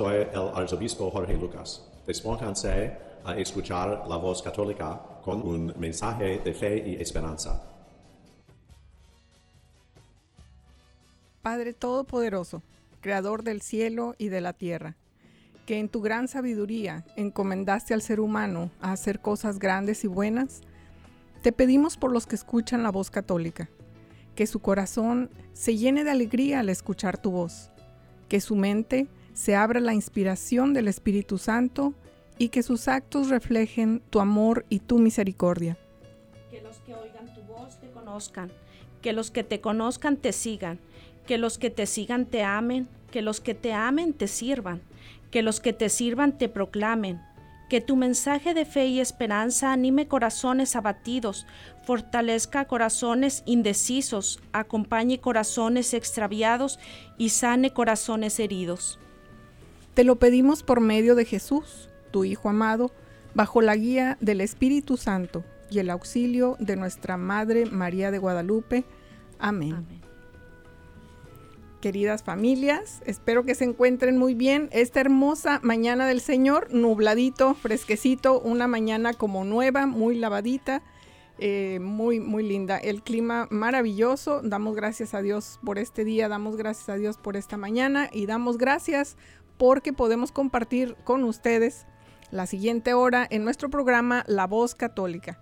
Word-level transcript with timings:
Soy 0.00 0.16
el 0.32 0.48
arzobispo 0.54 1.10
Jorge 1.10 1.36
Lucas. 1.36 1.84
Despónganse 2.06 2.96
a 3.22 3.36
escuchar 3.36 4.06
la 4.08 4.16
voz 4.16 4.40
católica 4.40 4.98
con 5.22 5.46
un 5.46 5.74
mensaje 5.76 6.38
de 6.38 6.54
fe 6.54 6.82
y 6.88 6.94
esperanza. 6.94 7.62
Padre 11.42 11.74
Todopoderoso, 11.74 12.62
Creador 13.02 13.42
del 13.42 13.60
cielo 13.60 14.14
y 14.16 14.30
de 14.30 14.40
la 14.40 14.54
tierra, 14.54 14.96
que 15.66 15.78
en 15.78 15.90
tu 15.90 16.00
gran 16.00 16.28
sabiduría 16.28 17.04
encomendaste 17.16 17.92
al 17.92 18.00
ser 18.00 18.20
humano 18.20 18.70
a 18.80 18.92
hacer 18.92 19.20
cosas 19.20 19.58
grandes 19.58 20.02
y 20.04 20.06
buenas, 20.06 20.62
te 21.42 21.52
pedimos 21.52 21.98
por 21.98 22.10
los 22.10 22.26
que 22.26 22.36
escuchan 22.36 22.82
la 22.82 22.90
voz 22.90 23.10
católica, 23.10 23.68
que 24.34 24.46
su 24.46 24.60
corazón 24.60 25.28
se 25.52 25.76
llene 25.76 26.04
de 26.04 26.10
alegría 26.10 26.60
al 26.60 26.70
escuchar 26.70 27.18
tu 27.18 27.32
voz, 27.32 27.70
que 28.30 28.40
su 28.40 28.56
mente 28.56 29.06
se 29.40 29.56
abra 29.56 29.80
la 29.80 29.94
inspiración 29.94 30.74
del 30.74 30.86
Espíritu 30.86 31.38
Santo 31.38 31.94
y 32.36 32.50
que 32.50 32.62
sus 32.62 32.88
actos 32.88 33.30
reflejen 33.30 34.02
tu 34.10 34.20
amor 34.20 34.66
y 34.68 34.80
tu 34.80 34.98
misericordia. 34.98 35.78
Que 36.50 36.60
los 36.60 36.76
que 36.80 36.94
oigan 36.94 37.32
tu 37.34 37.40
voz 37.44 37.80
te 37.80 37.88
conozcan, 37.90 38.52
que 39.00 39.14
los 39.14 39.30
que 39.30 39.42
te 39.42 39.62
conozcan 39.62 40.18
te 40.18 40.32
sigan, 40.32 40.78
que 41.26 41.38
los 41.38 41.56
que 41.56 41.70
te 41.70 41.86
sigan 41.86 42.26
te 42.26 42.42
amen, 42.42 42.86
que 43.10 43.22
los 43.22 43.40
que 43.40 43.54
te 43.54 43.72
amen 43.72 44.12
te 44.12 44.28
sirvan, 44.28 44.82
que 45.30 45.40
los 45.40 45.60
que 45.60 45.72
te 45.72 45.88
sirvan 45.88 46.36
te 46.36 46.50
proclamen, 46.50 47.22
que 47.70 47.80
tu 47.80 47.96
mensaje 47.96 48.52
de 48.52 48.66
fe 48.66 48.88
y 48.88 49.00
esperanza 49.00 49.72
anime 49.72 50.06
corazones 50.06 50.76
abatidos, 50.76 51.46
fortalezca 51.86 52.66
corazones 52.66 53.42
indecisos, 53.46 54.38
acompañe 54.52 55.18
corazones 55.18 55.94
extraviados 55.94 56.78
y 57.16 57.30
sane 57.30 57.72
corazones 57.72 58.38
heridos. 58.38 58.98
Te 60.00 60.04
lo 60.04 60.16
pedimos 60.16 60.62
por 60.62 60.80
medio 60.80 61.14
de 61.14 61.26
Jesús, 61.26 61.90
tu 62.10 62.24
Hijo 62.24 62.48
amado, 62.48 62.90
bajo 63.34 63.60
la 63.60 63.76
guía 63.76 64.16
del 64.22 64.40
Espíritu 64.40 64.96
Santo 64.96 65.44
y 65.70 65.78
el 65.78 65.90
auxilio 65.90 66.56
de 66.58 66.76
nuestra 66.76 67.18
Madre 67.18 67.66
María 67.66 68.10
de 68.10 68.16
Guadalupe. 68.16 68.86
Amén. 69.38 69.74
Amén. 69.74 70.00
Queridas 71.82 72.22
familias, 72.22 73.02
espero 73.04 73.44
que 73.44 73.54
se 73.54 73.64
encuentren 73.64 74.16
muy 74.16 74.32
bien. 74.32 74.70
Esta 74.72 75.00
hermosa 75.00 75.60
mañana 75.62 76.06
del 76.06 76.22
Señor, 76.22 76.72
nubladito, 76.72 77.54
fresquecito, 77.54 78.40
una 78.40 78.66
mañana 78.66 79.12
como 79.12 79.44
nueva, 79.44 79.84
muy 79.84 80.16
lavadita, 80.16 80.82
eh, 81.38 81.78
muy, 81.78 82.20
muy 82.20 82.42
linda. 82.42 82.78
El 82.78 83.02
clima 83.02 83.48
maravilloso. 83.50 84.40
Damos 84.42 84.76
gracias 84.76 85.12
a 85.12 85.20
Dios 85.20 85.58
por 85.62 85.78
este 85.78 86.04
día, 86.04 86.30
damos 86.30 86.56
gracias 86.56 86.88
a 86.88 86.94
Dios 86.94 87.18
por 87.18 87.36
esta 87.36 87.58
mañana 87.58 88.08
y 88.10 88.24
damos 88.24 88.56
gracias 88.56 89.18
porque 89.60 89.92
podemos 89.92 90.32
compartir 90.32 90.96
con 91.04 91.22
ustedes 91.22 91.84
la 92.30 92.46
siguiente 92.46 92.94
hora 92.94 93.26
en 93.28 93.44
nuestro 93.44 93.68
programa 93.68 94.24
La 94.26 94.46
Voz 94.46 94.74
Católica. 94.74 95.38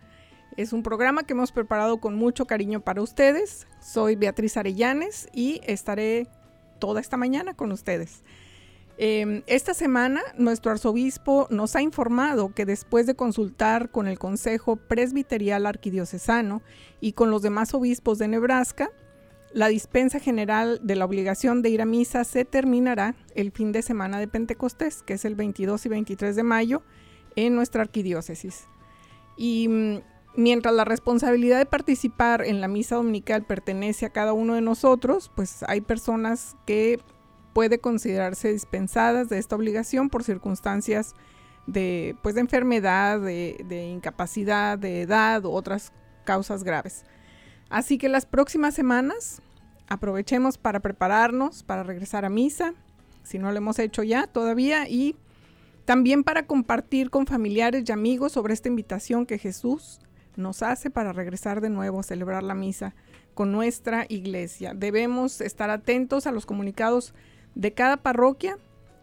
Es 0.57 0.73
un 0.73 0.83
programa 0.83 1.23
que 1.23 1.35
hemos 1.35 1.53
preparado 1.53 2.01
con 2.01 2.17
mucho 2.17 2.45
cariño 2.45 2.81
para 2.81 3.01
ustedes. 3.01 3.69
Soy 3.81 4.17
Beatriz 4.17 4.57
Arellanes 4.57 5.29
y 5.33 5.61
estaré 5.65 6.27
toda 6.81 7.01
esta 7.01 7.17
mañana 7.17 7.55
con 7.55 7.71
ustedes. 7.71 8.25
Em, 8.97 9.45
esta 9.47 9.73
semana 9.73 10.21
nuestro 10.37 10.73
arzobispo 10.73 11.47
nos 11.51 11.77
ha 11.77 11.83
informado 11.83 12.53
que 12.53 12.67
después 12.67 13.07
de 13.07 13.15
consultar 13.15 13.89
con 13.93 14.09
el 14.09 14.19
Consejo 14.19 14.75
Presbiterial 14.75 15.65
Arquidiocesano 15.65 16.61
y 17.01 17.13
con 17.13 17.31
los 17.31 17.43
demás 17.43 17.73
obispos 17.73 18.19
de 18.19 18.27
Nebraska, 18.27 18.91
la 19.53 19.69
dispensa 19.69 20.21
general 20.21 20.81
de 20.83 20.97
la 20.97 21.05
obligación 21.05 21.63
de 21.63 21.71
ir 21.71 21.81
a 21.81 21.87
misa 21.87 22.25
se 22.25 22.45
terminará 22.45 23.15
el 23.35 23.51
fin 23.51 23.73
de 23.73 23.83
semana 23.83 24.19
de 24.19 24.29
Pentecostés, 24.29 25.03
que 25.03 25.15
es 25.15 25.25
el 25.25 25.35
22 25.35 25.87
y 25.87 25.89
23 25.89 26.37
de 26.37 26.43
mayo, 26.43 26.83
en 27.37 27.55
nuestra 27.55 27.83
arquidiócesis. 27.83 28.67
Y 29.37 29.69
mm, 29.69 29.99
mientras 30.37 30.75
la 30.75 30.85
responsabilidad 30.85 31.59
de 31.59 31.67
participar 31.67 32.45
en 32.45 32.61
la 32.61 32.69
misa 32.69 32.97
dominical 32.97 33.45
pertenece 33.45 34.07
a 34.07 34.11
cada 34.11 34.33
uno 34.33 34.55
de 34.55 34.61
nosotros, 34.61 35.31
pues 35.35 35.65
hay 35.67 35.81
personas 35.81 36.57
que 36.67 37.01
puede 37.53 37.79
considerarse 37.79 38.53
dispensadas 38.53 39.29
de 39.29 39.39
esta 39.39 39.57
obligación 39.57 40.11
por 40.11 40.25
circunstancias 40.25 41.15
de, 41.67 42.17
pues, 42.23 42.35
de 42.35 42.43
enfermedad, 42.43 43.21
de, 43.21 43.65
de 43.67 43.87
incapacidad, 43.87 44.79
de 44.79 45.03
edad 45.03 45.45
u 45.45 45.51
otras 45.51 45.93
causas 46.25 46.65
graves. 46.65 47.05
Así 47.71 47.99
que 47.99 48.09
las 48.09 48.27
próximas 48.27 48.75
semanas 48.75 49.43
aprovechemos 49.89 50.59
para 50.59 50.81
prepararnos, 50.81 51.63
para 51.63 51.83
regresar 51.83 52.25
a 52.25 52.31
misa, 52.31 52.75
si 53.23 53.39
no 53.39 53.51
lo 53.51 53.59
hemos 53.59 53.79
hecho 53.79 54.03
ya 54.03 54.27
todavía, 54.27 54.89
y 54.89 55.17
también 55.85 56.25
para 56.25 56.47
compartir 56.47 57.11
con 57.11 57.27
familiares 57.27 57.85
y 57.87 57.93
amigos 57.93 58.33
sobre 58.33 58.55
esta 58.55 58.69
invitación 58.69 59.27
que 59.27 59.39
Jesús 59.39 60.01
nos 60.37 60.63
hace 60.63 60.91
para 60.91 61.13
regresar 61.13 61.61
de 61.61 61.71
nuevo 61.71 62.01
a 62.01 62.03
celebrar 62.05 62.43
la 62.43 62.55
misa 62.55 62.95
con 63.35 63.53
nuestra 63.53 64.07
iglesia. 64.09 64.73
Debemos 64.75 65.41
estar 65.41 65.71
atentos 65.71 66.27
a 66.27 66.33
los 66.33 66.47
comunicados 66.47 67.15
de 67.55 67.73
cada 67.75 67.99
parroquia 67.99 68.59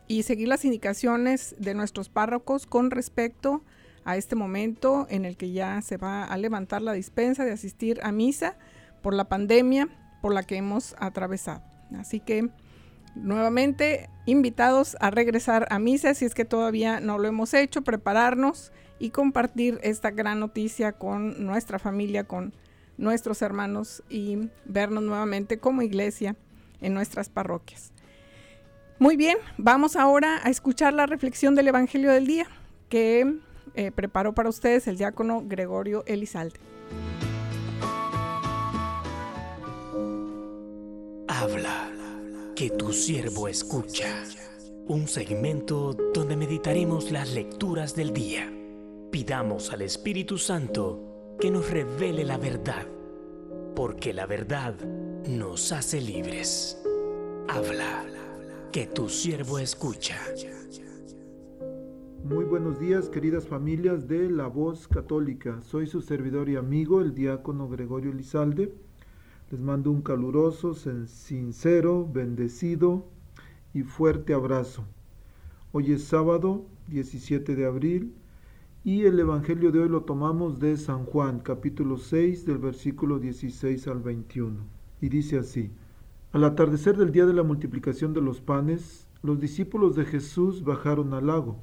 y 0.08 0.24
seguir 0.24 0.48
las 0.48 0.66
indicaciones 0.66 1.56
de 1.60 1.74
nuestros 1.74 2.10
párrocos 2.10 2.66
con 2.66 2.92
respecto 2.92 3.56
a 3.56 3.75
a 4.06 4.16
este 4.18 4.36
momento 4.36 5.08
en 5.10 5.26
el 5.26 5.36
que 5.36 5.52
ya 5.52 5.82
se 5.82 5.98
va 5.98 6.24
a 6.24 6.38
levantar 6.38 6.82
la 6.82 6.94
dispensa 6.94 7.44
de 7.44 7.52
asistir 7.52 8.00
a 8.04 8.12
misa 8.12 8.56
por 9.02 9.14
la 9.14 9.26
pandemia 9.26 9.90
por 10.22 10.34
la 10.34 10.44
que 10.44 10.58
hemos 10.58 10.96
atravesado. 11.00 11.64
Así 11.98 12.20
que 12.20 12.50
nuevamente 13.16 14.10
invitados 14.26 14.96
a 15.00 15.10
regresar 15.10 15.68
a 15.70 15.80
misa 15.80 16.14
si 16.14 16.26
es 16.26 16.36
que 16.36 16.46
todavía 16.46 17.00
no 17.00 17.18
lo 17.18 17.28
hemos 17.28 17.54
hecho, 17.54 17.84
prepararnos 17.84 18.72
y 19.00 19.10
compartir 19.10 19.80
esta 19.84 20.12
gran 20.12 20.40
noticia 20.40 20.94
con 20.94 21.46
nuestra 21.46 21.80
familia, 21.80 22.26
con 22.26 22.54
nuestros 22.98 23.42
hermanos 23.42 24.04
y 24.10 24.50
vernos 24.66 25.04
nuevamente 25.04 25.58
como 25.60 25.82
iglesia 25.82 26.36
en 26.82 26.94
nuestras 26.94 27.30
parroquias. 27.30 27.92
Muy 29.00 29.18
bien, 29.18 29.38
vamos 29.58 29.96
ahora 29.96 30.40
a 30.44 30.50
escuchar 30.50 30.94
la 30.94 31.06
reflexión 31.06 31.56
del 31.56 31.68
Evangelio 31.68 32.12
del 32.12 32.28
Día 32.28 32.48
que 32.88 33.40
eh, 33.76 33.92
preparó 33.92 34.34
para 34.34 34.50
ustedes 34.50 34.88
el 34.88 34.98
diácono 34.98 35.44
Gregorio 35.46 36.04
Elizalde. 36.06 36.60
Habla, 41.28 41.92
que 42.56 42.70
tu 42.70 42.94
siervo 42.94 43.48
escucha. 43.48 44.24
Un 44.88 45.08
segmento 45.08 45.94
donde 46.14 46.38
meditaremos 46.38 47.12
las 47.12 47.34
lecturas 47.34 47.96
del 47.96 48.14
día. 48.14 48.52
Pidamos 49.12 49.72
al 49.72 49.82
Espíritu 49.82 50.38
Santo 50.38 51.36
que 51.40 51.52
nos 51.52 51.70
revele 51.70 52.24
la 52.24 52.38
verdad, 52.38 52.86
porque 53.76 54.14
la 54.14 54.26
verdad 54.26 54.76
nos 55.28 55.72
hace 55.72 56.00
libres. 56.02 56.82
Habla, 57.48 58.06
que 58.72 58.88
tu 58.88 59.10
siervo 59.10 59.60
escucha. 59.60 60.18
Muy 62.28 62.44
buenos 62.44 62.80
días, 62.80 63.08
queridas 63.08 63.48
familias 63.48 64.08
de 64.08 64.32
La 64.32 64.48
Voz 64.48 64.88
Católica. 64.88 65.62
Soy 65.62 65.86
su 65.86 66.02
servidor 66.02 66.50
y 66.50 66.56
amigo, 66.56 67.00
el 67.00 67.14
diácono 67.14 67.70
Gregorio 67.70 68.12
Lizalde. 68.12 68.74
Les 69.52 69.62
mando 69.62 69.92
un 69.92 70.02
caluroso, 70.02 70.74
sincero, 70.74 72.10
bendecido 72.12 73.06
y 73.76 73.84
fuerte 73.84 74.34
abrazo. 74.34 74.86
Hoy 75.72 75.92
es 75.92 76.06
sábado 76.06 76.66
17 76.88 77.56
de 77.56 77.68
abril 77.68 78.16
y 78.84 79.04
el 79.04 79.20
Evangelio 79.20 79.72
de 79.72 79.82
hoy 79.82 79.90
lo 79.90 80.02
tomamos 80.02 80.60
de 80.60 80.78
San 80.78 81.06
Juan, 81.06 81.42
capítulo 81.42 81.98
6, 81.98 82.48
del 82.48 82.58
versículo 82.58 83.20
16 83.20 83.88
al 83.88 84.00
21. 84.00 84.64
Y 85.00 85.10
dice 85.10 85.38
así, 85.38 85.70
Al 86.32 86.44
atardecer 86.44 86.98
del 86.98 87.12
día 87.12 87.28
de 87.28 87.34
la 87.34 87.44
multiplicación 87.44 88.16
de 88.16 88.22
los 88.22 88.42
panes, 88.42 89.08
los 89.22 89.40
discípulos 89.40 89.96
de 89.96 90.06
Jesús 90.06 90.64
bajaron 90.64 91.14
al 91.14 91.28
lago 91.28 91.62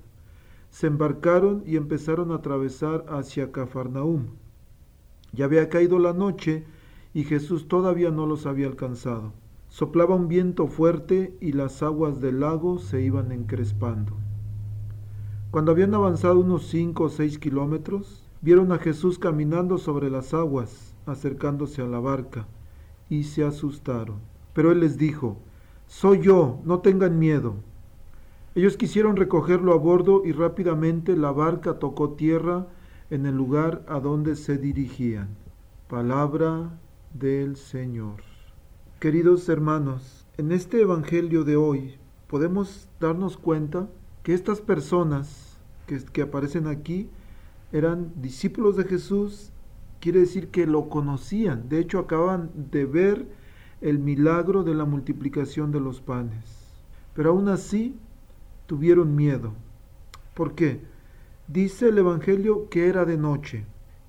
se 0.72 0.86
embarcaron 0.86 1.62
y 1.66 1.76
empezaron 1.76 2.32
a 2.32 2.36
atravesar 2.36 3.04
hacia 3.08 3.52
Cafarnaúm. 3.52 4.28
Ya 5.34 5.44
había 5.44 5.68
caído 5.68 5.98
la 5.98 6.14
noche 6.14 6.64
y 7.12 7.24
Jesús 7.24 7.68
todavía 7.68 8.10
no 8.10 8.26
los 8.26 8.46
había 8.46 8.68
alcanzado. 8.68 9.34
Soplaba 9.68 10.14
un 10.14 10.28
viento 10.28 10.66
fuerte 10.68 11.36
y 11.42 11.52
las 11.52 11.82
aguas 11.82 12.22
del 12.22 12.40
lago 12.40 12.78
se 12.78 13.02
iban 13.02 13.32
encrespando. 13.32 14.16
Cuando 15.50 15.72
habían 15.72 15.92
avanzado 15.94 16.40
unos 16.40 16.66
cinco 16.68 17.04
o 17.04 17.08
seis 17.10 17.38
kilómetros, 17.38 18.26
vieron 18.40 18.72
a 18.72 18.78
Jesús 18.78 19.18
caminando 19.18 19.76
sobre 19.76 20.10
las 20.10 20.32
aguas, 20.32 20.94
acercándose 21.04 21.82
a 21.82 21.86
la 21.86 22.00
barca, 22.00 22.48
y 23.10 23.24
se 23.24 23.44
asustaron. 23.44 24.20
Pero 24.54 24.72
él 24.72 24.80
les 24.80 24.96
dijo, 24.96 25.36
Soy 25.86 26.20
yo, 26.20 26.60
no 26.64 26.78
tengan 26.78 27.18
miedo. 27.18 27.56
Ellos 28.54 28.76
quisieron 28.76 29.16
recogerlo 29.16 29.72
a 29.72 29.78
bordo 29.78 30.22
y 30.26 30.32
rápidamente 30.32 31.16
la 31.16 31.32
barca 31.32 31.78
tocó 31.78 32.10
tierra 32.10 32.66
en 33.08 33.24
el 33.24 33.34
lugar 33.34 33.82
a 33.88 33.98
donde 33.98 34.36
se 34.36 34.58
dirigían. 34.58 35.28
Palabra 35.88 36.78
del 37.14 37.56
Señor. 37.56 38.16
Queridos 39.00 39.48
hermanos, 39.48 40.26
en 40.36 40.52
este 40.52 40.82
Evangelio 40.82 41.44
de 41.44 41.56
hoy 41.56 41.94
podemos 42.26 42.90
darnos 43.00 43.38
cuenta 43.38 43.88
que 44.22 44.34
estas 44.34 44.60
personas 44.60 45.58
que, 45.86 46.04
que 46.12 46.20
aparecen 46.20 46.66
aquí 46.66 47.08
eran 47.72 48.12
discípulos 48.20 48.76
de 48.76 48.84
Jesús, 48.84 49.50
quiere 49.98 50.20
decir 50.20 50.48
que 50.48 50.66
lo 50.66 50.90
conocían. 50.90 51.70
De 51.70 51.78
hecho, 51.78 51.98
acaban 51.98 52.50
de 52.70 52.84
ver 52.84 53.26
el 53.80 53.98
milagro 53.98 54.62
de 54.62 54.74
la 54.74 54.84
multiplicación 54.84 55.72
de 55.72 55.80
los 55.80 56.02
panes. 56.02 56.68
Pero 57.14 57.30
aún 57.30 57.48
así 57.48 57.96
tuvieron 58.66 59.14
miedo. 59.14 59.52
¿Por 60.34 60.54
qué? 60.54 60.80
Dice 61.48 61.88
el 61.88 61.98
Evangelio 61.98 62.68
que 62.70 62.88
era 62.88 63.04
de 63.04 63.16
noche. 63.16 63.64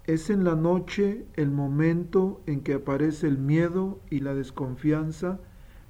Es 0.05 0.29
en 0.29 0.43
la 0.43 0.55
noche 0.55 1.25
el 1.35 1.49
momento 1.49 2.41
en 2.45 2.61
que 2.61 2.73
aparece 2.73 3.27
el 3.27 3.37
miedo 3.37 3.99
y 4.09 4.19
la 4.19 4.33
desconfianza 4.33 5.39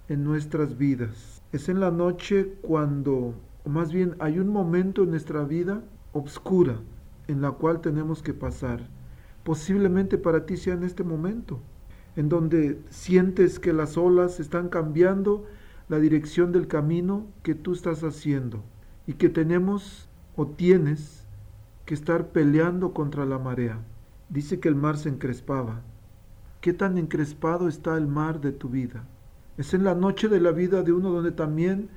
en 0.07 0.23
nuestras 0.23 0.77
vidas. 0.77 1.41
Es 1.51 1.69
en 1.69 1.79
la 1.79 1.91
noche 1.91 2.53
cuando, 2.61 3.35
o 3.63 3.69
más 3.69 3.91
bien 3.91 4.15
hay 4.19 4.39
un 4.39 4.49
momento 4.49 5.03
en 5.03 5.11
nuestra 5.11 5.43
vida 5.43 5.81
obscura 6.13 6.79
en 7.27 7.41
la 7.41 7.51
cual 7.51 7.81
tenemos 7.81 8.21
que 8.21 8.33
pasar. 8.33 8.87
Posiblemente 9.43 10.17
para 10.17 10.45
ti 10.45 10.57
sea 10.57 10.73
en 10.73 10.83
este 10.83 11.03
momento, 11.03 11.59
en 12.15 12.29
donde 12.29 12.79
sientes 12.89 13.59
que 13.59 13.73
las 13.73 13.97
olas 13.97 14.39
están 14.39 14.69
cambiando 14.69 15.45
la 15.89 15.99
dirección 15.99 16.51
del 16.51 16.67
camino 16.67 17.27
que 17.43 17.55
tú 17.55 17.73
estás 17.73 18.03
haciendo 18.03 18.63
y 19.05 19.13
que 19.13 19.29
tenemos 19.29 20.07
o 20.35 20.47
tienes 20.47 21.25
que 21.85 21.93
estar 21.93 22.29
peleando 22.29 22.93
contra 22.93 23.25
la 23.25 23.39
marea. 23.39 23.79
Dice 24.29 24.59
que 24.59 24.69
el 24.69 24.75
mar 24.75 24.97
se 24.97 25.09
encrespaba. 25.09 25.81
¿Qué 26.61 26.73
tan 26.73 26.97
encrespado 26.97 27.67
está 27.67 27.97
el 27.97 28.07
mar 28.07 28.39
de 28.39 28.51
tu 28.51 28.69
vida? 28.69 29.03
Es 29.57 29.73
en 29.73 29.83
la 29.83 29.93
noche 29.93 30.29
de 30.29 30.39
la 30.39 30.51
vida 30.51 30.81
de 30.81 30.93
uno 30.93 31.11
donde 31.11 31.31
también 31.31 31.89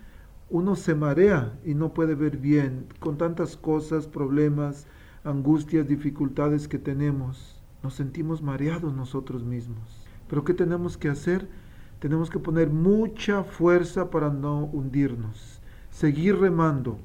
uno 0.51 0.77
se 0.77 0.95
marea 0.95 1.59
y 1.65 1.75
no 1.75 1.95
puede 1.95 2.15
ver 2.15 2.37
bien, 2.37 2.87
con 3.01 3.17
tantas 3.17 3.57
cosas, 3.57 4.07
problemas, 4.07 4.87
angustias, 5.25 5.89
dificultades 5.89 6.69
que 6.69 6.79
tenemos. 6.79 7.63
Nos 7.83 7.95
sentimos 7.95 8.43
mareados 8.43 8.95
nosotros 8.95 9.45
mismos. 9.45 10.07
Pero 10.29 10.45
¿qué 10.45 10.55
tenemos 10.55 10.97
que 10.97 11.09
hacer? 11.09 11.49
Tenemos 11.99 12.29
que 12.31 12.39
poner 12.39 12.71
mucha 12.71 13.43
fuerza 13.43 14.11
para 14.11 14.31
no 14.31 14.65
hundirnos. 14.65 15.61
Seguir 15.91 16.39
remando, 16.39 16.99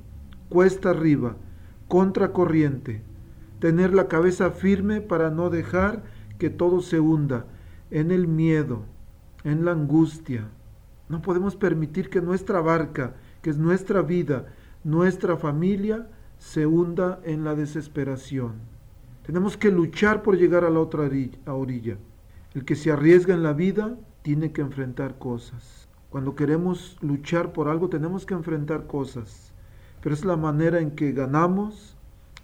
cuesta 0.50 0.90
arriba, 0.90 1.38
contra 1.88 2.34
corriente. 2.34 3.02
Tener 3.60 3.94
la 3.94 4.08
cabeza 4.08 4.52
firme 4.52 5.02
para 5.02 5.30
no 5.30 5.50
dejar 5.50 6.04
que 6.38 6.50
todo 6.50 6.82
se 6.82 7.00
hunda 7.00 7.46
en 7.90 8.12
el 8.12 8.28
miedo, 8.28 8.84
en 9.44 9.64
la 9.64 9.72
angustia. 9.72 10.50
No 11.08 11.22
podemos 11.22 11.56
permitir 11.56 12.10
que 12.10 12.22
nuestra 12.22 12.62
barca, 12.62 13.14
que 13.42 13.50
es 13.50 13.58
nuestra 13.58 14.02
vida, 14.02 14.48
nuestra 14.84 15.38
familia, 15.38 16.08
se 16.38 16.66
hunda 16.66 17.20
en 17.24 17.44
la 17.44 17.56
desesperación. 17.56 18.54
Tenemos 19.24 19.56
que 19.56 19.72
luchar 19.72 20.24
por 20.24 20.38
llegar 20.38 20.66
a 20.66 20.70
la 20.70 20.80
otra 20.80 21.10
orilla. 21.46 21.98
El 22.54 22.66
que 22.66 22.76
se 22.76 22.92
arriesga 22.92 23.34
en 23.34 23.44
la 23.44 23.54
vida 23.54 23.96
tiene 24.22 24.52
que 24.52 24.62
enfrentar 24.62 25.18
cosas. 25.18 25.88
Cuando 26.10 26.36
queremos 26.36 26.98
luchar 27.02 27.54
por 27.54 27.68
algo 27.70 27.90
tenemos 27.90 28.26
que 28.26 28.34
enfrentar 28.34 28.88
cosas. 28.88 29.52
Pero 30.02 30.14
es 30.14 30.26
la 30.26 30.36
manera 30.36 30.80
en 30.80 30.92
que 30.92 31.12
ganamos, 31.12 31.96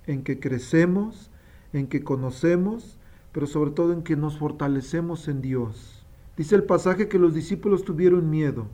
en 0.06 0.24
que 0.24 0.40
crecemos, 0.40 1.30
en 1.74 1.88
que 1.88 2.04
conocemos, 2.04 2.98
pero 3.32 3.48
sobre 3.48 3.72
todo 3.72 3.94
en 3.94 4.04
que 4.04 4.16
nos 4.16 4.38
fortalecemos 4.38 5.28
en 5.28 5.42
Dios. 5.42 6.06
Dice 6.38 6.56
el 6.56 6.64
pasaje 6.64 7.08
que 7.08 7.20
los 7.20 7.34
discípulos 7.34 7.84
tuvieron 7.84 8.30
miedo 8.30 8.68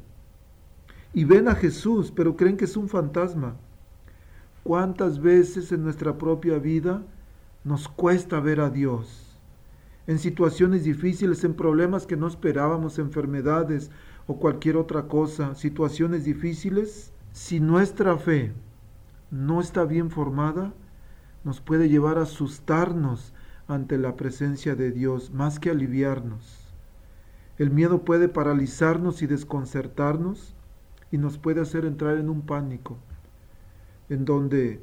y 1.14 1.26
ven 1.26 1.48
a 1.48 1.56
Jesús, 1.56 2.12
pero 2.12 2.36
creen 2.36 2.58
que 2.58 2.66
es 2.66 2.76
un 2.76 2.90
fantasma. 2.90 3.56
¿Cuántas 4.64 5.22
veces 5.22 5.72
en 5.72 5.84
nuestra 5.84 6.18
propia 6.18 6.58
vida 6.58 7.04
nos 7.64 7.88
cuesta 7.88 8.40
ver 8.40 8.60
a 8.60 8.70
Dios? 8.70 9.33
En 10.08 10.20
situaciones 10.20 10.84
difíciles, 10.84 11.44
en 11.44 11.54
problemas 11.54 12.06
que 12.06 12.18
no 12.18 12.28
esperábamos, 12.28 13.00
enfermedades 13.00 13.90
o 14.28 14.38
cualquier 14.38 14.78
otra 14.78 15.08
cosa, 15.08 15.56
situaciones 15.56 16.26
difíciles, 16.26 17.14
si 17.32 17.60
nuestra 17.60 18.18
fe 18.18 18.52
no 19.32 19.62
está 19.62 19.86
bien 19.86 20.12
formada, 20.12 20.74
nos 21.44 21.62
puede 21.62 21.90
llevar 21.90 22.18
a 22.18 22.24
asustarnos 22.24 23.34
ante 23.68 23.98
la 23.98 24.16
presencia 24.16 24.76
de 24.76 24.92
Dios 24.92 25.32
más 25.32 25.60
que 25.60 25.70
aliviarnos. 25.70 26.74
El 27.58 27.72
miedo 27.72 28.04
puede 28.04 28.28
paralizarnos 28.28 29.22
y 29.22 29.28
desconcertarnos 29.28 30.54
y 31.12 31.18
nos 31.18 31.38
puede 31.38 31.62
hacer 31.62 31.86
entrar 31.86 32.18
en 32.18 32.30
un 32.30 32.42
pánico, 32.42 32.98
en 34.10 34.26
donde 34.26 34.82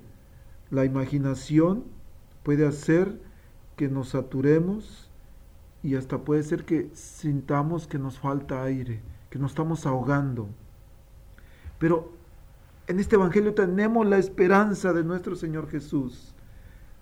la 0.71 0.85
imaginación 0.85 1.85
puede 2.43 2.67
hacer 2.67 3.21
que 3.77 3.89
nos 3.89 4.11
saturemos 4.11 5.10
y 5.83 5.95
hasta 5.97 6.19
puede 6.19 6.43
ser 6.43 6.65
que 6.65 6.91
sintamos 6.93 7.87
que 7.87 7.99
nos 7.99 8.19
falta 8.19 8.63
aire, 8.63 9.01
que 9.31 9.39
nos 9.39 9.53
estamos 9.53 9.87
ahogando. 9.87 10.49
Pero 11.79 12.13
en 12.87 13.01
este 13.01 13.17
Evangelio 13.17 13.55
tenemos 13.55 14.07
la 14.07 14.19
esperanza 14.19 14.93
de 14.93 15.05
nuestro 15.05 15.37
Señor 15.37 15.69
Jesús. 15.71 16.35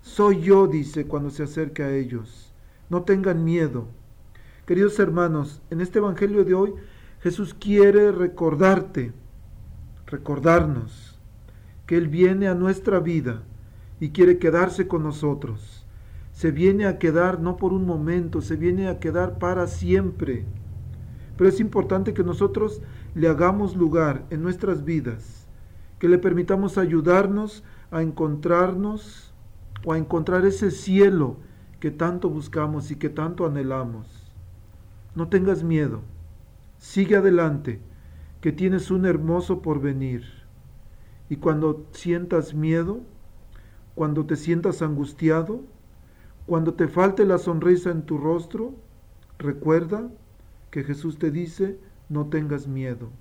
Soy 0.01 0.41
yo, 0.41 0.67
dice, 0.67 1.07
cuando 1.07 1.29
se 1.29 1.43
acerca 1.43 1.83
a 1.83 1.93
ellos. 1.93 2.53
No 2.89 3.03
tengan 3.03 3.43
miedo. 3.43 3.87
Queridos 4.65 4.97
hermanos, 4.99 5.61
en 5.69 5.81
este 5.81 5.99
Evangelio 5.99 6.45
de 6.45 6.53
hoy 6.53 6.73
Jesús 7.21 7.53
quiere 7.53 8.11
recordarte, 8.11 9.11
recordarnos 10.05 11.19
que 11.85 11.97
Él 11.97 12.07
viene 12.07 12.47
a 12.47 12.55
nuestra 12.55 12.99
vida 12.99 13.43
y 13.99 14.11
quiere 14.11 14.37
quedarse 14.37 14.87
con 14.87 15.03
nosotros 15.03 15.78
se 16.39 16.51
viene 16.51 16.85
a 16.85 16.99
quedar 16.99 17.41
no 17.41 17.57
por 17.57 17.73
un 17.73 17.85
momento, 17.85 18.39
se 18.39 18.55
viene 18.55 18.87
a 18.87 19.01
quedar 19.01 19.39
para 19.39 19.67
siempre. 19.67 20.45
Pero 21.35 21.49
es 21.49 21.59
importante 21.59 22.13
que 22.13 22.23
nosotros 22.23 22.81
le 23.13 23.27
hagamos 23.27 23.75
lugar 23.75 24.23
en 24.29 24.41
nuestras 24.41 24.85
vidas, 24.85 25.47
que 25.99 26.07
le 26.07 26.17
permitamos 26.17 26.77
ayudarnos 26.77 27.65
a 27.91 28.03
encontrarnos 28.03 29.33
o 29.83 29.91
a 29.91 29.97
encontrar 29.97 30.45
ese 30.45 30.71
cielo 30.71 31.35
que 31.81 31.91
tanto 31.91 32.29
buscamos 32.29 32.89
y 32.89 32.95
que 32.95 33.09
tanto 33.09 33.45
anhelamos. 33.45 34.33
No 35.15 35.27
tengas 35.27 35.61
miedo, 35.61 36.03
sigue 36.77 37.17
adelante, 37.17 37.81
que 38.39 38.53
tienes 38.53 38.91
un 38.91 39.05
hermoso 39.05 39.61
porvenir. 39.61 40.23
Y 41.29 41.35
cuando 41.35 41.85
sientas 41.91 42.53
miedo, 42.53 43.01
cuando 43.93 44.25
te 44.25 44.37
sientas 44.37 44.81
angustiado, 44.81 45.65
cuando 46.49 46.73
te 46.73 46.87
falte 46.87 47.27
la 47.27 47.37
sonrisa 47.37 47.91
en 47.91 48.01
tu 48.01 48.17
rostro, 48.17 48.73
recuerda 49.37 50.09
que 50.71 50.83
Jesús 50.83 51.19
te 51.19 51.29
dice, 51.29 51.77
no 52.09 52.25
tengas 52.25 52.67
miedo. 52.67 53.11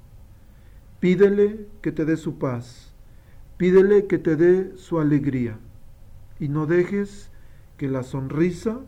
Pídele 0.99 1.66
que 1.82 1.92
te 1.92 2.06
dé 2.06 2.16
su 2.16 2.38
paz, 2.38 2.94
pídele 3.58 4.06
que 4.06 4.16
te 4.16 4.35
dé 4.37 4.75
su 4.78 4.99
alegría 4.99 5.58
y 6.40 6.49
no 6.49 6.64
dejes 6.64 7.30
que 7.76 7.87
la 7.87 8.02
sonrisa 8.02 8.80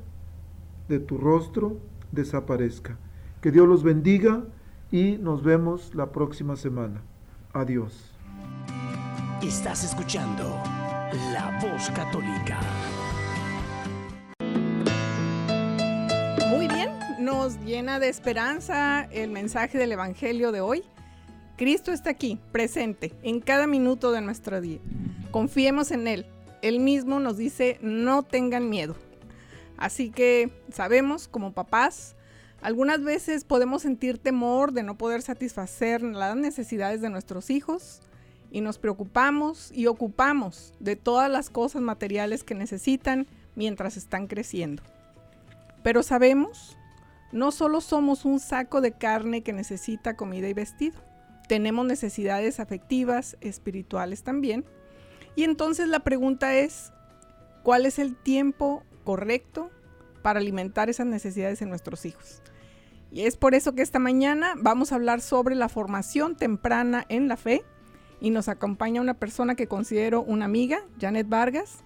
de 0.88 1.00
tu 1.00 1.18
rostro 1.18 1.76
desaparezca. 2.10 2.96
Que 3.42 3.50
Dios 3.50 3.68
los 3.68 3.82
bendiga 3.82 4.44
y 4.90 5.18
nos 5.18 5.42
vemos 5.42 5.94
la 5.94 6.12
próxima 6.12 6.56
semana. 6.56 7.02
Adiós. 7.52 8.14
Estás 9.42 9.84
escuchando 9.84 10.44
La 11.34 11.60
Voz 11.60 11.90
Católica. 11.90 12.58
Llena 17.58 17.98
de 17.98 18.08
esperanza 18.08 19.08
el 19.10 19.30
mensaje 19.30 19.78
del 19.78 19.92
Evangelio 19.92 20.52
de 20.52 20.60
hoy. 20.60 20.84
Cristo 21.56 21.92
está 21.92 22.10
aquí, 22.10 22.38
presente, 22.52 23.12
en 23.22 23.40
cada 23.40 23.66
minuto 23.66 24.12
de 24.12 24.20
nuestro 24.20 24.60
día. 24.60 24.78
Confiemos 25.30 25.90
en 25.90 26.06
Él. 26.06 26.26
Él 26.62 26.80
mismo 26.80 27.20
nos 27.20 27.36
dice, 27.36 27.78
no 27.82 28.22
tengan 28.22 28.68
miedo. 28.68 28.96
Así 29.76 30.10
que 30.10 30.50
sabemos 30.72 31.28
como 31.28 31.52
papás, 31.52 32.14
algunas 32.62 33.02
veces 33.02 33.44
podemos 33.44 33.82
sentir 33.82 34.18
temor 34.18 34.72
de 34.72 34.82
no 34.82 34.96
poder 34.96 35.22
satisfacer 35.22 36.02
las 36.02 36.36
necesidades 36.36 37.00
de 37.00 37.10
nuestros 37.10 37.50
hijos 37.50 38.00
y 38.50 38.60
nos 38.60 38.78
preocupamos 38.78 39.72
y 39.72 39.86
ocupamos 39.86 40.74
de 40.80 40.96
todas 40.96 41.30
las 41.30 41.50
cosas 41.50 41.82
materiales 41.82 42.44
que 42.44 42.54
necesitan 42.54 43.26
mientras 43.54 43.96
están 43.96 44.26
creciendo. 44.26 44.82
Pero 45.82 46.02
sabemos, 46.02 46.76
no 47.32 47.52
solo 47.52 47.80
somos 47.80 48.24
un 48.24 48.40
saco 48.40 48.80
de 48.80 48.92
carne 48.92 49.42
que 49.42 49.52
necesita 49.52 50.16
comida 50.16 50.48
y 50.48 50.54
vestido, 50.54 51.00
tenemos 51.48 51.84
necesidades 51.84 52.60
afectivas, 52.60 53.36
espirituales 53.40 54.22
también. 54.22 54.64
Y 55.34 55.44
entonces 55.44 55.88
la 55.88 56.00
pregunta 56.00 56.54
es, 56.54 56.92
¿cuál 57.62 57.86
es 57.86 57.98
el 57.98 58.16
tiempo 58.16 58.84
correcto 59.04 59.70
para 60.22 60.38
alimentar 60.40 60.90
esas 60.90 61.06
necesidades 61.06 61.60
en 61.62 61.68
nuestros 61.68 62.04
hijos? 62.04 62.42
Y 63.10 63.22
es 63.22 63.36
por 63.36 63.54
eso 63.54 63.74
que 63.74 63.82
esta 63.82 63.98
mañana 63.98 64.54
vamos 64.56 64.92
a 64.92 64.94
hablar 64.94 65.20
sobre 65.20 65.56
la 65.56 65.68
formación 65.68 66.36
temprana 66.36 67.04
en 67.08 67.26
la 67.26 67.36
fe 67.36 67.64
y 68.20 68.30
nos 68.30 68.48
acompaña 68.48 69.00
una 69.00 69.14
persona 69.14 69.54
que 69.54 69.66
considero 69.66 70.22
una 70.22 70.44
amiga, 70.44 70.84
Janet 71.00 71.28
Vargas. 71.28 71.82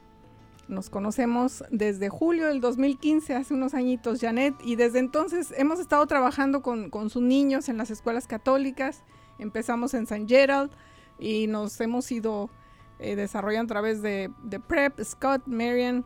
Nos 0.68 0.90
conocemos 0.90 1.64
desde 1.70 2.08
julio 2.08 2.46
del 2.46 2.60
2015, 2.60 3.34
hace 3.34 3.54
unos 3.54 3.74
añitos, 3.74 4.20
Janet, 4.20 4.54
y 4.64 4.76
desde 4.76 4.98
entonces 4.98 5.52
hemos 5.56 5.78
estado 5.78 6.06
trabajando 6.06 6.62
con, 6.62 6.90
sus 7.10 7.22
niños 7.22 7.68
en 7.68 7.76
las 7.76 7.90
escuelas 7.90 8.26
católicas. 8.26 9.02
Empezamos 9.38 9.94
en 9.94 10.06
San 10.06 10.28
Gerald 10.28 10.70
y 11.18 11.46
nos 11.46 11.80
hemos 11.80 12.10
ido 12.10 12.50
eh, 12.98 13.16
desarrollando 13.16 13.72
a 13.72 13.74
través 13.74 14.02
de, 14.02 14.30
Prep, 14.66 15.00
Scott, 15.02 15.42
Marian. 15.46 16.04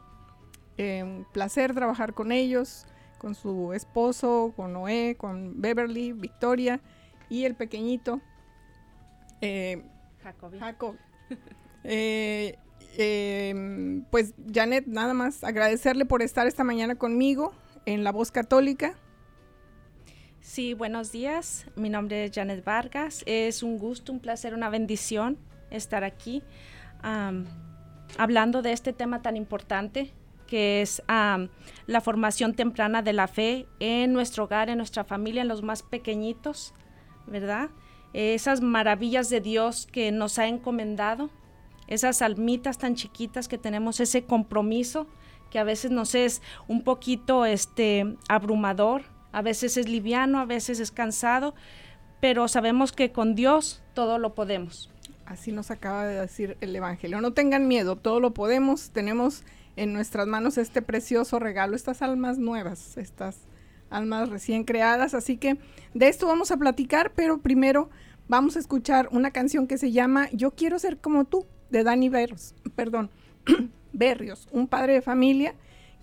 Eh, 0.76 1.24
placer 1.32 1.74
trabajar 1.74 2.14
con 2.14 2.30
ellos 2.30 2.86
con 3.18 3.34
su 3.34 3.72
esposo, 3.72 4.52
con 4.56 4.72
Noé, 4.72 5.16
con 5.18 5.60
Beverly, 5.60 6.12
Victoria 6.12 6.80
y 7.28 7.44
el 7.44 7.54
pequeñito 7.54 8.20
eh, 9.40 9.84
Jacob. 10.22 10.96
Eh, 11.84 12.58
em, 12.98 14.04
pues 14.10 14.34
Janet, 14.52 14.86
nada 14.86 15.14
más 15.14 15.42
agradecerle 15.44 16.04
por 16.04 16.20
estar 16.20 16.46
esta 16.46 16.64
mañana 16.64 16.96
conmigo 16.96 17.52
en 17.86 18.04
La 18.04 18.12
Voz 18.12 18.30
Católica. 18.30 18.94
Sí, 20.40 20.74
buenos 20.74 21.12
días. 21.12 21.66
Mi 21.76 21.88
nombre 21.88 22.24
es 22.24 22.32
Janet 22.34 22.64
Vargas. 22.64 23.22
Es 23.26 23.62
un 23.62 23.78
gusto, 23.78 24.12
un 24.12 24.20
placer, 24.20 24.54
una 24.54 24.68
bendición 24.68 25.38
estar 25.70 26.04
aquí 26.04 26.42
hablando 28.16 28.62
de 28.62 28.72
este 28.72 28.92
tema 28.92 29.22
tan 29.22 29.36
importante 29.36 30.12
que 30.46 30.80
es 30.80 31.02
la 31.06 32.00
formación 32.00 32.54
temprana 32.54 33.02
de 33.02 33.12
la 33.12 33.28
fe 33.28 33.66
en 33.80 34.12
nuestro 34.14 34.44
hogar, 34.44 34.70
en 34.70 34.78
nuestra 34.78 35.04
familia, 35.04 35.42
en 35.42 35.48
los 35.48 35.62
más 35.62 35.82
pequeñitos, 35.82 36.72
¿verdad? 37.26 37.68
Esas 38.14 38.62
maravillas 38.62 39.28
de 39.28 39.42
Dios 39.42 39.86
que 39.86 40.10
nos 40.10 40.38
ha 40.38 40.48
encomendado, 40.48 41.28
esas 41.88 42.22
almitas 42.22 42.78
tan 42.78 42.94
chiquitas 42.94 43.48
que 43.48 43.58
tenemos, 43.58 44.00
ese 44.00 44.24
compromiso 44.24 45.06
que 45.50 45.58
a 45.58 45.64
veces 45.64 45.90
nos 45.90 46.14
es 46.14 46.42
un 46.68 46.82
poquito 46.84 47.44
este, 47.44 48.16
abrumador, 48.28 49.02
a 49.32 49.42
veces 49.42 49.76
es 49.76 49.88
liviano, 49.88 50.38
a 50.38 50.44
veces 50.44 50.80
es 50.80 50.90
cansado, 50.90 51.54
pero 52.20 52.48
sabemos 52.48 52.92
que 52.92 53.12
con 53.12 53.34
Dios 53.34 53.82
todo 53.94 54.18
lo 54.18 54.34
podemos. 54.34 54.90
Así 55.26 55.52
nos 55.52 55.70
acaba 55.70 56.06
de 56.06 56.20
decir 56.20 56.56
el 56.60 56.74
Evangelio. 56.74 57.20
No 57.20 57.32
tengan 57.32 57.68
miedo, 57.68 57.96
todo 57.96 58.18
lo 58.18 58.32
podemos. 58.32 58.90
Tenemos 58.90 59.44
en 59.76 59.92
nuestras 59.92 60.26
manos 60.26 60.56
este 60.56 60.80
precioso 60.80 61.38
regalo, 61.38 61.76
estas 61.76 62.00
almas 62.00 62.38
nuevas, 62.38 62.96
estas 62.96 63.46
almas 63.90 64.30
recién 64.30 64.64
creadas. 64.64 65.12
Así 65.12 65.36
que 65.36 65.58
de 65.92 66.08
esto 66.08 66.26
vamos 66.26 66.50
a 66.50 66.56
platicar, 66.56 67.12
pero 67.14 67.38
primero 67.42 67.90
vamos 68.26 68.56
a 68.56 68.58
escuchar 68.58 69.08
una 69.12 69.30
canción 69.30 69.66
que 69.66 69.78
se 69.78 69.92
llama 69.92 70.28
Yo 70.32 70.52
quiero 70.52 70.78
ser 70.78 70.98
como 70.98 71.26
tú, 71.26 71.46
de 71.70 71.84
Dani 71.84 72.08
Berrios, 72.08 72.54
perdón, 72.76 73.10
Berrios, 73.92 74.48
un 74.52 74.68
padre 74.68 74.94
de 74.94 75.02
familia 75.02 75.54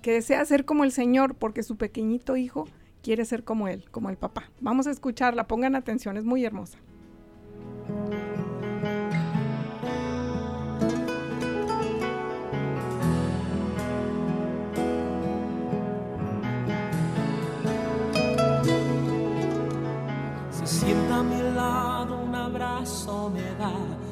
que 0.02 0.14
desea 0.14 0.46
ser 0.46 0.66
como 0.66 0.84
el 0.84 0.92
Señor 0.92 1.36
porque 1.36 1.64
su 1.64 1.78
pequeñito 1.78 2.38
hijo 2.38 2.68
quiere 3.02 3.26
ser 3.26 3.44
como 3.44 3.68
él, 3.68 3.86
como 3.92 4.10
el 4.10 4.18
papá. 4.18 4.50
Vamos 4.60 4.88
a 4.88 4.92
escucharla, 4.92 5.48
pongan 5.48 5.76
atención, 5.76 6.18
es 6.18 6.26
muy 6.26 6.46
hermosa. 6.46 6.80
sienta 20.66 21.20
a 21.20 21.24
mi 21.24 21.42
lado, 21.56 22.24
un 22.24 22.36
abrazo 22.36 23.30
me 23.30 23.44
da. 23.56 24.05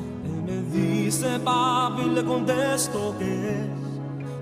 Me 0.46 0.62
dice 0.64 1.40
papi, 1.40 2.10
le 2.10 2.24
contesto 2.24 3.16
que. 3.18 3.84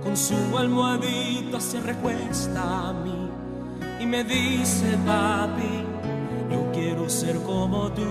Con 0.04 0.18
su 0.18 0.36
almohadita 0.58 1.60
se 1.60 1.80
recuesta 1.80 2.90
a 2.90 2.94
mí 2.94 3.30
y 4.00 4.06
me 4.08 4.24
dice 4.24 4.98
papi, 5.06 5.86
yo 6.50 6.72
quiero 6.74 7.08
ser 7.08 7.36
como 7.44 7.92
tú. 7.92 8.02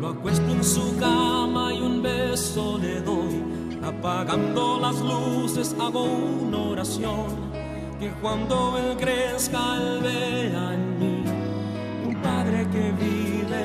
Lo 0.00 0.08
acuesto 0.08 0.50
en 0.50 0.64
su 0.64 0.96
cama 0.98 1.72
y 1.72 1.82
un 1.82 2.02
beso 2.02 2.78
le 2.78 3.02
doy 3.02 3.44
Apagando 3.84 4.80
las 4.80 4.98
luces 5.00 5.76
hago 5.78 6.02
una 6.02 6.58
oración 6.58 7.49
que 8.00 8.10
cuando 8.22 8.78
él 8.78 8.96
crezca 8.96 9.76
él 9.76 10.00
vea 10.02 10.74
en 10.74 10.98
mí 10.98 11.24
un 12.06 12.14
padre 12.22 12.66
que 12.72 12.92
vive 12.92 13.64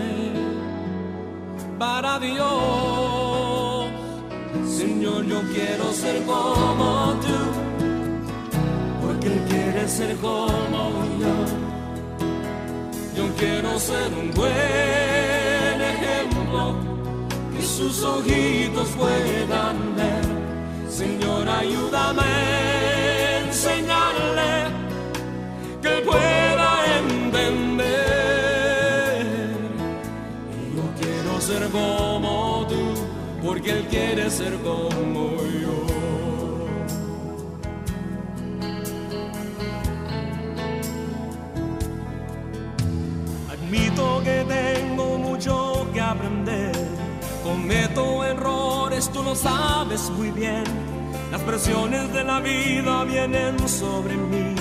para 1.79 2.19
Dios. 2.19 3.87
Señor, 4.65 5.25
yo 5.25 5.41
quiero 5.53 5.91
ser 5.93 6.21
como 6.25 7.15
tú, 7.23 7.39
porque 9.01 9.27
él 9.27 9.41
quiere 9.49 9.87
ser 9.87 10.15
como 10.17 10.81
yo. 11.21 11.35
Yo 13.17 13.35
quiero 13.37 13.79
ser 13.79 14.11
un 14.13 14.31
buen 14.31 15.81
ejemplo 15.93 16.95
sus 17.65 18.03
ojitos 18.03 18.87
puedan 18.97 19.95
ver. 19.95 20.25
Señor, 20.89 21.47
ayúdame 21.49 22.21
a 22.21 23.39
enseñarle 23.45 24.14
como 31.75 32.65
tú, 32.67 32.83
porque 33.45 33.71
Él 33.71 33.85
quiere 33.89 34.29
ser 34.29 34.53
como 34.61 35.31
yo. 35.61 35.77
Admito 43.51 44.21
que 44.23 44.45
tengo 44.47 45.17
mucho 45.17 45.87
que 45.93 46.01
aprender 46.01 46.85
Cometo 47.45 48.25
errores, 48.25 49.07
tú 49.11 49.21
lo 49.21 49.35
sabes 49.35 50.09
muy 50.09 50.31
bien. 50.31 50.63
Las 51.31 51.41
presiones 51.41 52.11
de 52.11 52.23
la 52.23 52.39
vida 52.39 53.03
vienen 53.03 53.69
sobre 53.69 54.17
mí. 54.17 54.55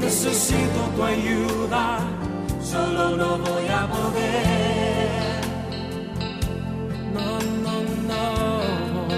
Necesito 0.00 0.80
tu 0.96 1.04
ayuda, 1.04 1.98
solo 2.62 3.14
no 3.18 3.36
voy 3.36 3.68
a 3.68 3.86
poder. 3.88 4.99
No, 7.20 7.38
no, 7.64 7.74
no. 8.08 9.08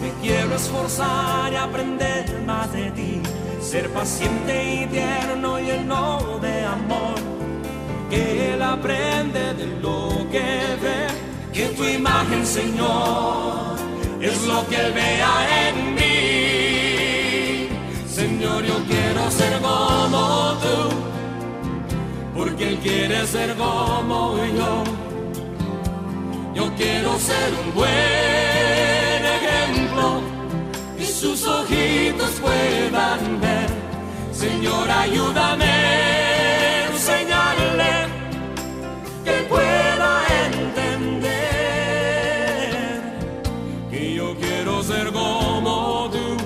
Me 0.00 0.10
quiero 0.22 0.54
esforzar 0.54 1.52
y 1.52 1.56
aprender 1.56 2.42
más 2.46 2.72
de 2.72 2.90
ti. 2.92 3.20
Ser 3.60 3.90
paciente 3.90 4.82
y 4.82 4.86
tierno 4.86 5.58
y 5.58 5.64
lleno 5.64 6.38
de 6.40 6.64
amor 6.64 7.38
que 8.10 8.54
Él 8.54 8.62
aprende 8.62 9.54
de 9.54 9.66
lo 9.82 10.26
que 10.30 10.76
ve, 10.82 11.06
que 11.52 11.66
tu 11.76 11.84
imagen, 11.84 12.46
Señor, 12.46 13.76
es 14.20 14.46
lo 14.46 14.66
que 14.68 14.76
Él 14.76 14.92
vea 14.92 15.68
en 15.68 15.94
mí. 15.94 17.68
Señor, 18.08 18.64
yo 18.64 18.76
quiero 18.86 19.30
ser 19.30 19.60
como 19.60 20.54
tú, 20.62 20.78
porque 22.34 22.68
Él 22.68 22.78
quiere 22.78 23.26
ser 23.26 23.54
como 23.56 24.36
yo 24.56 25.07
quiero 26.78 27.18
ser 27.18 27.52
un 27.64 27.74
buen 27.74 27.90
ejemplo 29.36 30.22
y 30.98 31.04
sus 31.04 31.44
ojitos 31.46 32.30
puedan 32.40 33.40
ver. 33.40 33.68
Señor, 34.32 34.88
ayúdame 34.88 35.64
a 35.64 36.86
enseñarle 36.92 38.06
que 39.24 39.32
pueda 39.48 40.22
entender 40.46 41.18
que 43.90 44.14
yo 44.14 44.36
quiero 44.36 44.82
ser 44.84 45.12
como 45.12 46.08
tú, 46.12 46.36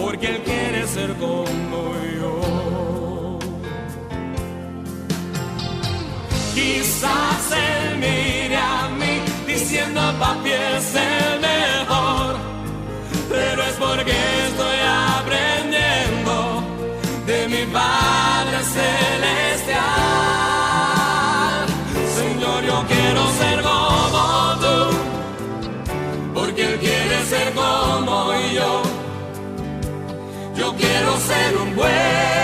porque 0.00 0.26
él 0.28 0.42
quiere 0.44 0.86
ser 0.86 1.12
como 1.14 1.94
yo. 2.20 3.38
Quizás 6.54 7.52
es 10.80 10.94
el 10.94 11.40
mejor, 11.40 12.36
pero 13.28 13.62
es 13.62 13.76
porque 13.84 14.16
estoy 14.48 14.78
aprendiendo 15.18 16.34
de 17.26 17.48
mi 17.48 17.64
Padre 17.66 18.58
Celestial. 18.76 19.78
Señor, 22.18 22.60
yo 22.64 22.84
quiero 22.92 23.22
ser 23.40 23.62
como 23.62 24.22
tú, 24.62 24.78
porque 26.34 26.62
Él 26.64 26.78
quiere 26.78 27.16
ser 27.32 27.52
como 27.52 28.32
yo. 28.58 28.82
Yo 30.56 30.74
quiero 30.76 31.10
ser 31.28 31.56
un 31.62 31.76
buen 31.76 32.39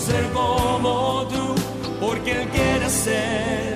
ser 0.00 0.30
como 0.32 1.26
tú, 1.28 1.54
porque 2.00 2.32
Él 2.32 2.48
quiere 2.48 2.88
ser 2.88 3.69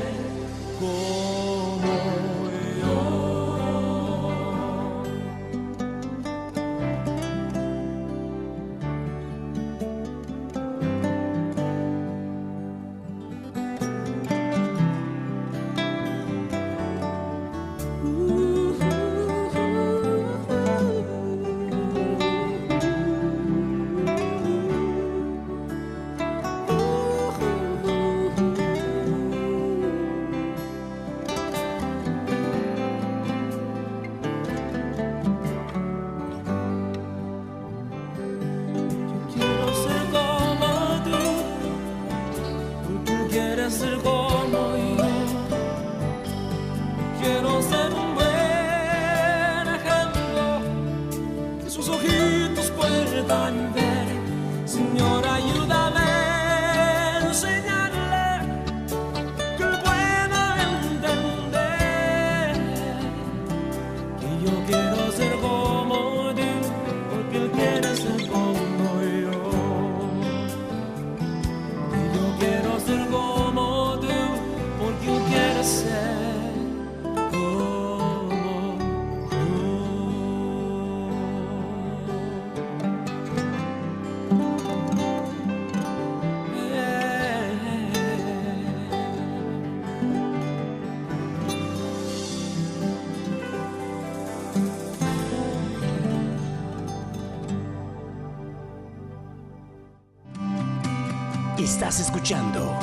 Escuchando 102.00 102.76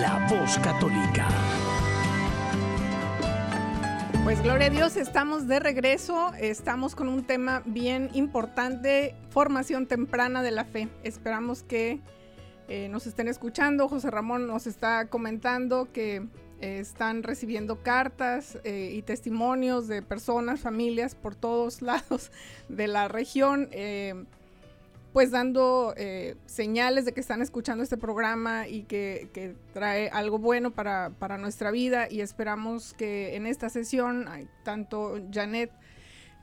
La 0.00 0.24
Voz 0.30 0.56
Católica. 0.58 1.26
Pues 4.22 4.40
gloria 4.40 4.68
a 4.68 4.70
Dios, 4.70 4.96
estamos 4.96 5.48
de 5.48 5.58
regreso, 5.58 6.32
estamos 6.38 6.94
con 6.94 7.08
un 7.08 7.24
tema 7.24 7.62
bien 7.66 8.08
importante, 8.14 9.16
formación 9.30 9.86
temprana 9.86 10.44
de 10.44 10.52
la 10.52 10.64
fe. 10.64 10.88
Esperamos 11.02 11.64
que 11.64 12.00
eh, 12.68 12.88
nos 12.88 13.08
estén 13.08 13.26
escuchando. 13.26 13.88
José 13.88 14.12
Ramón 14.12 14.46
nos 14.46 14.68
está 14.68 15.08
comentando 15.08 15.88
que 15.92 16.28
eh, 16.60 16.78
están 16.78 17.24
recibiendo 17.24 17.82
cartas 17.82 18.58
eh, 18.62 18.92
y 18.94 19.02
testimonios 19.02 19.88
de 19.88 20.02
personas, 20.02 20.60
familias 20.60 21.16
por 21.16 21.34
todos 21.34 21.82
lados 21.82 22.30
de 22.68 22.86
la 22.86 23.08
región. 23.08 23.68
Pues 25.16 25.30
dando 25.30 25.94
eh, 25.96 26.36
señales 26.44 27.06
de 27.06 27.12
que 27.12 27.20
están 27.20 27.40
escuchando 27.40 27.82
este 27.82 27.96
programa 27.96 28.68
y 28.68 28.82
que, 28.82 29.30
que 29.32 29.56
trae 29.72 30.10
algo 30.10 30.38
bueno 30.38 30.72
para, 30.72 31.08
para 31.08 31.38
nuestra 31.38 31.70
vida 31.70 32.06
y 32.10 32.20
esperamos 32.20 32.92
que 32.92 33.34
en 33.34 33.46
esta 33.46 33.70
sesión 33.70 34.28
tanto 34.62 35.18
Janet 35.32 35.72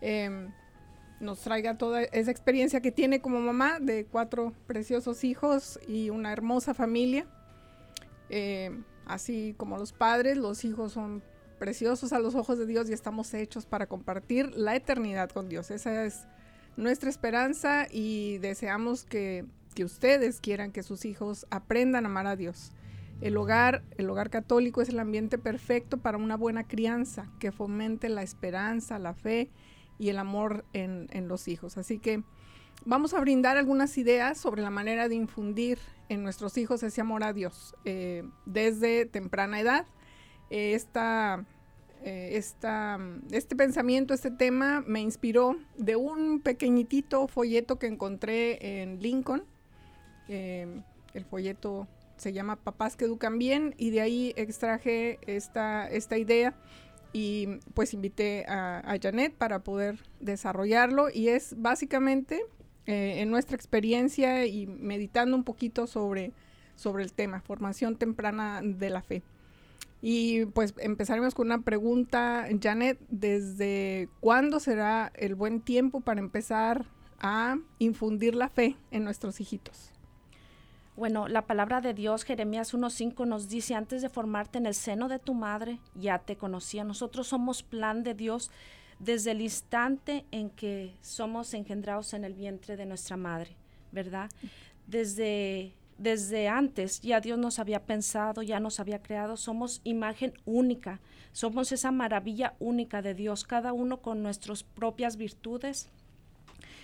eh, 0.01 0.47
nos 1.19 1.41
traiga 1.41 1.77
toda 1.77 2.01
esa 2.01 2.31
experiencia 2.31 2.81
que 2.81 2.91
tiene 2.91 3.21
como 3.21 3.41
mamá 3.41 3.77
de 3.79 4.05
cuatro 4.05 4.53
preciosos 4.65 5.23
hijos 5.23 5.79
y 5.87 6.09
una 6.09 6.33
hermosa 6.33 6.73
familia. 6.73 7.27
Eh, 8.31 8.71
así 9.05 9.53
como 9.55 9.77
los 9.77 9.93
padres, 9.93 10.35
los 10.37 10.65
hijos 10.65 10.93
son 10.93 11.21
preciosos 11.59 12.11
a 12.11 12.17
los 12.17 12.33
ojos 12.33 12.57
de 12.57 12.65
Dios 12.65 12.89
y 12.89 12.93
estamos 12.93 13.35
hechos 13.35 13.67
para 13.67 13.85
compartir 13.85 14.51
la 14.55 14.75
eternidad 14.75 15.29
con 15.29 15.47
Dios. 15.47 15.69
Esa 15.69 16.05
es 16.05 16.25
nuestra 16.77 17.09
esperanza 17.09 17.87
y 17.89 18.37
deseamos 18.39 19.03
que, 19.03 19.45
que 19.75 19.85
ustedes 19.85 20.39
quieran 20.39 20.71
que 20.71 20.83
sus 20.83 21.05
hijos 21.05 21.45
aprendan 21.49 22.05
a 22.05 22.09
amar 22.09 22.27
a 22.27 22.35
Dios. 22.35 22.71
El 23.21 23.37
hogar, 23.37 23.83
el 23.97 24.09
hogar 24.09 24.29
católico 24.29 24.81
es 24.81 24.89
el 24.89 24.99
ambiente 24.99 25.37
perfecto 25.37 25.97
para 25.97 26.17
una 26.17 26.35
buena 26.35 26.65
crianza 26.65 27.29
que 27.39 27.51
fomente 27.51 28.09
la 28.09 28.23
esperanza, 28.23 28.99
la 28.99 29.13
fe 29.13 29.49
y 29.99 30.09
el 30.09 30.17
amor 30.17 30.65
en, 30.73 31.07
en 31.11 31.27
los 31.27 31.47
hijos. 31.47 31.77
Así 31.77 31.99
que 31.99 32.23
vamos 32.85 33.13
a 33.13 33.19
brindar 33.19 33.57
algunas 33.57 33.97
ideas 33.97 34.37
sobre 34.37 34.61
la 34.61 34.69
manera 34.69 35.07
de 35.07 35.15
infundir 35.15 35.79
en 36.09 36.23
nuestros 36.23 36.57
hijos 36.57 36.83
ese 36.83 37.01
amor 37.01 37.23
a 37.23 37.33
Dios 37.33 37.75
eh, 37.85 38.23
desde 38.45 39.05
temprana 39.05 39.59
edad. 39.59 39.85
Eh, 40.49 40.73
esta 40.73 41.45
eh, 42.03 42.35
esta, 42.35 42.99
este 43.31 43.55
pensamiento, 43.55 44.13
este 44.13 44.29
tema 44.29 44.83
me 44.85 44.99
inspiró 44.99 45.55
de 45.77 45.95
un 45.95 46.41
pequeñitito 46.41 47.29
folleto 47.29 47.79
que 47.79 47.87
encontré 47.87 48.81
en 48.81 49.01
Lincoln. 49.01 49.43
Eh, 50.27 50.81
el 51.13 51.25
folleto 51.25 51.87
se 52.17 52.33
llama 52.33 52.57
Papás 52.57 52.97
que 52.97 53.05
educan 53.05 53.37
bien 53.37 53.73
y 53.77 53.91
de 53.91 54.01
ahí 54.01 54.33
extraje 54.35 55.19
esta, 55.27 55.87
esta 55.87 56.17
idea 56.17 56.53
y 57.13 57.59
pues 57.73 57.93
invité 57.93 58.45
a, 58.49 58.97
Janet 59.01 59.33
para 59.33 59.59
poder 59.59 59.99
desarrollarlo 60.19 61.07
y 61.09 61.29
es 61.29 61.55
básicamente 61.57 62.41
eh, 62.85 63.21
en 63.21 63.29
nuestra 63.31 63.55
experiencia 63.55 64.45
y 64.45 64.67
meditando 64.67 65.37
un 65.37 65.45
poquito 65.45 65.87
sobre, 65.87 66.33
sobre 66.75 67.03
el 67.03 67.13
tema, 67.13 67.39
formación 67.39 67.95
temprana 67.95 68.61
de 68.61 68.89
la 68.89 69.01
fe. 69.01 69.23
Y 70.05 70.47
pues 70.47 70.73
empezaremos 70.79 71.33
con 71.33 71.47
una 71.47 71.61
pregunta, 71.61 72.45
Janet, 72.61 72.99
¿desde 73.07 74.09
cuándo 74.19 74.59
será 74.59 75.13
el 75.15 75.33
buen 75.33 75.61
tiempo 75.61 76.01
para 76.01 76.19
empezar 76.19 76.85
a 77.21 77.57
infundir 77.79 78.35
la 78.35 78.49
fe 78.49 78.75
en 78.91 79.05
nuestros 79.05 79.39
hijitos? 79.39 79.93
Bueno, 80.97 81.29
la 81.29 81.43
palabra 81.43 81.79
de 81.79 81.93
Dios, 81.93 82.25
Jeremías 82.25 82.73
1.5 82.73 83.25
nos 83.25 83.47
dice, 83.47 83.75
antes 83.75 84.01
de 84.01 84.09
formarte 84.09 84.57
en 84.57 84.65
el 84.65 84.73
seno 84.73 85.07
de 85.07 85.19
tu 85.19 85.33
madre, 85.33 85.79
ya 85.95 86.19
te 86.19 86.35
conocía. 86.35 86.83
Nosotros 86.83 87.27
somos 87.27 87.63
plan 87.63 88.03
de 88.03 88.13
Dios 88.13 88.51
desde 88.99 89.31
el 89.31 89.39
instante 89.39 90.25
en 90.31 90.49
que 90.49 90.93
somos 91.01 91.53
engendrados 91.53 92.13
en 92.13 92.25
el 92.25 92.33
vientre 92.33 92.75
de 92.75 92.85
nuestra 92.85 93.15
madre, 93.15 93.55
¿verdad? 93.93 94.29
Desde 94.85 95.71
desde 95.97 96.47
antes 96.47 97.01
ya 97.01 97.21
Dios 97.21 97.37
nos 97.37 97.59
había 97.59 97.85
pensado, 97.85 98.41
ya 98.41 98.59
nos 98.59 98.79
había 98.79 99.01
creado, 99.01 99.37
somos 99.37 99.81
imagen 99.83 100.33
única, 100.45 100.99
somos 101.31 101.71
esa 101.71 101.91
maravilla 101.91 102.55
única 102.59 103.01
de 103.01 103.13
Dios, 103.13 103.43
cada 103.43 103.73
uno 103.73 104.01
con 104.01 104.23
nuestras 104.23 104.63
propias 104.63 105.17
virtudes. 105.17 105.89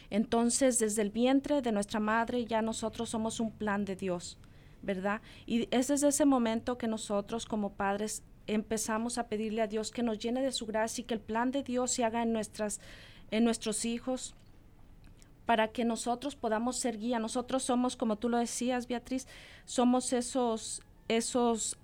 Entonces, 0.09 0.79
desde 0.79 1.03
el 1.03 1.11
vientre 1.11 1.61
de 1.61 1.71
nuestra 1.71 1.99
madre 1.99 2.45
ya 2.45 2.61
nosotros 2.61 3.09
somos 3.09 3.39
un 3.39 3.51
plan 3.51 3.85
de 3.85 3.95
Dios, 3.95 4.37
¿verdad? 4.81 5.21
Y 5.45 5.67
es 5.71 5.87
desde 5.87 6.07
ese 6.07 6.25
momento 6.25 6.77
que 6.77 6.87
nosotros 6.87 7.45
como 7.45 7.73
padres 7.73 8.23
empezamos 8.47 9.17
a 9.17 9.27
pedirle 9.27 9.61
a 9.61 9.67
Dios 9.67 9.91
que 9.91 10.01
nos 10.01 10.17
llene 10.17 10.41
de 10.41 10.51
su 10.51 10.65
gracia 10.65 11.03
y 11.03 11.05
que 11.05 11.13
el 11.13 11.19
plan 11.19 11.51
de 11.51 11.61
Dios 11.61 11.91
se 11.91 12.03
haga 12.03 12.23
en 12.23 12.33
nuestras 12.33 12.79
en 13.31 13.43
nuestros 13.43 13.85
hijos, 13.85 14.33
para 15.49 15.69
que 15.69 15.83
nosotros 15.83 16.35
podamos 16.35 16.77
ser 16.77 16.99
guía. 16.99 17.17
Nosotros 17.17 17.63
somos, 17.63 17.95
como 17.95 18.17
tú 18.17 18.29
lo 18.29 18.37
decías, 18.37 18.87
Beatriz, 18.87 19.27
somos 19.65 20.13
esos, 20.13 20.83
esos 21.07 21.75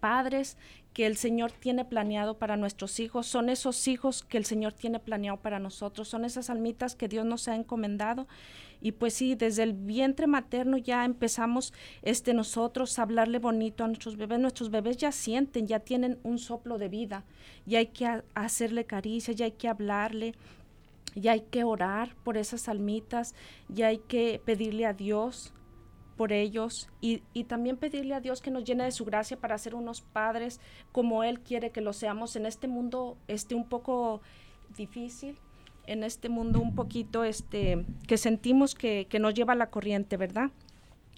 padres 0.00 0.58
que 0.92 1.06
el 1.06 1.16
Señor 1.16 1.50
tiene 1.50 1.86
planeado 1.86 2.36
para 2.36 2.58
nuestros 2.58 3.00
hijos, 3.00 3.26
son 3.26 3.48
esos 3.48 3.88
hijos 3.88 4.22
que 4.22 4.36
el 4.36 4.44
Señor 4.44 4.74
tiene 4.74 5.00
planeado 5.00 5.38
para 5.38 5.58
nosotros, 5.60 6.08
son 6.08 6.26
esas 6.26 6.50
almitas 6.50 6.94
que 6.94 7.08
Dios 7.08 7.24
nos 7.24 7.48
ha 7.48 7.56
encomendado. 7.56 8.26
Y 8.82 8.92
pues 8.92 9.14
sí, 9.14 9.34
desde 9.34 9.62
el 9.62 9.72
vientre 9.72 10.26
materno 10.26 10.76
ya 10.76 11.06
empezamos 11.06 11.72
este 12.02 12.34
nosotros 12.34 12.98
a 12.98 13.02
hablarle 13.02 13.38
bonito 13.38 13.82
a 13.82 13.86
nuestros 13.86 14.18
bebés. 14.18 14.40
Nuestros 14.40 14.70
bebés 14.70 14.98
ya 14.98 15.10
sienten, 15.10 15.66
ya 15.66 15.80
tienen 15.80 16.18
un 16.22 16.38
soplo 16.38 16.76
de 16.76 16.90
vida, 16.90 17.24
y 17.66 17.76
hay 17.76 17.86
que 17.86 18.22
hacerle 18.34 18.84
caricia, 18.84 19.32
ya 19.32 19.46
hay 19.46 19.52
que 19.52 19.68
hablarle, 19.68 20.34
y 21.14 21.28
hay 21.28 21.40
que 21.40 21.64
orar 21.64 22.14
por 22.24 22.36
esas 22.36 22.68
almitas, 22.68 23.34
y 23.74 23.82
hay 23.82 23.98
que 23.98 24.40
pedirle 24.44 24.86
a 24.86 24.92
Dios 24.92 25.52
por 26.16 26.32
ellos 26.32 26.90
y, 27.00 27.22
y, 27.32 27.44
también 27.44 27.78
pedirle 27.78 28.14
a 28.14 28.20
Dios 28.20 28.42
que 28.42 28.50
nos 28.50 28.64
llene 28.64 28.84
de 28.84 28.92
su 28.92 29.06
gracia 29.06 29.38
para 29.38 29.56
ser 29.56 29.74
unos 29.74 30.02
padres 30.02 30.60
como 30.92 31.24
Él 31.24 31.40
quiere 31.40 31.70
que 31.70 31.80
lo 31.80 31.94
seamos 31.94 32.36
en 32.36 32.44
este 32.44 32.68
mundo 32.68 33.16
este 33.26 33.54
un 33.54 33.66
poco 33.66 34.20
difícil, 34.76 35.38
en 35.86 36.04
este 36.04 36.28
mundo 36.28 36.60
un 36.60 36.74
poquito 36.74 37.24
este 37.24 37.86
que 38.06 38.18
sentimos 38.18 38.74
que, 38.74 39.06
que 39.08 39.18
nos 39.18 39.32
lleva 39.32 39.54
la 39.54 39.70
corriente, 39.70 40.18
¿verdad? 40.18 40.50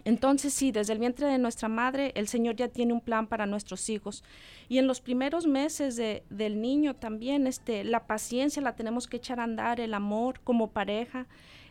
Entonces 0.04 0.52
sí, 0.52 0.72
desde 0.72 0.92
el 0.92 0.98
vientre 0.98 1.26
de 1.26 1.38
nuestra 1.38 1.68
madre, 1.68 2.12
el 2.16 2.26
Señor 2.26 2.56
ya 2.56 2.68
tiene 2.68 2.92
un 2.92 3.00
plan 3.00 3.28
para 3.28 3.46
nuestros 3.46 3.88
hijos. 3.88 4.24
Y 4.68 4.78
en 4.78 4.86
los 4.86 5.00
primeros 5.00 5.46
meses 5.46 5.96
de, 5.96 6.24
del 6.28 6.60
niño 6.60 6.94
también, 6.94 7.46
este, 7.46 7.84
la 7.84 8.06
paciencia 8.06 8.60
la 8.62 8.74
tenemos 8.74 9.06
que 9.06 9.18
echar 9.18 9.38
a 9.38 9.44
andar, 9.44 9.80
el 9.80 9.94
amor 9.94 10.40
como 10.40 10.70
pareja. 10.70 11.26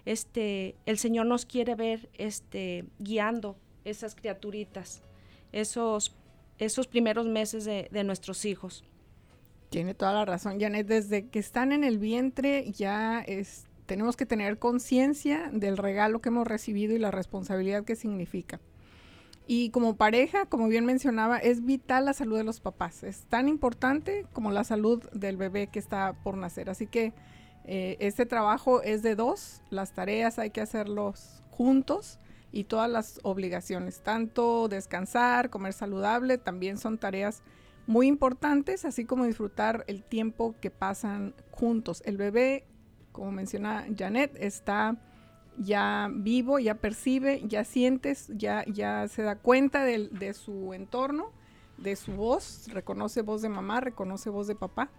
Este, 0.05 0.75
el 0.85 0.97
Señor 0.97 1.25
nos 1.25 1.45
quiere 1.45 1.75
ver 1.75 2.09
este, 2.17 2.85
guiando 2.99 3.57
esas 3.83 4.15
criaturitas, 4.15 5.03
esos, 5.51 6.15
esos 6.57 6.87
primeros 6.87 7.27
meses 7.27 7.65
de, 7.65 7.89
de 7.91 8.03
nuestros 8.03 8.45
hijos. 8.45 8.85
Tiene 9.69 9.93
toda 9.93 10.13
la 10.13 10.25
razón, 10.25 10.59
Janet. 10.59 10.87
Desde 10.87 11.27
que 11.27 11.39
están 11.39 11.71
en 11.71 11.83
el 11.83 11.97
vientre 11.97 12.71
ya 12.71 13.21
es, 13.21 13.67
tenemos 13.91 14.15
que 14.15 14.25
tener 14.25 14.57
conciencia 14.57 15.49
del 15.51 15.75
regalo 15.75 16.21
que 16.21 16.29
hemos 16.29 16.47
recibido 16.47 16.95
y 16.95 16.97
la 16.97 17.11
responsabilidad 17.11 17.83
que 17.83 17.97
significa. 17.97 18.61
Y 19.47 19.69
como 19.71 19.97
pareja, 19.97 20.45
como 20.45 20.69
bien 20.69 20.85
mencionaba, 20.85 21.39
es 21.39 21.65
vital 21.65 22.05
la 22.05 22.13
salud 22.13 22.37
de 22.37 22.45
los 22.45 22.61
papás. 22.61 23.03
Es 23.03 23.25
tan 23.25 23.49
importante 23.49 24.25
como 24.31 24.51
la 24.51 24.63
salud 24.63 25.03
del 25.11 25.35
bebé 25.35 25.67
que 25.67 25.79
está 25.79 26.13
por 26.23 26.37
nacer. 26.37 26.69
Así 26.69 26.87
que 26.87 27.11
eh, 27.65 27.97
este 27.99 28.25
trabajo 28.25 28.81
es 28.81 29.03
de 29.03 29.15
dos. 29.15 29.61
Las 29.69 29.91
tareas 29.91 30.39
hay 30.39 30.51
que 30.51 30.61
hacerlos 30.61 31.43
juntos 31.49 32.17
y 32.53 32.63
todas 32.63 32.89
las 32.89 33.19
obligaciones, 33.23 33.99
tanto 34.03 34.69
descansar, 34.69 35.49
comer 35.49 35.73
saludable, 35.73 36.37
también 36.37 36.77
son 36.77 36.97
tareas 36.97 37.43
muy 37.87 38.07
importantes, 38.07 38.85
así 38.85 39.03
como 39.03 39.25
disfrutar 39.25 39.83
el 39.87 40.01
tiempo 40.01 40.55
que 40.61 40.71
pasan 40.71 41.35
juntos. 41.51 42.01
El 42.05 42.15
bebé 42.15 42.63
como 43.11 43.31
menciona 43.31 43.85
Janet, 43.97 44.35
está 44.39 44.97
ya 45.57 46.09
vivo, 46.11 46.59
ya 46.59 46.75
percibe, 46.75 47.41
ya 47.45 47.63
sientes, 47.63 48.31
ya, 48.35 48.63
ya 48.65 49.07
se 49.07 49.23
da 49.23 49.35
cuenta 49.35 49.83
de, 49.83 50.07
de 50.07 50.33
su 50.33 50.73
entorno, 50.73 51.31
de 51.77 51.95
su 51.95 52.13
voz, 52.13 52.67
reconoce 52.69 53.21
voz 53.21 53.41
de 53.41 53.49
mamá, 53.49 53.81
reconoce 53.81 54.29
voz 54.29 54.47
de 54.47 54.55
papá. 54.55 54.89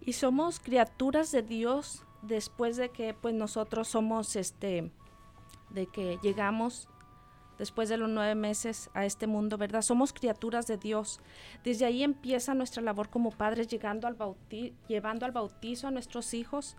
Y 0.00 0.12
somos 0.12 0.60
criaturas 0.60 1.32
de 1.32 1.42
Dios 1.42 2.04
después 2.22 2.76
de 2.76 2.90
que 2.90 3.14
pues 3.14 3.34
nosotros 3.34 3.88
somos 3.88 4.36
este 4.36 4.90
de 5.70 5.86
que 5.86 6.18
llegamos 6.22 6.88
después 7.58 7.88
de 7.88 7.96
los 7.96 8.08
nueve 8.08 8.34
meses 8.34 8.90
a 8.94 9.04
este 9.04 9.26
mundo, 9.26 9.58
¿verdad? 9.58 9.82
Somos 9.82 10.12
criaturas 10.12 10.66
de 10.66 10.76
Dios. 10.76 11.20
Desde 11.64 11.84
ahí 11.84 12.02
empieza 12.02 12.54
nuestra 12.54 12.82
labor 12.82 13.08
como 13.08 13.30
padres, 13.30 13.68
llegando 13.68 14.06
al 14.06 14.16
llevando 14.88 15.26
al 15.26 15.32
bautizo 15.32 15.88
a 15.88 15.90
nuestros 15.90 16.34
hijos 16.34 16.76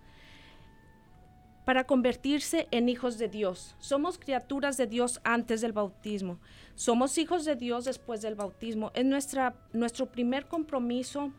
para 1.66 1.86
convertirse 1.86 2.70
en 2.72 2.88
hijos 2.88 3.18
de 3.18 3.28
Dios. 3.28 3.76
Somos 3.80 4.18
criaturas 4.18 4.78
de 4.78 4.88
Dios 4.88 5.20
antes 5.26 5.60
del 5.60 5.74
bautismo. 5.74 6.40
Somos 6.76 7.18
hijos 7.18 7.44
de 7.44 7.58
Dios 7.58 7.84
después 7.84 8.22
del 8.22 8.36
bautismo. 8.36 8.92
Es 8.94 9.04
nuestra, 9.04 9.54
nuestro 9.74 10.06
primer 10.06 10.48
compromiso 10.48 11.34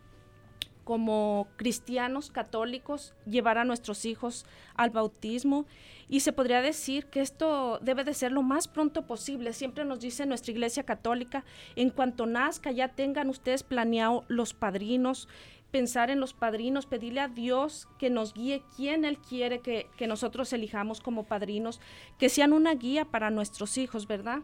como 0.88 1.48
cristianos 1.56 2.30
católicos 2.30 3.12
llevar 3.26 3.58
a 3.58 3.66
nuestros 3.66 4.06
hijos 4.06 4.46
al 4.74 4.88
bautismo 4.88 5.66
y 6.08 6.20
se 6.20 6.32
podría 6.32 6.62
decir 6.62 7.04
que 7.10 7.20
esto 7.20 7.78
debe 7.82 8.04
de 8.04 8.14
ser 8.14 8.32
lo 8.32 8.42
más 8.42 8.68
pronto 8.68 9.06
posible. 9.06 9.52
Siempre 9.52 9.84
nos 9.84 10.00
dice 10.00 10.24
nuestra 10.24 10.50
iglesia 10.50 10.84
católica, 10.84 11.44
en 11.76 11.90
cuanto 11.90 12.24
nazca 12.24 12.70
ya 12.70 12.88
tengan 12.88 13.28
ustedes 13.28 13.64
planeado 13.64 14.24
los 14.28 14.54
padrinos, 14.54 15.28
pensar 15.70 16.08
en 16.08 16.20
los 16.20 16.32
padrinos, 16.32 16.86
pedirle 16.86 17.20
a 17.20 17.28
Dios 17.28 17.86
que 17.98 18.08
nos 18.08 18.32
guíe 18.32 18.62
quién 18.74 19.04
Él 19.04 19.18
quiere 19.18 19.60
que, 19.60 19.90
que 19.98 20.06
nosotros 20.06 20.50
elijamos 20.54 21.02
como 21.02 21.24
padrinos, 21.24 21.82
que 22.18 22.30
sean 22.30 22.54
una 22.54 22.74
guía 22.74 23.04
para 23.04 23.28
nuestros 23.28 23.76
hijos, 23.76 24.06
¿verdad? 24.06 24.40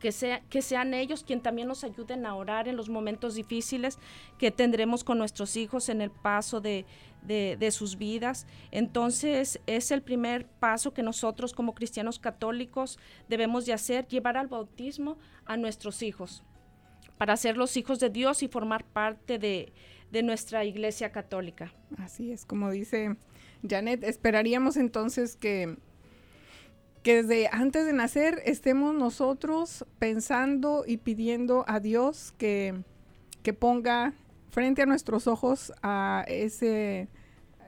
Que, 0.00 0.12
sea, 0.12 0.40
que 0.48 0.62
sean 0.62 0.94
ellos 0.94 1.24
quien 1.24 1.40
también 1.40 1.68
nos 1.68 1.84
ayuden 1.84 2.26
a 2.26 2.34
orar 2.34 2.68
en 2.68 2.76
los 2.76 2.88
momentos 2.88 3.34
difíciles 3.34 3.98
que 4.38 4.50
tendremos 4.50 5.04
con 5.04 5.18
nuestros 5.18 5.56
hijos 5.56 5.88
en 5.88 6.00
el 6.00 6.10
paso 6.10 6.60
de, 6.60 6.84
de, 7.26 7.70
sus 7.70 7.96
vidas. 7.96 8.46
Entonces 8.70 9.60
es 9.66 9.90
el 9.90 10.02
primer 10.02 10.46
paso 10.46 10.92
que 10.92 11.02
nosotros 11.02 11.52
como 11.52 11.74
cristianos 11.74 12.18
católicos 12.18 12.98
debemos 13.28 13.66
de 13.66 13.72
hacer, 13.72 14.06
llevar 14.06 14.36
al 14.36 14.48
bautismo 14.48 15.18
a 15.44 15.56
nuestros 15.56 16.02
hijos, 16.02 16.42
para 17.18 17.36
ser 17.36 17.56
los 17.56 17.76
hijos 17.76 17.98
de 17.98 18.10
Dios 18.10 18.42
y 18.42 18.48
formar 18.48 18.84
parte 18.84 19.38
de, 19.38 19.72
de 20.12 20.22
nuestra 20.22 20.64
iglesia 20.64 21.10
católica. 21.10 21.72
Así 21.98 22.30
es, 22.32 22.44
como 22.44 22.70
dice 22.70 23.16
Janet, 23.68 24.04
esperaríamos 24.04 24.76
entonces 24.76 25.36
que 25.36 25.78
que 27.06 27.22
desde 27.22 27.48
antes 27.52 27.86
de 27.86 27.92
nacer 27.92 28.42
estemos 28.46 28.92
nosotros 28.92 29.86
pensando 30.00 30.82
y 30.84 30.96
pidiendo 30.96 31.64
a 31.68 31.78
Dios 31.78 32.34
que, 32.36 32.82
que 33.44 33.52
ponga 33.52 34.12
frente 34.50 34.82
a 34.82 34.86
nuestros 34.86 35.28
ojos 35.28 35.72
a 35.84 36.24
ese, 36.26 37.08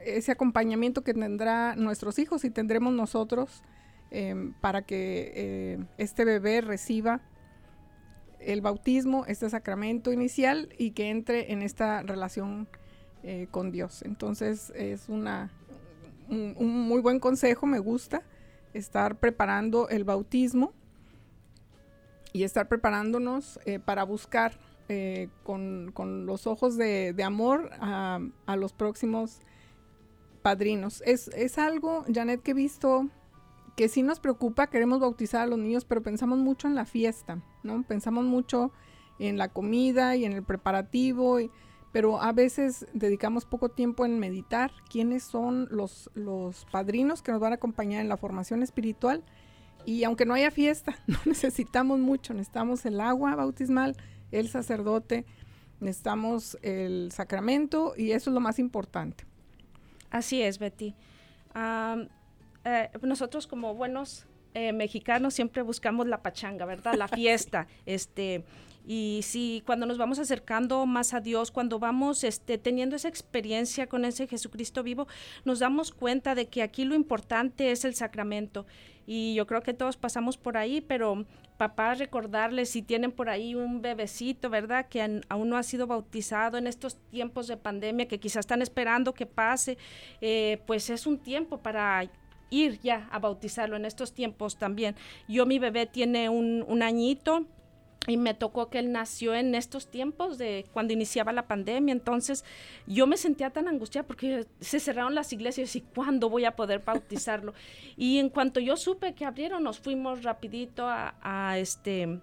ese 0.05 0.33
acompañamiento 0.33 1.05
que 1.05 1.15
tendrá 1.15 1.77
nuestros 1.77 2.19
hijos 2.19 2.45
y 2.45 2.51
tendremos 2.51 2.93
nosotros 2.93 3.63
em, 4.11 4.55
para 4.55 4.83
que 4.83 5.31
eh, 5.33 5.85
este 5.99 6.25
bebé 6.25 6.61
reciba 6.61 7.21
el 8.41 8.61
bautismo, 8.61 9.25
este 9.27 9.49
sacramento 9.49 10.13
inicial 10.13 10.69
y 10.79 10.91
que 10.91 11.11
entre 11.11 11.53
en 11.53 11.63
esta 11.63 12.03
relación 12.03 12.67
eh, 13.23 13.47
con 13.53 13.71
Dios. 13.71 14.03
Entonces 14.03 14.73
es 14.75 15.09
una, 15.09 15.53
un 16.29 16.89
muy 16.89 17.01
buen 17.01 17.21
consejo, 17.21 17.67
me 17.67 17.79
gusta 17.79 18.25
estar 18.79 19.19
preparando 19.19 19.89
el 19.89 20.05
bautismo 20.05 20.73
y 22.33 22.45
estar 22.45 22.69
preparándonos 22.69 23.59
eh, 23.65 23.79
para 23.79 24.05
buscar 24.05 24.59
eh, 24.89 25.29
con, 25.45 25.93
los 26.27 26.47
ojos 26.47 26.77
de, 26.77 27.15
amor 27.23 27.71
a, 27.81 28.21
los 28.57 28.73
próximos 28.73 29.41
padrinos. 30.43 31.03
Es, 31.05 31.29
es, 31.29 31.59
algo, 31.59 32.05
Janet, 32.13 32.43
que 32.43 32.53
he 32.53 32.55
visto 32.55 33.09
que 33.77 33.89
sí 33.89 34.03
nos 34.03 34.19
preocupa, 34.19 34.69
queremos 34.69 35.01
bautizar 35.01 35.43
a 35.43 35.47
los 35.47 35.59
niños, 35.59 35.85
pero 35.85 36.03
pensamos 36.03 36.39
mucho 36.39 36.67
en 36.67 36.75
la 36.75 36.85
fiesta, 36.85 37.43
¿no? 37.63 37.83
Pensamos 37.85 38.25
mucho 38.25 38.73
en 39.19 39.39
la 39.39 39.49
comida 39.49 40.17
y 40.17 40.25
en 40.25 40.33
el 40.33 40.43
preparativo. 40.43 41.39
Pero 41.93 42.21
a 42.21 42.33
veces 42.33 42.87
dedicamos 42.93 43.45
poco 43.45 43.71
tiempo 43.71 44.05
en 44.05 44.19
meditar 44.19 44.71
quiénes 44.91 45.23
son 45.23 45.69
los, 45.71 46.11
los 46.15 46.67
padrinos 46.67 47.23
que 47.23 47.33
nos 47.33 47.41
van 47.41 47.53
a 47.53 47.57
acompañar 47.57 48.01
en 48.01 48.09
la 48.09 48.17
formación 48.17 48.63
espiritual. 48.63 49.25
Y 49.87 50.05
aunque 50.05 50.27
no 50.27 50.35
haya 50.35 50.51
fiesta, 50.51 50.97
no 51.07 51.19
necesitamos 51.25 51.99
mucho, 51.99 52.35
necesitamos 52.35 52.85
el 52.85 53.01
agua 53.01 53.35
bautismal, 53.37 53.97
el 54.31 54.49
sacerdote, 54.49 55.25
necesitamos 55.81 56.59
el 56.63 57.11
sacramento 57.13 57.95
y 57.97 58.13
eso 58.13 58.31
es 58.31 58.35
lo 58.35 58.41
más 58.41 58.59
importante. 58.59 59.25
Así 60.11 60.43
es, 60.43 60.59
Betty. 60.59 60.95
eh, 62.65 62.91
nosotros 63.03 63.47
como 63.47 63.75
buenos 63.75 64.27
eh, 64.55 64.73
mexicanos 64.73 65.35
siempre 65.35 65.63
buscamos 65.63 66.07
la 66.07 66.23
pachanga, 66.23 66.65
¿verdad? 66.65 66.95
La 66.95 67.09
fiesta, 67.09 67.67
este, 67.87 68.45
y 68.91 69.21
sí, 69.23 69.63
cuando 69.67 69.85
nos 69.85 69.99
vamos 69.99 70.19
acercando 70.19 70.87
más 70.87 71.13
a 71.13 71.21
Dios, 71.21 71.51
cuando 71.51 71.79
vamos 71.79 72.25
este, 72.25 72.57
teniendo 72.57 72.97
esa 72.97 73.09
experiencia 73.09 73.87
con 73.87 74.07
ese 74.07 74.27
Jesucristo 74.27 74.83
vivo, 74.83 75.07
nos 75.45 75.59
damos 75.59 75.93
cuenta 75.93 76.35
de 76.35 76.47
que 76.47 76.63
aquí 76.63 76.87
lo 76.87 76.95
importante 76.95 77.71
es 77.71 77.85
el 77.85 77.95
sacramento. 77.95 78.65
Y 79.07 79.35
yo 79.35 79.47
creo 79.47 79.63
que 79.63 79.75
todos 79.75 79.99
pasamos 79.99 80.39
por 80.39 80.57
ahí, 80.57 80.81
pero 80.81 81.27
papá, 81.59 81.97
recordarles 81.97 82.71
si 82.71 82.81
tienen 82.81 83.13
por 83.13 83.29
ahí 83.29 83.55
un 83.55 83.83
bebecito, 83.83 84.49
¿verdad? 84.49 84.89
Que 84.89 85.21
aún 85.29 85.51
no 85.51 85.59
ha 85.59 85.63
sido 85.65 85.87
bautizado 85.87 86.57
en 86.57 86.67
estos 86.67 86.97
tiempos 87.11 87.47
de 87.47 87.59
pandemia, 87.59 88.09
que 88.09 88.19
quizás 88.19 88.41
están 88.41 88.63
esperando 88.63 89.13
que 89.13 89.27
pase, 89.27 89.77
eh, 90.23 90.63
pues 90.67 90.89
es 90.89 91.07
un 91.07 91.19
tiempo 91.19 91.59
para 91.59 92.11
ir 92.49 92.81
ya 92.81 93.07
a 93.13 93.19
bautizarlo 93.19 93.77
en 93.77 93.85
estos 93.85 94.15
tiempos 94.15 94.57
también. 94.57 94.97
Yo, 95.29 95.45
mi 95.45 95.59
bebé 95.59 95.85
tiene 95.85 96.31
un, 96.31 96.65
un 96.67 96.83
añito 96.83 97.45
y 98.09 98.17
me 98.17 98.35
tocó 98.35 98.71
que 98.71 98.79
él 98.79 98.91
nació 98.91 99.35
en 99.35 99.55
estos 99.55 99.89
tiempos 99.89 100.39
de 100.39 100.65
cuando 100.73 100.95
iniciaba 100.95 101.33
la 101.33 101.47
pandemia, 101.47 101.93
entonces 101.93 102.45
yo 102.87 103.07
me 103.07 103.17
sentía 103.17 103.51
tan 103.51 103.69
angustiada 103.69 104.07
porque 104.07 104.47
se 104.61 104.81
cerraron 104.81 105.15
las 105.15 105.33
iglesias 105.33 105.77
y 105.77 105.83
cuándo 105.83 106.31
voy 106.31 106.47
a 106.47 106.57
poder 106.57 106.81
bautizarlo. 106.81 107.53
y 107.97 108.19
en 108.19 108.31
cuanto 108.31 108.61
yo 108.61 108.77
supe 108.77 109.15
que 109.15 109.27
abrieron, 109.27 109.63
nos 109.63 109.79
fuimos 109.79 110.23
rapidito 110.23 110.87
a, 110.89 111.59
este 111.59 112.21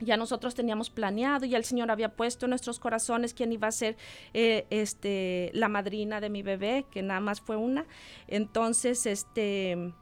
ya 0.00 0.16
nosotros 0.16 0.54
teníamos 0.54 0.90
planeado, 0.90 1.46
ya 1.46 1.56
el 1.56 1.64
Señor 1.64 1.90
había 1.90 2.10
puesto 2.10 2.46
en 2.46 2.50
nuestros 2.50 2.80
corazones 2.80 3.32
quién 3.32 3.52
iba 3.52 3.68
a 3.68 3.72
ser 3.72 3.96
eh, 4.34 4.66
este, 4.70 5.50
la 5.54 5.68
madrina 5.68 6.20
de 6.20 6.30
mi 6.30 6.42
bebé, 6.42 6.84
que 6.90 7.02
nada 7.02 7.20
más 7.20 7.40
fue 7.40 7.56
una. 7.56 7.86
Entonces, 8.26 9.06
este, 9.06 9.94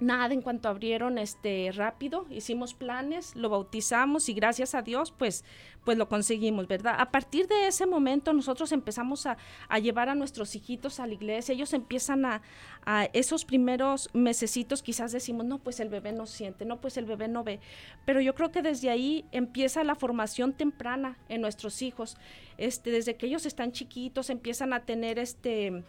nada, 0.00 0.34
en 0.34 0.42
cuanto 0.42 0.68
abrieron 0.68 1.18
este 1.18 1.70
rápido, 1.72 2.26
hicimos 2.30 2.74
planes, 2.74 3.36
lo 3.36 3.48
bautizamos 3.48 4.28
y 4.28 4.34
gracias 4.34 4.74
a 4.74 4.82
Dios 4.82 5.12
pues 5.16 5.44
pues 5.84 5.98
lo 5.98 6.08
conseguimos, 6.08 6.66
¿verdad? 6.66 6.94
A 6.98 7.10
partir 7.10 7.46
de 7.46 7.66
ese 7.66 7.84
momento 7.86 8.32
nosotros 8.32 8.72
empezamos 8.72 9.26
a, 9.26 9.36
llevar 9.78 10.08
a 10.08 10.14
nuestros 10.14 10.56
hijitos 10.56 10.98
a 10.98 11.06
la 11.06 11.12
iglesia, 11.12 11.52
ellos 11.52 11.74
empiezan 11.74 12.24
a, 12.24 12.40
a, 12.86 13.04
esos 13.12 13.44
primeros 13.44 14.08
mesecitos 14.14 14.82
quizás 14.82 15.12
decimos, 15.12 15.44
no, 15.44 15.58
pues 15.58 15.80
el 15.80 15.90
bebé 15.90 16.12
no 16.12 16.26
siente, 16.26 16.64
no, 16.64 16.80
pues 16.80 16.96
el 16.96 17.04
bebé 17.04 17.28
no 17.28 17.44
ve, 17.44 17.60
pero 18.06 18.20
yo 18.20 18.34
creo 18.34 18.50
que 18.50 18.62
desde 18.62 18.88
ahí 18.88 19.26
empieza 19.30 19.84
la 19.84 19.94
formación 19.94 20.54
temprana 20.54 21.18
en 21.28 21.42
nuestros 21.42 21.82
hijos, 21.82 22.16
este, 22.56 22.90
desde 22.90 23.16
que 23.16 23.26
ellos 23.26 23.44
están 23.44 23.72
chiquitos 23.72 24.30
empiezan 24.30 24.72
a 24.72 24.84
tener 24.84 25.18
este 25.18 25.84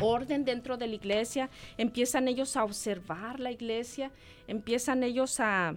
orden 0.00 0.44
dentro 0.44 0.76
de 0.76 0.86
la 0.86 0.94
iglesia, 0.94 1.50
empiezan 1.76 2.28
ellos 2.28 2.56
a 2.56 2.64
observar 2.64 3.40
la 3.40 3.50
iglesia, 3.50 4.10
empiezan 4.46 5.02
ellos 5.02 5.40
a, 5.40 5.74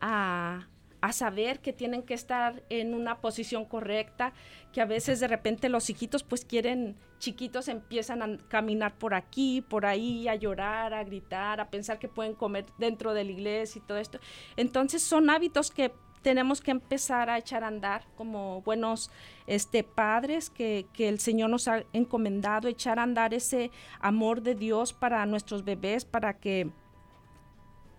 a, 0.00 0.66
saber 1.12 1.60
que 1.60 1.72
tienen 1.72 2.02
que 2.02 2.14
estar 2.14 2.62
en 2.68 2.94
una 2.94 3.20
posición 3.20 3.64
correcta, 3.64 4.32
que 4.72 4.80
a 4.80 4.84
veces 4.84 5.20
de 5.20 5.28
repente 5.28 5.68
los 5.68 5.90
hijitos 5.90 6.22
pues 6.22 6.44
quieren, 6.44 6.96
chiquitos 7.18 7.68
empiezan 7.68 8.22
a 8.22 8.38
caminar 8.48 8.94
por 8.96 9.14
aquí, 9.14 9.60
por 9.60 9.86
ahí, 9.86 10.28
a 10.28 10.34
llorar, 10.34 10.94
a 10.94 11.02
gritar, 11.04 11.60
a 11.60 11.70
pensar 11.70 11.98
que 11.98 12.08
pueden 12.08 12.34
comer 12.34 12.66
dentro 12.78 13.14
de 13.14 13.24
la 13.24 13.32
iglesia 13.32 13.80
y 13.80 13.86
todo 13.86 13.98
esto. 13.98 14.20
Entonces 14.56 15.02
son 15.02 15.30
hábitos 15.30 15.70
que 15.70 15.92
tenemos 16.22 16.60
que 16.60 16.70
empezar 16.70 17.30
a 17.30 17.38
echar 17.38 17.64
a 17.64 17.68
andar 17.68 18.04
como 18.16 18.62
buenos 18.62 19.10
este, 19.46 19.82
padres 19.82 20.50
que, 20.50 20.86
que, 20.92 21.08
el 21.08 21.18
Señor 21.18 21.50
nos 21.50 21.68
ha 21.68 21.84
encomendado, 21.92 22.68
echar 22.68 22.98
a 22.98 23.02
andar 23.02 23.32
ese 23.34 23.70
amor 24.00 24.42
de 24.42 24.54
Dios 24.54 24.92
para 24.92 25.24
nuestros 25.26 25.64
bebés, 25.64 26.04
para 26.04 26.34
que, 26.34 26.70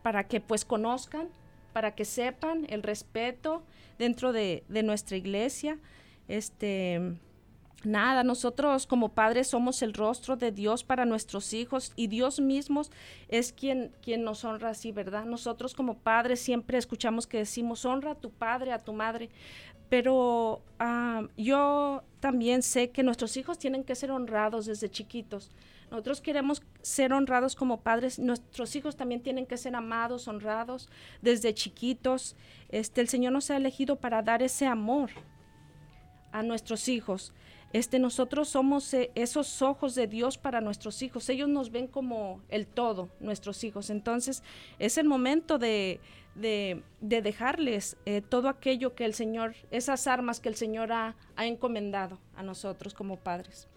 para 0.03 0.27
que 0.27 0.39
pues 0.39 0.65
conozcan, 0.65 1.29
para 1.73 1.95
que 1.95 2.05
sepan 2.05 2.65
el 2.69 2.84
respeto 2.84 3.63
dentro 3.97 4.34
de, 4.34 4.63
de 4.67 4.84
nuestra 4.84 5.17
iglesia. 5.17 5.79
Este, 6.27 7.17
Nada, 7.83 8.23
nosotros 8.23 8.85
como 8.85 9.09
padres 9.09 9.47
somos 9.47 9.81
el 9.81 9.93
rostro 9.93 10.37
de 10.37 10.51
Dios 10.51 10.83
para 10.83 11.05
nuestros 11.05 11.51
hijos 11.53 11.93
y 11.95 12.07
Dios 12.07 12.39
mismo 12.39 12.83
es 13.27 13.53
quien, 13.53 13.91
quien 14.03 14.23
nos 14.23 14.45
honra 14.45 14.69
así, 14.69 14.91
¿verdad? 14.91 15.25
Nosotros 15.25 15.73
como 15.73 15.97
padres 15.97 16.39
siempre 16.39 16.77
escuchamos 16.77 17.25
que 17.25 17.39
decimos, 17.39 17.83
honra 17.85 18.11
a 18.11 18.15
tu 18.15 18.29
padre, 18.29 18.71
a 18.71 18.77
tu 18.77 18.93
madre, 18.93 19.29
pero 19.89 20.61
ah, 20.77 21.23
yo 21.37 22.03
también 22.19 22.61
sé 22.61 22.91
que 22.91 23.01
nuestros 23.01 23.35
hijos 23.35 23.57
tienen 23.57 23.83
que 23.83 23.95
ser 23.95 24.11
honrados 24.11 24.67
desde 24.67 24.89
chiquitos. 24.89 25.49
Nosotros 25.89 26.21
queremos 26.21 26.61
ser 26.81 27.11
honrados 27.11 27.55
como 27.55 27.81
padres, 27.81 28.19
nuestros 28.19 28.75
hijos 28.75 28.95
también 28.95 29.21
tienen 29.21 29.45
que 29.45 29.57
ser 29.57 29.75
amados, 29.75 30.27
honrados 30.27 30.87
desde 31.21 31.53
chiquitos. 31.53 32.37
Este, 32.69 33.01
el 33.01 33.09
Señor 33.09 33.33
nos 33.33 33.49
ha 33.49 33.57
elegido 33.57 33.97
para 33.97 34.21
dar 34.21 34.41
ese 34.43 34.67
amor 34.67 35.09
a 36.31 36.43
nuestros 36.43 36.87
hijos. 36.87 37.33
Este, 37.73 37.99
nosotros 37.99 38.49
somos 38.49 38.93
eh, 38.93 39.12
esos 39.15 39.62
ojos 39.62 39.95
de 39.95 40.07
Dios 40.07 40.38
para 40.38 40.62
nuestros 40.62 41.01
hijos. 41.01 41.29
Ellos 41.29 41.47
nos 41.47 41.71
ven 41.71 41.88
como 41.88 42.41
el 42.49 42.67
todo, 42.67 43.10
nuestros 43.19 43.63
hijos. 43.63 43.89
Entonces, 43.89 44.43
es 44.77 44.97
el 44.97 45.07
momento 45.07 45.57
de, 45.57 45.99
de, 46.36 46.84
dejarles 46.99 47.97
eh, 48.05 48.21
todo 48.21 48.49
aquello 48.49 48.93
que 48.93 49.05
el 49.05 49.13
Señor, 49.13 49.55
esas 49.71 50.07
armas 50.07 50.39
que 50.39 50.49
el 50.49 50.55
Señor 50.55 50.91
ha, 50.91 51.15
ha 51.36 51.45
encomendado 51.45 52.19
a 52.36 52.43
nosotros 52.43 52.93
como 52.93 53.17
padres. 53.17 53.67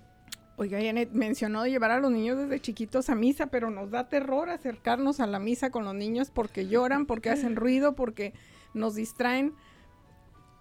Oiga, 0.57 0.81
Janet, 0.81 1.11
mencionó 1.11 1.67
llevar 1.67 1.91
a 1.91 1.99
los 1.99 2.13
niños 2.13 2.39
desde 2.39 2.61
chiquitos 2.61 3.11
a 3.11 3.17
misa, 3.17 3.47
pero 3.47 3.71
nos 3.71 3.91
da 3.91 4.09
terror 4.09 4.51
acercarnos 4.51 5.19
a 5.19 5.27
la 5.27 5.41
misa 5.41 5.71
con 5.71 5.85
los 5.85 5.97
niños 5.97 6.31
porque 6.31 6.69
lloran, 6.69 7.07
porque 7.07 7.31
hacen 7.31 7.57
ruido, 7.57 7.97
porque 7.97 8.35
nos 8.73 8.95
distraen 8.95 9.53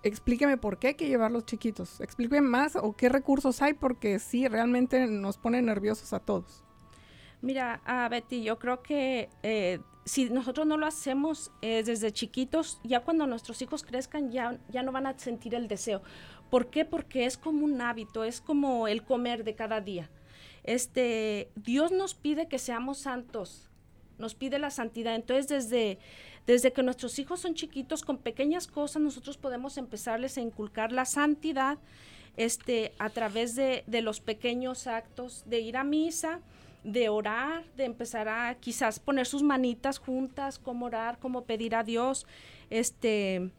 explíqueme 0.04 0.58
por 0.58 0.78
qué 0.78 0.90
hay 0.90 0.94
que 0.96 1.08
llevar 1.08 1.32
los 1.32 1.46
chiquitos. 1.46 2.02
Explíqueme 2.02 2.42
más 2.42 2.76
o 2.76 2.94
qué 2.94 3.10
recursos 3.10 3.62
hay 3.62 3.74
porque 3.74 4.20
sí, 4.20 4.48
realmente 4.48 5.08
nos 5.08 5.38
pone 5.38 5.62
nerviosos 5.62 6.14
a 6.14 6.20
todos. 6.20 6.64
Mira, 7.42 7.82
Betty, 8.10 8.44
yo 8.44 8.58
creo 8.58 8.82
que 8.82 9.30
eh, 9.44 9.80
si 10.06 10.30
nosotros 10.30 10.66
no 10.66 10.78
lo 10.78 10.86
hacemos 10.86 11.52
eh, 11.62 11.84
desde 11.84 12.12
chiquitos, 12.12 12.80
ya 12.84 13.02
cuando 13.02 13.28
nuestros 13.28 13.62
hijos 13.62 13.84
crezcan 13.84 14.32
ya, 14.32 14.60
ya 14.70 14.84
no 14.84 14.92
van 14.92 15.08
a 15.08 15.18
sentir 15.18 15.56
el 15.56 15.68
deseo. 15.68 16.02
¿Por 16.50 16.70
qué? 16.70 16.86
Porque 16.86 17.26
es 17.26 17.38
como 17.38 17.66
un 17.66 17.82
hábito, 17.82 18.24
es 18.24 18.40
como 18.40 18.88
el 18.88 19.04
comer 19.04 19.44
de 19.44 19.56
cada 19.56 19.82
día. 19.82 20.10
Este, 20.64 21.52
Dios 21.56 21.92
nos 21.92 22.16
pide 22.16 22.48
que 22.48 22.60
seamos 22.60 23.00
santos, 23.00 23.70
nos 24.18 24.36
pide 24.36 24.60
la 24.60 24.70
santidad. 24.70 25.16
Entonces, 25.16 25.48
desde, 25.48 26.00
desde 26.46 26.74
que 26.74 26.84
nuestros 26.84 27.18
hijos 27.20 27.40
son 27.40 27.56
chiquitos, 27.56 28.04
con 28.04 28.18
pequeñas 28.18 28.68
cosas, 28.68 29.02
nosotros 29.02 29.38
podemos 29.38 29.78
empezarles 29.78 30.38
a 30.38 30.42
inculcar 30.42 30.92
la 30.92 31.06
santidad 31.06 31.78
este, 32.36 32.94
a 33.00 33.10
través 33.10 33.56
de, 33.56 33.84
de 33.88 34.02
los 34.02 34.20
pequeños 34.20 34.88
actos 34.88 35.44
de 35.46 35.60
ir 35.60 35.78
a 35.78 35.84
misa, 35.84 36.42
de 36.84 37.10
orar, 37.10 37.64
de 37.78 37.86
empezar 37.86 38.28
a 38.28 38.56
quizás 38.56 39.00
poner 39.00 39.26
sus 39.26 39.42
manitas 39.42 40.00
juntas, 40.00 40.60
cómo 40.60 40.88
orar, 40.88 41.18
cómo 41.20 41.46
pedir 41.46 41.76
a 41.76 41.84
Dios, 41.84 42.26
este, 42.70 43.52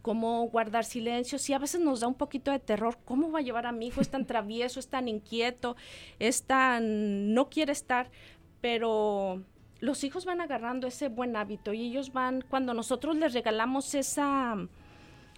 cómo 0.00 0.48
guardar 0.48 0.84
silencio. 0.84 1.38
Si 1.38 1.52
a 1.52 1.58
veces 1.58 1.80
nos 1.80 2.00
da 2.00 2.06
un 2.06 2.14
poquito 2.14 2.50
de 2.50 2.58
terror, 2.58 2.98
¿cómo 3.04 3.30
va 3.30 3.40
a 3.40 3.42
llevar 3.42 3.66
a 3.66 3.72
mi 3.72 3.88
hijo? 3.88 4.00
Es 4.00 4.10
tan 4.10 4.26
travieso, 4.26 4.80
es 4.80 4.88
tan 4.88 5.08
inquieto, 5.08 5.76
es 6.18 6.44
tan, 6.44 7.34
no 7.34 7.50
quiere 7.50 7.72
estar, 7.72 8.10
pero 8.60 9.42
los 9.82 10.04
hijos 10.04 10.24
van 10.24 10.40
agarrando 10.40 10.86
ese 10.86 11.08
buen 11.08 11.34
hábito 11.34 11.72
y 11.72 11.88
ellos 11.88 12.12
van, 12.12 12.40
cuando 12.48 12.72
nosotros 12.72 13.16
les 13.16 13.34
regalamos 13.34 13.96
esa, 13.96 14.56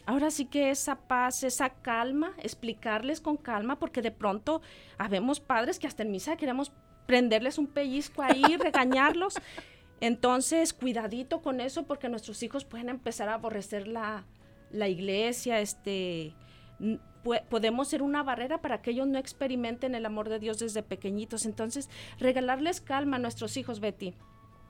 ahora 0.04 0.30
sí 0.30 0.44
que 0.44 0.68
esa 0.68 0.96
paz, 0.96 1.44
esa 1.44 1.70
calma, 1.70 2.34
explicarles 2.42 3.22
con 3.22 3.38
calma, 3.38 3.78
porque 3.78 4.02
de 4.02 4.10
pronto 4.10 4.60
habemos 4.98 5.40
padres 5.40 5.78
que 5.78 5.86
hasta 5.86 6.02
en 6.02 6.10
misa 6.10 6.36
queremos 6.36 6.72
prenderles 7.06 7.56
un 7.56 7.68
pellizco 7.68 8.20
ahí, 8.20 8.42
regañarlos. 8.60 9.36
Entonces, 10.02 10.74
cuidadito 10.74 11.40
con 11.40 11.62
eso, 11.62 11.84
porque 11.84 12.10
nuestros 12.10 12.42
hijos 12.42 12.66
pueden 12.66 12.90
empezar 12.90 13.30
a 13.30 13.34
aborrecer 13.34 13.88
la, 13.88 14.26
la 14.70 14.88
iglesia, 14.88 15.60
este 15.60 16.34
podemos 17.48 17.88
ser 17.88 18.02
una 18.02 18.22
barrera 18.22 18.60
para 18.60 18.82
que 18.82 18.90
ellos 18.90 19.06
no 19.06 19.18
experimenten 19.18 19.94
el 19.94 20.04
amor 20.04 20.28
de 20.28 20.38
Dios 20.38 20.58
desde 20.58 20.82
pequeñitos. 20.82 21.46
Entonces, 21.46 21.88
regalarles 22.18 22.82
calma 22.82 23.16
a 23.16 23.20
nuestros 23.20 23.56
hijos, 23.56 23.80
Betty 23.80 24.14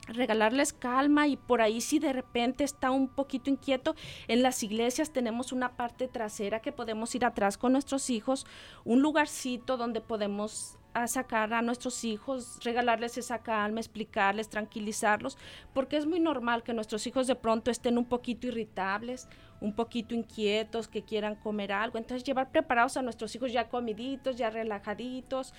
regalarles 0.08 0.72
calma 0.72 1.26
y 1.26 1.36
por 1.36 1.62
ahí 1.62 1.80
si 1.80 1.98
de 1.98 2.12
repente 2.12 2.64
está 2.64 2.90
un 2.90 3.08
poquito 3.08 3.50
inquieto, 3.50 3.94
en 4.28 4.42
las 4.42 4.62
iglesias 4.62 5.12
tenemos 5.12 5.52
una 5.52 5.76
parte 5.76 6.08
trasera 6.08 6.60
que 6.60 6.72
podemos 6.72 7.14
ir 7.14 7.24
atrás 7.24 7.58
con 7.58 7.72
nuestros 7.72 8.10
hijos, 8.10 8.46
un 8.84 9.02
lugarcito 9.02 9.76
donde 9.76 10.00
podemos 10.00 10.78
a 10.94 11.08
sacar 11.08 11.52
a 11.52 11.60
nuestros 11.60 12.04
hijos, 12.04 12.60
regalarles 12.62 13.18
esa 13.18 13.40
calma, 13.40 13.80
explicarles, 13.80 14.48
tranquilizarlos, 14.48 15.36
porque 15.72 15.96
es 15.96 16.06
muy 16.06 16.20
normal 16.20 16.62
que 16.62 16.72
nuestros 16.72 17.04
hijos 17.08 17.26
de 17.26 17.34
pronto 17.34 17.72
estén 17.72 17.98
un 17.98 18.04
poquito 18.04 18.46
irritables, 18.46 19.28
un 19.60 19.74
poquito 19.74 20.14
inquietos, 20.14 20.86
que 20.86 21.02
quieran 21.02 21.34
comer 21.34 21.72
algo. 21.72 21.98
Entonces 21.98 22.22
llevar 22.22 22.50
preparados 22.52 22.96
a 22.96 23.02
nuestros 23.02 23.34
hijos 23.34 23.52
ya 23.52 23.68
comiditos, 23.68 24.36
ya 24.36 24.50
relajaditos, 24.50 25.52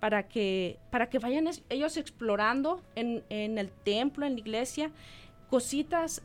para 0.00 0.28
que, 0.28 0.78
para 0.90 1.08
que 1.08 1.18
vayan 1.18 1.48
ellos 1.68 1.96
explorando 1.96 2.82
en, 2.94 3.24
en, 3.28 3.58
el 3.58 3.70
templo, 3.70 4.26
en 4.26 4.34
la 4.34 4.40
iglesia, 4.40 4.90
cositas 5.50 6.22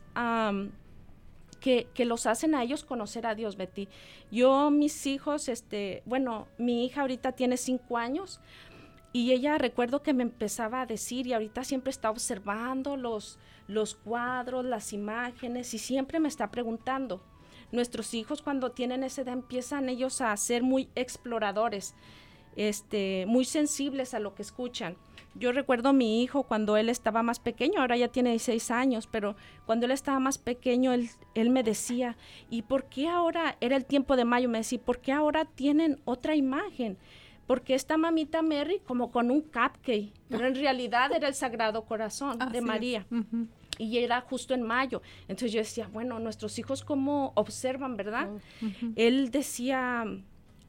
que, 1.60 1.88
que, 1.94 2.04
los 2.04 2.26
hacen 2.26 2.54
a 2.54 2.62
ellos 2.62 2.84
conocer 2.84 3.26
a 3.26 3.34
Dios, 3.34 3.56
Betty. 3.56 3.88
Yo, 4.30 4.70
mis 4.70 5.06
hijos, 5.06 5.48
este, 5.48 6.02
bueno, 6.04 6.46
mi 6.58 6.84
hija 6.84 7.00
ahorita 7.00 7.32
tiene 7.32 7.56
cinco 7.56 7.98
años 7.98 8.40
y 9.12 9.32
ella 9.32 9.58
recuerdo 9.58 10.02
que 10.02 10.12
me 10.12 10.24
empezaba 10.24 10.82
a 10.82 10.86
decir 10.86 11.26
y 11.26 11.32
ahorita 11.32 11.64
siempre 11.64 11.90
está 11.90 12.10
observando 12.10 12.96
los, 12.96 13.38
los 13.68 13.94
cuadros, 13.94 14.64
las 14.64 14.92
imágenes 14.92 15.72
y 15.72 15.78
siempre 15.78 16.20
me 16.20 16.28
está 16.28 16.50
preguntando. 16.50 17.22
Nuestros 17.72 18.12
hijos 18.14 18.42
cuando 18.42 18.72
tienen 18.72 19.02
esa 19.04 19.22
edad 19.22 19.34
empiezan 19.34 19.88
ellos 19.88 20.20
a 20.20 20.36
ser 20.36 20.62
muy 20.62 20.88
exploradores 20.94 21.94
este, 22.56 23.24
muy 23.26 23.44
sensibles 23.44 24.14
a 24.14 24.18
lo 24.18 24.34
que 24.34 24.42
escuchan. 24.42 24.96
Yo 25.36 25.50
recuerdo 25.50 25.88
a 25.88 25.92
mi 25.92 26.22
hijo 26.22 26.44
cuando 26.44 26.76
él 26.76 26.88
estaba 26.88 27.24
más 27.24 27.40
pequeño, 27.40 27.80
ahora 27.80 27.96
ya 27.96 28.08
tiene 28.08 28.30
16 28.30 28.70
años, 28.70 29.08
pero 29.10 29.34
cuando 29.66 29.86
él 29.86 29.92
estaba 29.92 30.20
más 30.20 30.38
pequeño, 30.38 30.92
él, 30.92 31.10
él 31.34 31.50
me 31.50 31.64
decía, 31.64 32.16
¿y 32.50 32.62
por 32.62 32.84
qué 32.84 33.08
ahora, 33.08 33.56
era 33.60 33.76
el 33.76 33.84
tiempo 33.84 34.14
de 34.14 34.24
mayo, 34.24 34.48
me 34.48 34.58
decía, 34.58 34.78
¿por 34.80 35.00
qué 35.00 35.10
ahora 35.10 35.44
tienen 35.44 36.00
otra 36.04 36.36
imagen? 36.36 36.98
Porque 37.48 37.74
esta 37.74 37.96
mamita 37.96 38.42
Mary 38.42 38.80
como 38.86 39.10
con 39.10 39.30
un 39.30 39.40
cupcake, 39.40 40.12
pero 40.28 40.46
en 40.46 40.54
realidad 40.54 41.12
era 41.12 41.28
el 41.28 41.34
Sagrado 41.34 41.84
Corazón 41.84 42.38
de 42.52 42.60
María. 42.60 43.06
Y 43.76 43.98
era 43.98 44.20
justo 44.20 44.54
en 44.54 44.62
mayo. 44.62 45.02
Entonces 45.22 45.52
yo 45.52 45.58
decía, 45.58 45.88
bueno, 45.92 46.20
nuestros 46.20 46.58
hijos 46.60 46.84
cómo 46.84 47.32
observan, 47.34 47.96
¿verdad? 47.96 48.30
Él 48.94 49.30
decía, 49.30 50.06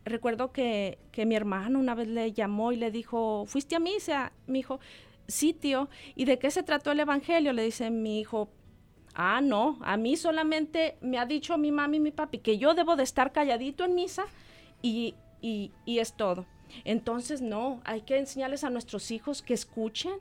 recuerdo 0.06 0.52
que, 0.52 1.00
mi 1.18 1.36
hermano 1.36 1.80
una 1.80 1.96
vez 1.96 2.08
le 2.08 2.32
llamó 2.32 2.72
y 2.72 2.78
le 2.78 2.92
dijo, 2.92 3.46
¿fuiste 3.48 3.76
a 3.76 3.80
misa? 3.80 4.32
Mi 4.48 4.60
hijo, 4.60 4.80
sí, 5.28 5.54
tío. 5.54 5.90
¿Y 6.16 6.26
de 6.26 6.40
qué 6.40 6.52
se 6.52 6.64
trató 6.64 6.92
el 6.92 7.00
evangelio? 7.00 7.52
Le 7.52 7.64
dice 7.64 7.90
mi 7.90 8.20
hijo, 8.20 8.50
ah, 9.16 9.42
no, 9.42 9.80
a 9.82 9.98
mí 9.98 10.16
solamente 10.16 10.98
me 11.02 11.18
ha 11.18 11.26
dicho 11.26 11.58
mi 11.58 11.72
mami 11.72 11.98
y 11.98 12.02
mi 12.02 12.12
papi 12.12 12.38
que 12.38 12.58
yo 12.58 12.74
debo 12.74 12.96
de 12.96 13.04
estar 13.04 13.32
calladito 13.32 13.84
en 13.84 13.96
misa 13.96 14.26
y, 14.82 15.16
y, 15.42 15.72
y 15.86 16.00
es 16.00 16.16
todo. 16.16 16.46
Entonces, 16.84 17.42
no, 17.42 17.82
hay 17.84 18.02
que 18.02 18.18
enseñarles 18.18 18.64
a 18.64 18.70
nuestros 18.70 19.12
hijos 19.12 19.42
que 19.42 19.54
escuchen, 19.54 20.14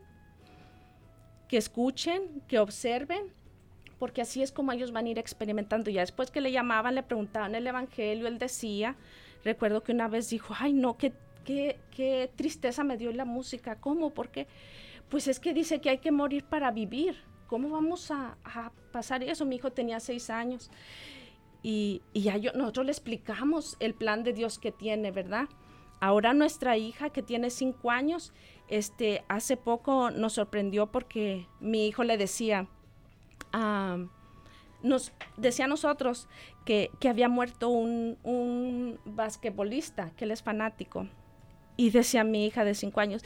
que 1.49 1.57
escuchen, 1.57 2.43
que 2.49 2.59
observen, 2.59 3.33
porque 3.99 4.23
así 4.23 4.43
es 4.43 4.53
como 4.53 4.73
ellos 4.73 4.93
van 4.93 5.07
a 5.07 5.11
ir 5.11 5.19
experimentando. 5.19 5.91
Ya 5.91 6.01
después 6.01 6.31
que 6.31 6.41
le 6.41 6.53
llamaban, 6.53 6.95
le 6.95 7.03
preguntaban 7.03 7.55
el 7.55 7.67
Evangelio, 7.67 8.29
él 8.29 8.39
decía, 8.39 8.97
Recuerdo 9.45 9.83
que 9.83 9.93
una 9.93 10.09
vez 10.09 10.31
dijo, 10.31 10.55
ay 10.59 10.73
no, 10.73 10.97
qué, 10.97 11.13
qué, 11.45 11.79
qué 11.91 12.31
tristeza 12.35 12.83
me 12.85 12.97
dio 12.97 13.13
la 13.13 13.25
música. 13.25 13.77
¿Cómo? 13.77 14.11
¿Por 14.11 14.31
qué? 14.31 14.47
Pues 15.09 15.29
es 15.29 15.39
que 15.39 15.53
dice 15.53 15.81
que 15.81 15.91
hay 15.91 15.99
que 15.99 16.13
morir 16.13 16.45
para 16.45 16.71
vivir. 16.71 17.17
¿Cómo 17.47 17.69
vamos 17.71 18.11
a, 18.11 18.37
pasar 18.91 19.23
eso? 19.23 19.45
Mi 19.45 19.57
hijo 19.57 19.71
tenía 19.71 20.01
seis 20.01 20.31
años. 20.31 20.71
Y, 21.63 22.03
y 22.13 22.23
ya 22.23 22.39
nosotros 22.55 22.87
le 22.87 22.93
explicamos 22.93 23.77
el 23.81 23.95
plan 23.95 24.23
de 24.23 24.33
Dios 24.33 24.59
que 24.59 24.73
tiene, 24.73 25.11
¿verdad? 25.11 25.49
Ahora 26.01 26.35
nuestra 26.35 26.77
hija 26.77 27.11
que 27.11 27.23
tiene 27.23 27.51
cinco 27.51 27.91
años, 27.91 28.33
este, 28.69 29.25
hace 29.29 29.57
poco 29.57 30.11
nos 30.11 30.35
sorprendió 30.35 30.91
porque 30.91 31.47
mi 31.61 31.87
hijo 31.87 32.05
le 32.05 32.19
decía, 32.19 32.69
nos 34.85 35.13
decía 35.37 35.65
a 35.65 35.69
nosotros 35.69 36.29
que, 36.65 36.91
había 37.09 37.29
muerto 37.29 37.69
un, 37.69 38.19
un, 38.23 39.01
basquetbolista, 39.05 40.11
que 40.17 40.25
él 40.25 40.31
es 40.31 40.43
fanático. 40.43 41.09
Y 41.77 41.91
decía 41.91 42.23
mi 42.23 42.47
hija 42.47 42.65
de 42.65 42.75
cinco 42.75 43.01
años, 43.01 43.25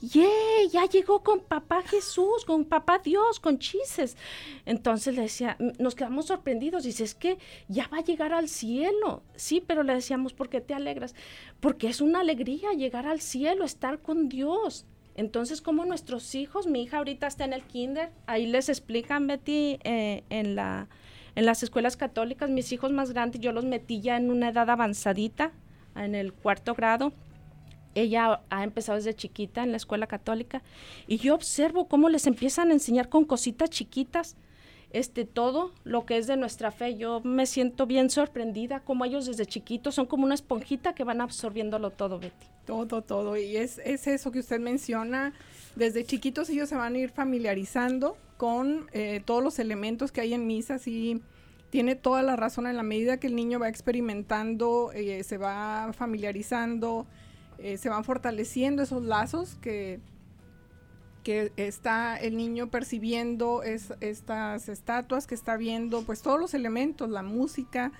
¡Yeah! 0.00 0.28
Ya 0.70 0.86
llegó 0.86 1.22
con 1.22 1.40
papá 1.40 1.82
Jesús, 1.82 2.44
con 2.44 2.64
papá 2.64 2.98
Dios, 2.98 3.40
con 3.40 3.58
chises. 3.58 4.16
Entonces 4.64 5.16
le 5.16 5.22
decía, 5.22 5.56
nos 5.78 5.96
quedamos 5.96 6.26
sorprendidos. 6.26 6.84
Dice, 6.84 7.02
es 7.02 7.14
que 7.14 7.38
ya 7.68 7.88
va 7.88 7.98
a 7.98 8.04
llegar 8.04 8.32
al 8.32 8.48
cielo. 8.48 9.24
Sí, 9.34 9.62
pero 9.66 9.82
le 9.82 9.94
decíamos, 9.94 10.32
¿por 10.32 10.48
qué 10.48 10.60
te 10.60 10.74
alegras? 10.74 11.14
Porque 11.58 11.88
es 11.88 12.00
una 12.00 12.20
alegría 12.20 12.72
llegar 12.72 13.06
al 13.06 13.20
cielo, 13.20 13.64
estar 13.64 14.00
con 14.00 14.28
Dios. 14.28 14.86
Entonces, 15.14 15.60
como 15.60 15.84
nuestros 15.84 16.34
hijos, 16.34 16.66
mi 16.66 16.82
hija 16.82 16.98
ahorita 16.98 17.26
está 17.26 17.44
en 17.44 17.52
el 17.52 17.62
kinder, 17.62 18.10
ahí 18.26 18.46
les 18.46 18.68
explican, 18.68 19.26
Betty, 19.26 19.78
eh, 19.84 20.24
en, 20.30 20.54
la, 20.54 20.88
en 21.34 21.44
las 21.46 21.62
escuelas 21.62 21.96
católicas, 21.96 22.48
mis 22.48 22.72
hijos 22.72 22.92
más 22.92 23.12
grandes, 23.12 23.40
yo 23.40 23.52
los 23.52 23.64
metí 23.64 24.00
ya 24.00 24.16
en 24.16 24.30
una 24.30 24.48
edad 24.48 24.70
avanzadita, 24.70 25.52
en 25.94 26.14
el 26.14 26.32
cuarto 26.32 26.74
grado. 26.74 27.12
Ella 27.94 28.40
ha 28.48 28.64
empezado 28.64 28.96
desde 28.96 29.14
chiquita 29.14 29.62
en 29.62 29.70
la 29.70 29.76
escuela 29.76 30.06
católica 30.06 30.62
y 31.06 31.18
yo 31.18 31.34
observo 31.34 31.88
cómo 31.88 32.08
les 32.08 32.26
empiezan 32.26 32.70
a 32.70 32.72
enseñar 32.72 33.10
con 33.10 33.26
cositas 33.26 33.68
chiquitas 33.68 34.36
este 34.92 35.24
todo 35.24 35.72
lo 35.84 36.06
que 36.06 36.18
es 36.18 36.26
de 36.26 36.36
nuestra 36.36 36.70
fe. 36.70 36.96
Yo 36.96 37.20
me 37.20 37.46
siento 37.46 37.86
bien 37.86 38.10
sorprendida 38.10 38.80
como 38.80 39.04
ellos 39.04 39.26
desde 39.26 39.46
chiquitos 39.46 39.94
son 39.94 40.06
como 40.06 40.24
una 40.24 40.34
esponjita 40.34 40.94
que 40.94 41.04
van 41.04 41.20
absorbiéndolo 41.20 41.90
todo, 41.90 42.18
Betty. 42.18 42.46
Todo, 42.66 43.02
todo. 43.02 43.36
Y 43.36 43.56
es, 43.56 43.78
es 43.84 44.06
eso 44.06 44.30
que 44.30 44.38
usted 44.38 44.60
menciona. 44.60 45.32
Desde 45.76 46.04
chiquitos 46.04 46.48
ellos 46.50 46.68
se 46.68 46.76
van 46.76 46.94
a 46.94 46.98
ir 46.98 47.10
familiarizando 47.10 48.16
con 48.36 48.88
eh, 48.92 49.22
todos 49.24 49.42
los 49.42 49.58
elementos 49.58 50.12
que 50.12 50.20
hay 50.20 50.34
en 50.34 50.46
misa. 50.46 50.78
y 50.86 51.22
tiene 51.70 51.94
toda 51.94 52.22
la 52.22 52.36
razón 52.36 52.66
en 52.66 52.76
la 52.76 52.82
medida 52.82 53.16
que 53.16 53.28
el 53.28 53.34
niño 53.34 53.58
va 53.58 53.70
experimentando, 53.70 54.92
eh, 54.92 55.24
se 55.24 55.38
va 55.38 55.90
familiarizando, 55.94 57.06
eh, 57.56 57.78
se 57.78 57.88
van 57.88 58.04
fortaleciendo 58.04 58.82
esos 58.82 59.02
lazos 59.02 59.54
que 59.62 59.98
que 61.22 61.52
está 61.56 62.16
el 62.16 62.36
niño 62.36 62.68
percibiendo 62.68 63.62
es, 63.62 63.92
estas 64.00 64.68
estatuas, 64.68 65.26
que 65.26 65.34
está 65.34 65.56
viendo 65.56 66.02
pues 66.02 66.22
todos 66.22 66.40
los 66.40 66.54
elementos, 66.54 67.08
la 67.08 67.22
música 67.22 67.92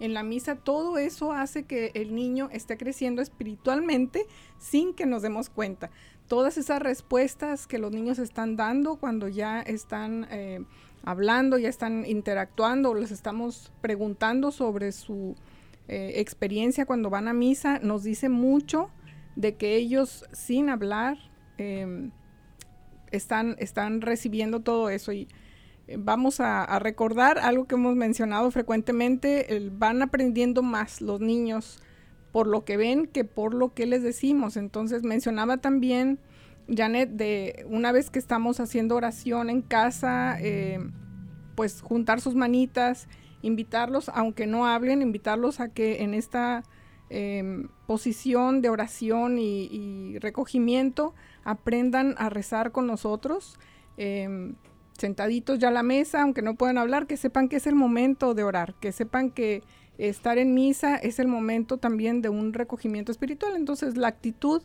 en 0.00 0.14
la 0.14 0.22
misa, 0.22 0.56
todo 0.56 0.96
eso 0.98 1.32
hace 1.32 1.64
que 1.64 1.92
el 1.94 2.14
niño 2.14 2.48
esté 2.52 2.78
creciendo 2.78 3.20
espiritualmente 3.20 4.26
sin 4.58 4.94
que 4.94 5.04
nos 5.04 5.22
demos 5.22 5.50
cuenta. 5.50 5.90
Todas 6.26 6.56
esas 6.56 6.80
respuestas 6.80 7.66
que 7.66 7.78
los 7.78 7.92
niños 7.92 8.18
están 8.18 8.56
dando 8.56 8.96
cuando 8.96 9.28
ya 9.28 9.60
están 9.60 10.26
eh, 10.30 10.64
hablando, 11.04 11.58
ya 11.58 11.68
están 11.68 12.06
interactuando, 12.06 12.94
les 12.94 13.10
estamos 13.10 13.72
preguntando 13.82 14.52
sobre 14.52 14.92
su 14.92 15.36
eh, 15.88 16.20
experiencia 16.20 16.86
cuando 16.86 17.10
van 17.10 17.28
a 17.28 17.32
misa, 17.34 17.78
nos 17.80 18.04
dice 18.04 18.28
mucho 18.28 18.90
de 19.36 19.56
que 19.56 19.76
ellos 19.76 20.24
sin 20.32 20.70
hablar, 20.70 21.18
em, 21.58 22.10
están, 23.10 23.56
están 23.58 24.00
recibiendo 24.00 24.60
todo 24.60 24.90
eso 24.90 25.12
y 25.12 25.28
eh, 25.86 25.96
vamos 25.98 26.40
a, 26.40 26.78
recordar 26.78 27.38
algo 27.38 27.66
que 27.66 27.74
hemos 27.74 27.96
mencionado 27.96 28.50
frecuentemente, 28.50 29.70
van 29.72 30.02
aprendiendo 30.02 30.62
más 30.62 31.00
los 31.00 31.20
niños 31.20 31.80
por 32.32 32.46
lo 32.46 32.64
que 32.64 32.76
ven 32.76 33.06
que 33.06 33.24
por 33.24 33.54
lo 33.54 33.74
que 33.74 33.86
les 33.86 34.02
decimos. 34.02 34.56
Entonces 34.56 35.02
mencionaba 35.02 35.56
también, 35.56 36.18
Janet, 36.68 37.10
de 37.10 37.66
una 37.68 37.92
vez 37.92 38.10
que 38.10 38.18
estamos 38.18 38.60
haciendo 38.60 38.94
oración 38.96 39.50
en 39.50 39.62
casa, 39.62 40.36
eh, 40.40 40.78
pues 41.56 41.80
juntar 41.82 42.20
sus 42.20 42.34
manitas, 42.36 43.08
invitarlos, 43.42 44.10
aunque 44.10 44.46
no 44.46 44.66
hablen, 44.66 45.02
invitarlos 45.02 45.60
a 45.60 45.68
que 45.68 46.02
en 46.02 46.14
esta 46.14 46.62
em, 47.10 47.68
posición 47.86 48.62
de 48.62 48.70
oración 48.70 49.38
y 49.38 50.18
recogimiento, 50.18 51.14
aprendan 51.44 52.14
a 52.18 52.30
rezar 52.30 52.72
con 52.72 52.86
nosotros, 52.86 53.58
em, 53.96 54.54
sentaditos 54.96 55.58
ya 55.58 55.68
a 55.68 55.72
la 55.72 55.82
mesa, 55.82 56.22
aunque 56.22 56.42
no 56.42 56.54
puedan 56.54 56.78
hablar, 56.78 57.06
que 57.06 57.16
sepan 57.16 57.48
que 57.48 57.56
es 57.56 57.66
el 57.66 57.74
momento 57.74 58.34
de 58.34 58.44
orar, 58.44 58.74
que 58.80 58.92
sepan 58.92 59.30
que 59.30 59.62
estar 59.98 60.38
en 60.38 60.54
misa 60.54 60.96
es 60.96 61.18
el 61.18 61.28
momento 61.28 61.76
también 61.76 62.22
de 62.22 62.28
un 62.28 62.52
recogimiento 62.52 63.12
espiritual. 63.12 63.56
Entonces 63.56 63.96
la 63.96 64.08
actitud 64.08 64.62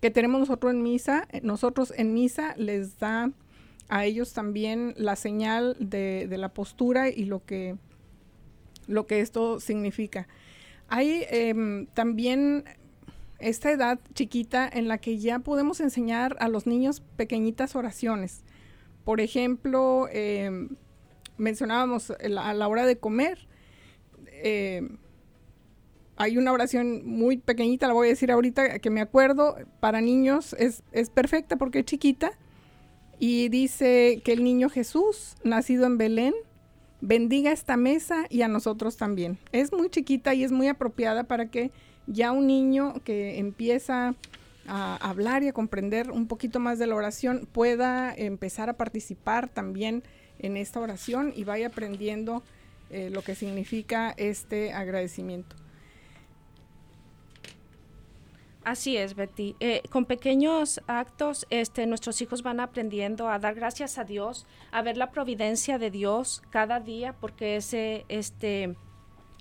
que 0.00 0.10
tenemos 0.10 0.40
nosotros 0.40 0.72
en 0.72 0.82
misa, 0.82 1.28
nosotros 1.42 1.92
en 1.96 2.14
misa 2.14 2.54
les 2.56 2.98
da 2.98 3.30
a 3.88 4.04
ellos 4.04 4.32
también 4.32 4.94
la 4.96 5.16
señal 5.16 5.76
de, 5.78 6.26
la 6.30 6.50
postura 6.50 7.08
y 7.10 7.24
lo 7.24 7.44
que, 7.44 7.76
lo 8.86 9.06
que 9.06 9.20
esto 9.20 9.60
significa. 9.60 10.28
Hay 10.90 11.24
em, 11.30 11.86
también 11.86 12.64
esta 13.38 13.70
edad 13.70 14.00
chiquita 14.12 14.68
en 14.70 14.88
la 14.88 14.98
que 14.98 15.18
ya 15.18 15.38
podemos 15.38 15.80
enseñar 15.80 16.36
a 16.40 16.48
los 16.48 16.66
niños 16.66 17.00
pequeñitas 17.16 17.76
oraciones. 17.76 18.42
Por 19.04 19.20
ejemplo, 19.20 20.08
em, 20.12 20.70
mencionábamos 21.38 22.10
a 22.10 22.54
la 22.54 22.68
hora 22.68 22.86
de 22.86 22.98
comer, 22.98 23.46
em, 24.42 24.98
hay 26.16 26.36
una 26.36 26.52
oración 26.52 27.06
muy 27.06 27.38
pequeñita, 27.38 27.86
la 27.86 27.94
voy 27.94 28.08
a 28.08 28.10
decir 28.10 28.30
ahorita, 28.32 28.80
que 28.80 28.90
me 28.90 29.00
acuerdo, 29.00 29.56
para 29.78 30.00
niños 30.00 30.54
es, 30.58 30.82
es 30.92 31.08
perfecta 31.08 31.56
porque 31.56 31.78
es 31.78 31.84
chiquita. 31.86 32.32
Y 33.18 33.48
dice 33.48 34.20
que 34.24 34.32
el 34.32 34.42
niño 34.42 34.68
Jesús, 34.68 35.36
nacido 35.44 35.86
en 35.86 35.98
Belén, 35.98 36.34
bendiga 37.00 37.52
esta 37.52 37.76
mesa 37.76 38.26
y 38.28 38.42
a 38.42 38.48
nosotros 38.48 38.96
también. 38.96 39.38
Es 39.52 39.72
muy 39.72 39.88
chiquita 39.90 40.34
y 40.34 40.44
es 40.44 40.52
muy 40.52 40.68
apropiada 40.68 41.24
para 41.24 41.46
que 41.46 41.70
ya 42.06 42.32
un 42.32 42.46
niño 42.46 42.94
que 43.04 43.38
empieza 43.38 44.14
a 44.66 44.96
hablar 44.96 45.42
y 45.42 45.48
a 45.48 45.52
comprender 45.52 46.10
un 46.10 46.26
poquito 46.26 46.60
más 46.60 46.78
de 46.78 46.86
la 46.86 46.94
oración 46.94 47.48
pueda 47.50 48.14
empezar 48.14 48.68
a 48.68 48.74
participar 48.74 49.48
también 49.48 50.02
en 50.38 50.56
esta 50.56 50.80
oración 50.80 51.32
y 51.34 51.44
vaya 51.44 51.68
aprendiendo 51.68 52.42
eh, 52.90 53.10
lo 53.10 53.22
que 53.22 53.34
significa 53.34 54.14
este 54.16 54.72
agradecimiento. 54.72 55.56
Así 58.62 58.96
es, 58.96 59.14
Betty. 59.14 59.56
Eh, 59.60 59.82
con 59.90 60.04
pequeños 60.04 60.82
actos, 60.86 61.46
este, 61.48 61.86
nuestros 61.86 62.20
hijos 62.20 62.42
van 62.42 62.60
aprendiendo 62.60 63.28
a 63.28 63.38
dar 63.38 63.54
gracias 63.54 63.96
a 63.96 64.04
Dios, 64.04 64.46
a 64.70 64.82
ver 64.82 64.98
la 64.98 65.10
providencia 65.10 65.78
de 65.78 65.90
Dios 65.90 66.42
cada 66.50 66.78
día, 66.78 67.14
porque 67.14 67.56
ese, 67.56 68.04
este, 68.08 68.76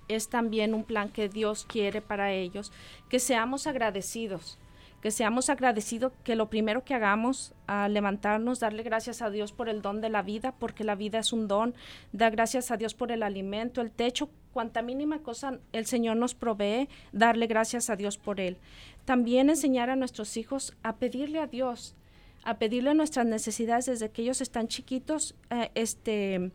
es 0.07 0.29
también 0.29 0.73
un 0.73 0.85
plan 0.85 1.09
que 1.09 1.27
Dios 1.27 1.65
quiere 1.67 2.01
para 2.01 2.31
ellos, 2.31 2.71
que 3.09 3.19
seamos 3.19 3.67
agradecidos 3.67 4.57
que 5.01 5.11
seamos 5.11 5.49
agradecidos, 5.49 6.11
que 6.23 6.35
lo 6.35 6.49
primero 6.49 6.83
que 6.83 6.93
hagamos 6.93 7.53
al 7.67 7.93
levantarnos, 7.93 8.59
darle 8.59 8.83
gracias 8.83 9.21
a 9.21 9.29
Dios 9.29 9.53
por 9.53 9.69
el 9.69 9.81
don 9.81 10.01
de 10.01 10.09
la 10.09 10.21
vida, 10.21 10.53
porque 10.57 10.83
la 10.83 10.95
vida 10.95 11.19
es 11.19 11.31
un 11.31 11.47
don, 11.47 11.73
dar 12.11 12.31
gracias 12.31 12.71
a 12.71 12.77
Dios 12.77 12.93
por 12.93 13.11
el 13.11 13.23
alimento, 13.23 13.81
el 13.81 13.91
techo, 13.91 14.29
cuanta 14.51 14.81
mínima 14.81 15.19
cosa 15.19 15.59
el 15.71 15.85
Señor 15.85 16.17
nos 16.17 16.35
provee, 16.35 16.89
darle 17.11 17.47
gracias 17.47 17.89
a 17.89 17.95
Dios 17.95 18.17
por 18.17 18.39
él. 18.39 18.57
También 19.05 19.49
enseñar 19.49 19.89
a 19.89 19.95
nuestros 19.95 20.35
hijos 20.37 20.75
a 20.83 20.97
pedirle 20.97 21.39
a 21.39 21.47
Dios, 21.47 21.95
a 22.43 22.57
pedirle 22.57 22.93
nuestras 22.93 23.25
necesidades 23.25 23.85
desde 23.85 24.09
que 24.11 24.21
ellos 24.23 24.41
están 24.41 24.67
chiquitos, 24.67 25.35
eh, 25.49 25.71
este, 25.75 26.51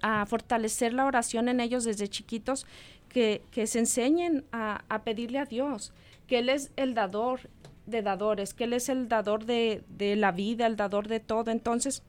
a 0.00 0.26
fortalecer 0.26 0.92
la 0.92 1.06
oración 1.06 1.48
en 1.48 1.60
ellos 1.60 1.84
desde 1.84 2.08
chiquitos, 2.08 2.66
que, 3.08 3.42
que 3.50 3.66
se 3.66 3.78
enseñen 3.78 4.44
a, 4.52 4.84
a 4.88 5.02
pedirle 5.02 5.38
a 5.38 5.44
Dios 5.44 5.92
que 6.32 6.38
Él 6.38 6.48
es 6.48 6.72
el 6.76 6.94
dador 6.94 7.40
de 7.84 8.00
dadores, 8.00 8.54
que 8.54 8.64
Él 8.64 8.72
es 8.72 8.88
el 8.88 9.06
dador 9.06 9.44
de, 9.44 9.84
de 9.90 10.16
la 10.16 10.32
vida, 10.32 10.66
el 10.66 10.76
dador 10.76 11.06
de 11.06 11.20
todo. 11.20 11.50
Entonces, 11.50 12.02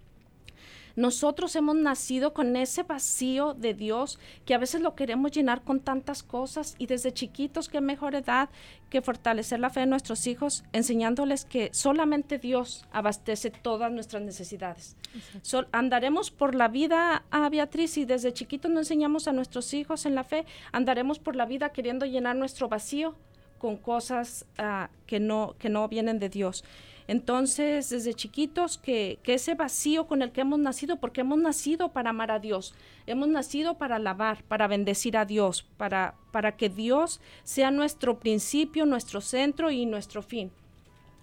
nosotros 0.96 1.54
hemos 1.58 1.76
nacido 1.76 2.34
con 2.34 2.56
ese 2.56 2.84
vacío 2.84 3.54
de 3.54 3.74
Dios 3.74 4.20
que 4.46 4.54
a 4.54 4.60
veces 4.60 4.80
lo 4.80 4.96
queremos 4.96 5.32
llenar 5.32 5.64
con 5.64 5.82
tantas 5.82 6.24
cosas 6.24 6.76
y 6.78 6.86
desde 6.86 7.12
chiquitos 7.12 7.68
qué 7.68 7.82
mejor 7.82 8.16
edad 8.16 8.48
que 8.90 9.02
fortalecer 9.02 9.60
la 9.60 9.70
fe 9.70 9.82
de 9.82 9.88
nuestros 9.88 10.26
hijos 10.26 10.64
enseñándoles 10.72 11.44
que 11.44 11.70
solamente 11.74 12.38
Dios 12.38 12.86
abastece 12.94 13.52
todas 13.52 13.92
nuestras 13.92 14.24
necesidades. 14.24 14.96
andaremos 15.74 16.32
por 16.32 16.56
la 16.56 16.70
vida 16.70 17.26
a 17.30 17.50
Beatriz 17.50 17.98
y 17.98 18.06
desde 18.06 18.32
chiquitos 18.32 18.72
no 18.72 18.80
enseñamos 18.80 19.28
a 19.28 19.34
nuestros 19.34 19.74
hijos 19.74 20.06
en 20.06 20.16
la 20.16 20.24
fe, 20.24 20.46
andaremos 20.72 21.20
por 21.20 21.36
la 21.36 21.46
vida 21.46 21.74
queriendo 21.74 22.06
llenar 22.06 22.38
nuestro 22.38 22.70
vacío 22.70 23.18
con 23.64 23.78
cosas 23.78 24.46
ah, 24.58 24.90
que, 25.08 25.22
no, 25.22 25.56
que 25.58 25.70
no 25.70 25.88
vienen 25.88 26.20
de 26.20 26.28
Dios. 26.28 26.66
Entonces, 27.08 27.90
desde 27.90 28.14
chiquitos, 28.14 28.78
que, 28.78 29.20
que, 29.24 29.36
ese 29.36 29.56
vacío 29.56 30.06
con 30.06 30.22
el 30.22 30.34
que 30.34 30.42
hemos 30.42 30.60
nacido, 30.60 30.98
porque 30.98 31.22
hemos 31.22 31.38
nacido 31.38 31.94
para 31.94 32.10
amar 32.10 32.30
a 32.30 32.40
Dios, 32.40 32.76
hemos 33.08 33.30
nacido 33.30 33.78
para 33.78 33.96
alabar, 33.96 34.44
para 34.50 34.68
bendecir 34.68 35.16
a 35.16 35.24
Dios, 35.24 35.66
para, 35.78 36.16
para 36.34 36.58
que 36.58 36.68
Dios 36.68 37.22
sea 37.46 37.72
nuestro 37.72 38.20
principio, 38.20 38.86
nuestro 38.86 39.22
centro 39.22 39.72
y 39.72 39.86
nuestro 39.86 40.22
fin. 40.22 40.52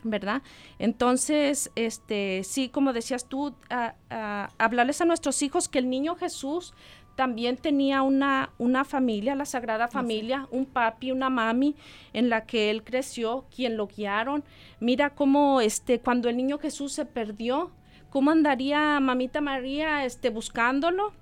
¿verdad? 0.02 0.40
Entonces, 0.78 1.70
este, 1.74 2.42
sí, 2.42 2.70
como 2.70 2.94
decías 2.94 3.26
tú, 3.26 3.54
ah, 3.68 3.94
ah, 4.08 4.48
hablarles 4.56 5.02
a 5.02 5.04
nuestros 5.04 5.42
hijos 5.42 5.68
que 5.68 5.78
el 5.78 5.90
niño 5.90 6.16
Jesús 6.16 6.72
también 7.20 7.58
tenía 7.58 8.00
una, 8.00 8.48
una 8.56 8.82
familia, 8.82 9.34
la 9.34 9.44
Sagrada 9.44 9.88
Familia, 9.88 10.48
un 10.50 10.64
papi, 10.64 11.12
una 11.12 11.28
mami 11.28 11.76
en 12.14 12.30
la 12.30 12.46
que 12.46 12.70
él 12.70 12.82
creció, 12.82 13.44
quien 13.54 13.76
lo 13.76 13.88
guiaron. 13.88 14.42
Mira 14.80 15.10
cómo 15.10 15.60
este, 15.60 16.00
cuando 16.00 16.30
el 16.30 16.38
niño 16.38 16.56
Jesús 16.56 16.94
se 16.94 17.04
perdió, 17.04 17.72
cómo 18.08 18.30
andaría 18.30 18.98
mamita 19.00 19.42
María 19.42 20.06
este, 20.06 20.30
buscándolo. 20.30 21.12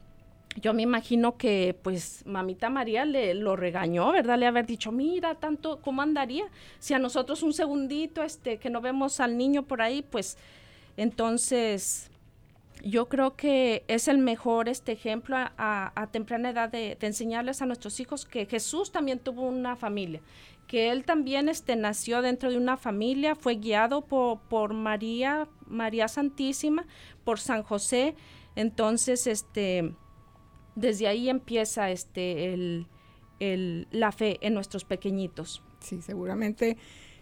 Yo 0.61 0.73
me 0.73 0.83
imagino 0.83 1.37
que 1.37 1.77
pues 1.83 2.25
mamita 2.25 2.71
María 2.71 3.05
le 3.05 3.35
lo 3.35 3.57
regañó, 3.57 4.13
¿verdad? 4.13 4.39
Le 4.39 4.47
haber 4.47 4.67
dicho, 4.67 4.93
mira, 4.93 5.35
tanto, 5.35 5.81
¿cómo 5.83 6.01
andaría? 6.03 6.45
Si 6.79 6.95
a 6.95 7.01
nosotros 7.01 7.43
un 7.43 7.53
segundito, 7.53 8.23
este, 8.23 8.59
que 8.59 8.71
no 8.71 8.81
vemos 8.81 9.19
al 9.19 9.37
niño 9.37 9.65
por 9.65 9.83
ahí, 9.83 10.03
pues 10.09 10.39
entonces 10.97 12.13
yo 12.83 13.09
creo 13.09 13.37
que 13.37 13.85
es 13.89 14.09
el 14.09 14.19
mejor 14.19 14.69
este 14.69 14.93
ejemplo 14.93 15.37
a, 15.37 16.09
temprana 16.13 16.51
edad 16.51 16.69
de, 16.69 16.97
enseñarles 17.01 17.63
a 17.63 17.67
nuestros 17.67 18.01
hijos 18.01 18.25
que 18.25 18.47
Jesús 18.47 18.93
también 18.93 19.19
tuvo 19.19 19.43
una 19.43 19.77
familia, 19.77 20.21
que 20.67 20.91
él 20.91 21.05
también 21.05 21.49
este, 21.49 21.77
nació 21.77 22.23
dentro 22.23 22.51
de 22.51 22.57
una 22.57 22.77
familia, 22.77 23.35
fue 23.35 23.57
guiado 23.57 24.03
por, 24.03 24.41
por 24.41 24.75
María, 24.75 25.49
María 25.67 26.09
Santísima, 26.09 26.87
por 27.25 27.41
San 27.41 27.63
José. 27.63 28.15
Entonces, 28.55 29.27
este, 29.27 29.95
desde 30.75 31.09
ahí 31.09 31.31
empieza 31.31 31.91
este, 31.91 32.53
el, 32.53 32.87
el, 33.41 33.89
la 33.91 34.13
fe 34.13 34.39
en 34.43 34.55
nuestros 34.55 34.85
pequeñitos. 34.85 35.63
Sí, 35.81 36.03
seguramente 36.03 36.77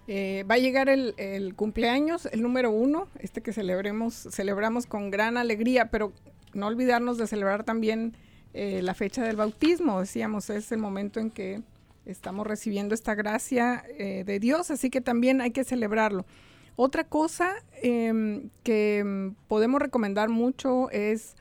eh, 0.09 0.45
va 0.49 0.55
a 0.55 0.59
llegar 0.59 0.89
el, 0.89 1.55
cumpleaños, 1.57 2.27
el 2.27 2.43
número 2.43 2.71
uno, 2.71 3.09
este 3.19 3.41
que 3.43 3.53
celebremos, 3.53 4.15
celebramos 4.31 4.87
con 4.87 5.11
gran 5.11 5.37
alegría, 5.37 5.91
pero 5.91 6.13
no 6.55 6.69
olvidarnos 6.69 7.19
de 7.19 7.27
celebrar 7.27 7.65
también 7.65 8.17
eh, 8.55 8.83
la 8.83 8.95
fecha 8.95 9.25
del 9.25 9.37
bautismo. 9.37 10.01
Decíamos, 10.01 10.49
es 10.51 10.71
el 10.71 10.79
momento 10.79 11.19
en 11.19 11.31
que 11.31 11.63
estamos 12.05 12.47
recibiendo 12.47 12.95
esta 12.95 13.15
gracia 13.15 13.85
eh, 13.99 14.23
de 14.25 14.39
Dios, 14.39 14.71
así 14.71 14.91
que 14.91 15.01
también 15.01 15.41
hay 15.41 15.51
que 15.51 15.65
celebrarlo. 15.65 16.25
Otra 16.77 17.05
cosa 17.05 17.55
em, 17.83 18.51
que 18.63 18.99
em, 18.99 19.35
podemos 19.49 19.81
recomendar 19.81 20.29
mucho 20.29 20.91
es 20.91 21.35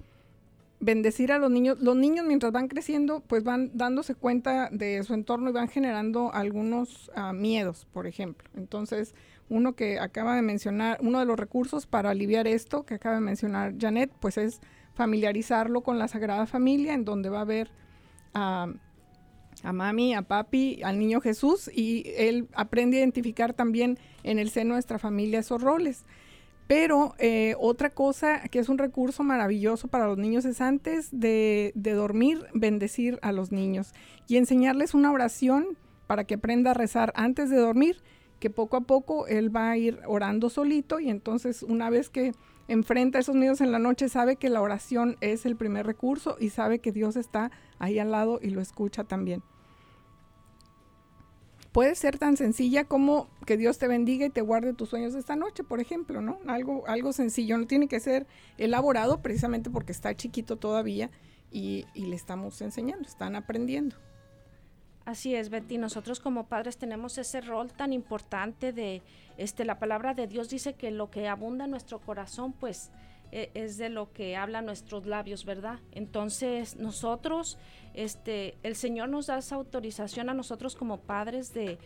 bendecir 0.80 1.32
a 1.32 1.39
los 1.39 1.51
niños. 1.51 1.80
Los 1.80 1.95
niños 1.95 2.26
mientras 2.26 2.51
van 2.51 2.67
creciendo, 2.67 3.21
pues 3.21 3.43
van 3.43 3.71
dándose 3.73 4.15
cuenta 4.15 4.69
de 4.71 5.03
su 5.03 5.13
entorno 5.13 5.49
y 5.49 5.53
van 5.53 5.67
generando 5.67 6.34
algunos 6.34 7.11
ah, 7.15 7.34
miedos, 7.34 7.88
por 7.91 8.07
ejemplo. 8.07 8.49
Entonces, 8.55 9.15
uno 9.49 9.76
que 9.76 9.99
acaba 9.99 10.36
de 10.36 10.41
mencionar, 10.41 10.97
uno 11.01 11.19
de 11.19 11.26
los 11.26 11.39
recursos 11.39 11.86
para 11.86 12.09
aliviar 12.11 12.47
esto 12.47 12.84
que 12.84 12.95
acaba 12.95 13.15
de 13.15 13.21
mencionar 13.21 13.76
Janet, 13.80 14.11
pues 14.19 14.38
es 14.38 14.61
familiarizarlo 14.93 15.82
con 15.82 15.99
la 15.99 16.07
Sagrada 16.07 16.47
Familia, 16.47 16.93
en 16.93 17.05
donde 17.05 17.30
va 17.30 17.41
a 17.41 17.45
ver 17.45 17.69
a, 18.34 18.67
a 19.63 19.73
mami, 19.73 20.13
a 20.15 20.23
papi, 20.23 20.82
al 20.84 20.97
niño 20.97 21.21
Jesús, 21.21 21.69
y 21.73 22.11
él 22.15 22.47
aprende 22.53 22.97
a 22.97 22.99
identificar 23.01 23.53
también 23.53 23.99
en 24.23 24.39
el 24.39 24.49
seno 24.49 24.69
de 24.69 24.76
nuestra 24.76 24.99
familia 24.99 25.39
esos 25.39 25.61
roles. 25.61 26.05
Pero 26.68 27.13
eh, 27.20 27.55
otra 27.59 27.91
cosa 27.91 28.41
que 28.49 28.59
es 28.59 28.70
un 28.70 28.80
recurso 28.80 29.24
maravilloso 29.24 29.88
para 29.88 30.07
los 30.07 30.18
niños 30.18 30.45
es 30.45 30.61
antes 30.61 31.09
de, 31.11 31.74
dormir, 31.76 32.45
bendecir 32.53 33.20
a 33.22 33.32
los 33.32 33.51
niños 33.51 33.93
y 34.28 34.38
enseñarles 34.38 34.95
una 34.95 35.11
oración 35.11 35.78
para 36.07 36.24
que 36.24 36.36
aprenda 36.36 36.72
a 36.72 36.74
rezar 36.74 37.13
antes 37.16 37.51
de 37.51 37.57
dormir, 37.57 37.97
que 38.39 38.49
poco 38.49 38.78
a 38.78 38.82
poco 38.82 39.28
él 39.28 39.55
va 39.55 39.70
a 39.70 39.78
ir 39.78 39.99
orando 40.07 40.49
solito 40.49 40.99
y 40.99 41.09
entonces 41.09 41.61
una 41.61 41.91
vez 41.91 42.09
que 42.09 42.32
enfrenta 42.68 43.20
a 43.20 43.22
esos 43.22 43.36
niños 43.36 43.61
en 43.61 43.72
la 43.72 43.80
noche 43.80 44.09
sabe 44.09 44.36
que 44.36 44.49
la 44.49 44.61
oración 44.61 45.18
es 45.22 45.45
el 45.45 45.55
primer 45.55 45.86
recurso 45.86 46.36
y 46.39 46.49
sabe 46.49 46.80
que 46.80 46.91
Dios 46.91 47.16
está 47.16 47.51
ahí 47.78 47.99
al 47.99 48.11
lado 48.11 48.39
y 48.41 48.49
lo 48.49 48.59
escucha 48.59 49.03
también 49.03 49.43
puede 51.76 51.93
ser 51.95 52.17
tan 52.17 52.38
sencilla 52.38 52.86
como 52.86 53.28
que 53.45 53.57
Dios 53.57 53.78
te 53.78 53.89
bendiga 53.89 54.26
y 54.26 54.30
te 54.30 54.39
guarde 54.39 54.73
tus 54.73 54.88
sueños 54.88 55.13
esta 55.13 55.36
noche, 55.36 55.65
por 55.65 55.82
ejemplo, 55.82 56.21
¿no? 56.21 56.39
Algo, 56.47 56.88
algo 56.88 57.11
sencillo, 57.11 57.57
no 57.57 57.67
tiene 57.67 57.89
que 57.89 57.99
ser 57.99 58.28
elaborado 58.57 59.21
precisamente 59.21 59.69
porque 59.69 59.91
está 59.91 60.15
chiquito 60.15 60.55
todavía 60.55 61.11
y, 61.51 61.84
y 61.93 62.05
le 62.05 62.15
estamos 62.15 62.61
enseñando, 62.61 63.05
están 63.05 63.36
aprendiendo. 63.36 63.97
Así 65.03 65.36
es, 65.36 65.49
Betty. 65.49 65.78
Nosotros 65.78 66.21
como 66.21 66.47
padres 66.47 66.78
tenemos 66.78 67.17
ese 67.17 67.41
rol 67.41 67.73
tan 67.73 67.91
importante 67.91 68.71
de, 68.71 69.01
este, 69.36 69.65
la 69.65 69.78
palabra 69.78 70.13
de 70.13 70.28
Dios 70.28 70.49
dice 70.49 70.76
que 70.76 70.91
lo 70.91 71.11
que 71.11 71.28
abunda 71.28 71.65
en 71.65 71.71
nuestro 71.71 71.99
corazón, 71.99 72.53
pues, 72.53 72.89
es 73.53 73.77
de 73.77 73.89
lo 73.89 74.11
que 74.13 74.38
hablan 74.38 74.65
nuestros 74.65 75.05
labios, 75.05 75.43
¿verdad? 75.43 75.79
Entonces, 75.91 76.77
nosotros 76.77 77.57
este, 77.93 78.55
el 78.63 78.75
Señor 78.75 79.09
nos 79.09 79.27
da 79.27 79.38
esa 79.38 79.55
autorización 79.55 80.29
a 80.29 80.33
nosotros 80.33 80.75
como 80.75 80.99
padres 80.99 81.53
de, 81.53 81.77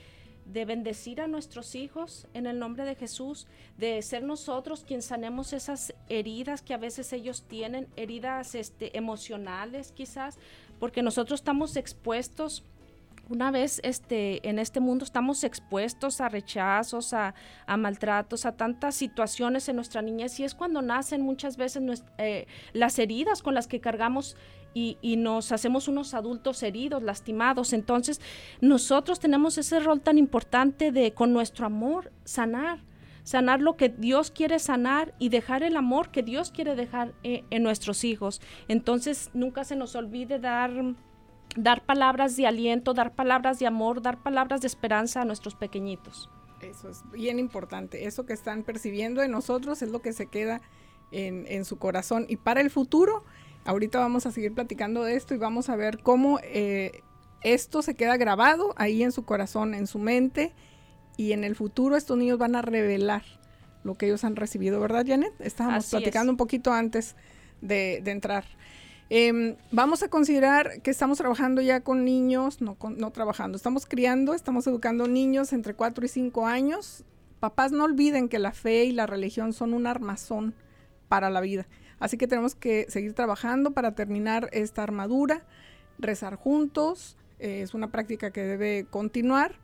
bendecir 0.46 1.22
a 1.22 1.28
nuestros 1.28 1.76
hijos 1.76 2.28
en 2.34 2.48
el 2.48 2.58
nombre 2.58 2.84
de 2.84 2.96
Jesús, 2.96 3.46
de 3.78 4.02
ser 4.02 4.24
nosotros 4.24 4.84
quien 4.84 5.04
sanemos 5.04 5.54
esas 5.54 5.94
heridas 6.08 6.64
que 6.64 6.74
a 6.74 6.78
veces 6.78 7.14
ellos 7.14 7.44
tienen, 7.44 7.88
heridas 7.96 8.56
este, 8.56 8.98
emocionales 8.98 9.92
quizás, 9.92 10.40
porque 10.80 11.04
nosotros 11.04 11.40
estamos 11.40 11.76
expuestos 11.76 12.64
una 13.30 13.52
vez 13.52 13.80
este, 13.84 14.48
en 14.48 14.60
este 14.60 14.80
mundo 14.80 15.06
estamos 15.06 15.44
expuestos 15.44 16.20
a 16.20 16.30
rechazos, 16.30 17.14
a, 17.14 17.34
maltratos, 17.78 18.46
a 18.46 18.54
tantas 18.54 18.96
situaciones 18.96 19.70
en 19.70 19.76
nuestra 19.76 20.02
niñez 20.02 20.40
y 20.40 20.44
es 20.44 20.56
cuando 20.56 20.82
nacen 20.82 21.22
muchas 21.22 21.56
veces 21.56 22.04
eh, 22.18 22.48
las 22.74 22.98
heridas 23.00 23.42
con 23.42 23.54
las 23.54 23.68
que 23.68 23.80
cargamos 23.80 24.36
y, 24.74 24.98
y, 25.02 25.18
nos 25.18 25.52
hacemos 25.52 25.88
unos 25.88 26.14
adultos 26.14 26.62
heridos, 26.62 27.02
lastimados. 27.02 27.74
Entonces 27.74 28.22
nosotros 28.62 29.20
tenemos 29.20 29.58
ese 29.58 29.80
rol 29.80 30.02
tan 30.02 30.18
importante 30.20 30.92
de 30.92 31.14
con 31.14 31.34
nuestro 31.34 31.66
amor 31.66 32.12
sanar, 32.24 32.80
sanar 33.24 33.62
lo 33.62 33.78
que 33.78 33.90
Dios 33.90 34.30
quiere 34.30 34.60
sanar 34.60 35.16
y 35.18 35.30
dejar 35.30 35.64
el 35.64 35.76
amor 35.76 36.12
que 36.12 36.22
Dios 36.22 36.52
quiere 36.52 36.76
dejar 36.76 37.14
eh, 37.24 37.44
en 37.50 37.64
nuestros 37.64 38.04
hijos. 38.04 38.42
Entonces 38.68 39.32
nunca 39.34 39.64
se 39.64 39.76
nos 39.76 39.96
olvide 39.96 40.38
dar 40.38 40.72
dar 41.56 41.86
palabras 41.86 42.36
de 42.36 42.48
aliento, 42.48 42.94
dar 42.94 43.14
palabras 43.14 43.60
de 43.60 43.68
amor, 43.68 44.02
dar 44.02 44.22
palabras 44.22 44.62
de 44.62 44.68
esperanza 44.68 45.22
a 45.22 45.26
nuestros 45.26 45.56
pequeñitos. 45.56 46.30
Eso 46.62 46.90
es 46.90 47.04
bien 47.12 47.40
importante. 47.40 48.06
Eso 48.06 48.26
que 48.26 48.34
están 48.34 48.64
percibiendo 48.64 49.24
en 49.24 49.32
nosotros 49.32 49.82
es 49.82 49.90
lo 49.90 50.02
que 50.02 50.14
se 50.14 50.28
queda 50.28 50.62
en, 51.12 51.66
su 51.66 51.78
corazón. 51.78 52.26
Y 52.30 52.36
para 52.36 52.62
el 52.62 52.70
futuro, 52.70 53.24
ahorita 53.66 54.00
vamos 54.00 54.26
a 54.26 54.32
seguir 54.32 54.54
platicando 54.54 55.04
de 55.04 55.16
esto 55.16 55.34
y 55.34 55.38
vamos 55.38 55.70
a 55.70 55.76
ver 55.76 56.00
cómo 56.00 56.40
eh, 56.44 57.02
esto 57.42 57.82
se 57.82 57.96
queda 57.96 58.18
grabado 58.18 58.74
ahí 58.78 59.04
en 59.04 59.12
su 59.12 59.24
corazón, 59.24 59.74
en 59.74 59.88
su 59.88 60.00
mente. 60.00 60.54
Y 61.18 61.34
en 61.34 61.44
el 61.44 61.56
futuro 61.56 61.98
estos 61.98 62.18
niños 62.18 62.38
van 62.38 62.56
a 62.56 62.62
revelar 62.62 63.24
lo 63.84 63.96
que 63.96 64.08
ellos 64.08 64.24
han 64.24 64.36
recibido, 64.36 64.80
¿verdad, 64.80 65.06
Janet? 65.08 65.34
Estábamos 65.40 65.90
platicando 65.90 66.32
un 66.32 66.38
poquito 66.38 66.72
antes 66.72 67.16
de, 67.62 68.02
de 68.04 68.12
entrar. 68.12 68.46
Em, 69.12 69.56
vamos 69.72 70.04
a 70.04 70.10
considerar 70.10 70.82
que 70.84 70.92
estamos 70.92 71.18
trabajando 71.18 71.62
ya 71.62 71.82
con 71.82 72.06
niños, 72.06 72.62
no, 72.62 72.78
trabajando, 73.12 73.56
estamos 73.56 73.88
criando, 73.88 74.36
estamos 74.36 74.68
educando 74.68 75.08
niños 75.08 75.52
entre 75.52 75.74
4 75.74 76.06
y 76.06 76.08
5 76.08 76.46
años. 76.46 77.04
Papás 77.40 77.72
no 77.72 77.86
olviden 77.86 78.30
que 78.30 78.38
la 78.38 78.52
fe 78.52 78.86
y 78.86 78.92
la 78.92 79.08
religión 79.08 79.54
son 79.54 79.74
un 79.74 79.88
armazón 79.88 80.54
para 81.08 81.32
la 81.32 81.42
vida. 81.42 81.66
Así 82.00 82.18
que 82.18 82.28
tenemos 82.28 82.54
que 82.54 82.86
seguir 82.90 83.14
trabajando 83.14 83.72
para 83.72 83.96
terminar 83.96 84.48
esta 84.54 84.84
armadura, 84.84 85.44
rezar 85.98 86.36
juntos, 86.36 87.18
eh, 87.40 87.62
es 87.64 87.74
una 87.74 87.92
práctica 87.92 88.32
que 88.32 88.44
debe 88.44 88.86
continuar. 88.92 89.56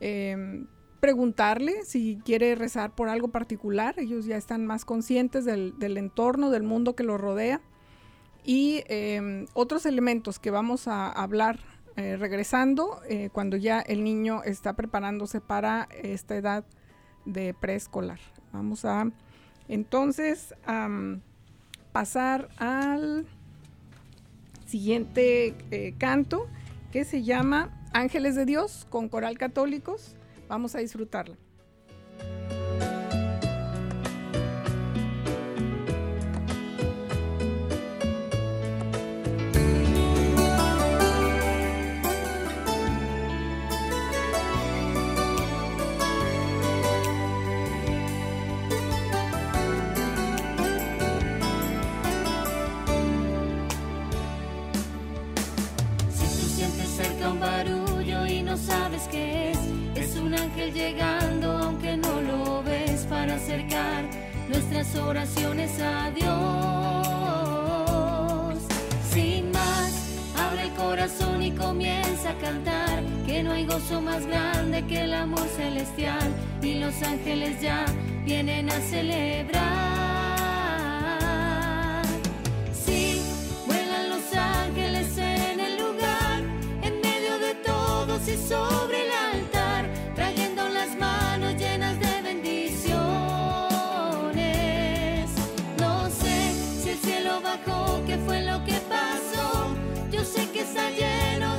Em, 0.00 0.66
preguntarle 1.00 1.84
si 1.84 2.20
quiere 2.24 2.54
rezar 2.54 2.94
por 2.94 3.10
algo 3.10 3.28
particular, 3.28 3.96
ellos 3.98 4.24
ya 4.24 4.36
están 4.38 4.66
más 4.66 4.86
conscientes 4.86 5.44
del, 5.44 5.78
del 5.78 5.98
entorno, 5.98 6.50
del 6.50 6.62
mundo 6.62 6.96
que 6.96 7.04
los 7.04 7.20
rodea 7.20 7.60
y 8.48 8.82
em, 8.86 9.46
otros 9.52 9.84
elementos 9.84 10.38
que 10.38 10.50
vamos 10.50 10.88
a 10.88 11.12
hablar 11.12 11.58
eh, 11.96 12.16
regresando 12.16 13.02
eh, 13.06 13.28
cuando 13.30 13.58
ya 13.58 13.80
el 13.80 14.02
niño 14.02 14.42
está 14.42 14.72
preparándose 14.72 15.42
para 15.42 15.86
esta 16.02 16.34
edad 16.34 16.64
de 17.26 17.52
preescolar. 17.52 18.18
Vamos 18.50 18.86
a 18.86 19.10
entonces 19.68 20.54
pasar 21.92 22.48
al 22.56 23.26
siguiente 24.64 25.54
eh, 25.70 25.94
canto 25.98 26.48
que 26.90 27.04
se 27.04 27.24
llama 27.24 27.78
Ángeles 27.92 28.34
de 28.34 28.46
Dios 28.46 28.86
con 28.88 29.10
coral 29.10 29.36
católicos. 29.36 30.16
Vamos 30.48 30.74
a 30.74 30.78
disfrutarla. 30.78 31.36
Llegando 60.78 61.58
aunque 61.58 61.96
no 61.96 62.20
lo 62.20 62.62
ves 62.62 63.04
para 63.10 63.34
acercar 63.34 64.04
nuestras 64.48 64.94
oraciones 64.94 65.72
a 65.80 66.10
Dios. 66.12 66.28
Sin 69.12 69.50
más, 69.50 69.92
abre 70.38 70.62
el 70.62 70.70
corazón 70.74 71.42
y 71.42 71.50
comienza 71.50 72.30
a 72.30 72.38
cantar 72.38 73.02
que 73.26 73.42
no 73.42 73.50
hay 73.52 73.66
gozo 73.66 74.00
más 74.00 74.24
grande 74.24 74.86
que 74.86 75.02
el 75.02 75.14
amor 75.14 75.48
celestial 75.56 76.32
y 76.62 76.74
los 76.74 77.02
ángeles 77.02 77.60
ya 77.60 77.84
vienen 78.24 78.70
a 78.70 78.80
celebrar. 78.80 79.77
que 100.58 100.64
está 100.64 100.90
lleno 100.90 101.57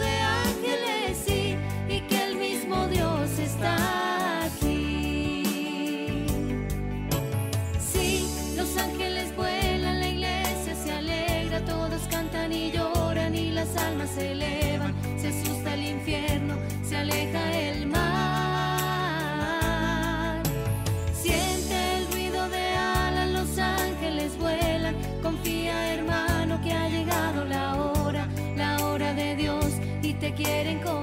Así 30.39 30.99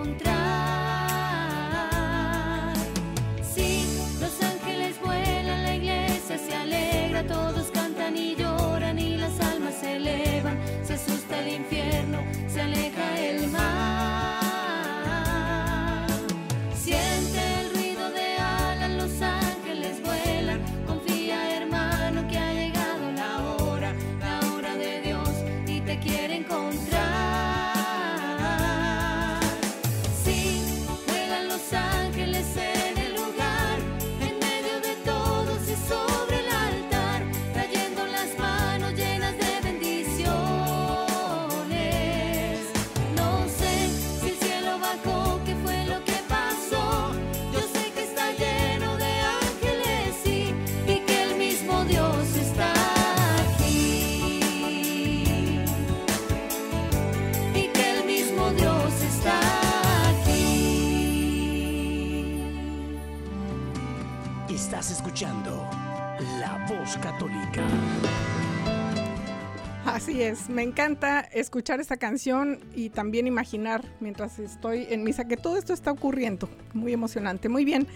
me 70.49 70.62
encanta 70.62 71.20
escuchar 71.20 71.81
esta 71.81 71.97
canción 71.97 72.59
y 72.74 72.91
también 72.91 73.27
imaginar 73.27 73.85
mientras 74.01 74.39
estoy 74.39 74.87
en 74.91 75.05
misa 75.05 75.29
que 75.29 75.37
todo 75.37 75.57
esto 75.57 75.72
está 75.72 75.93
ocurriendo. 75.93 76.49
Muy 76.72 76.93
emocionante. 76.93 77.49
Muy 77.49 77.64
bien. 77.64 77.87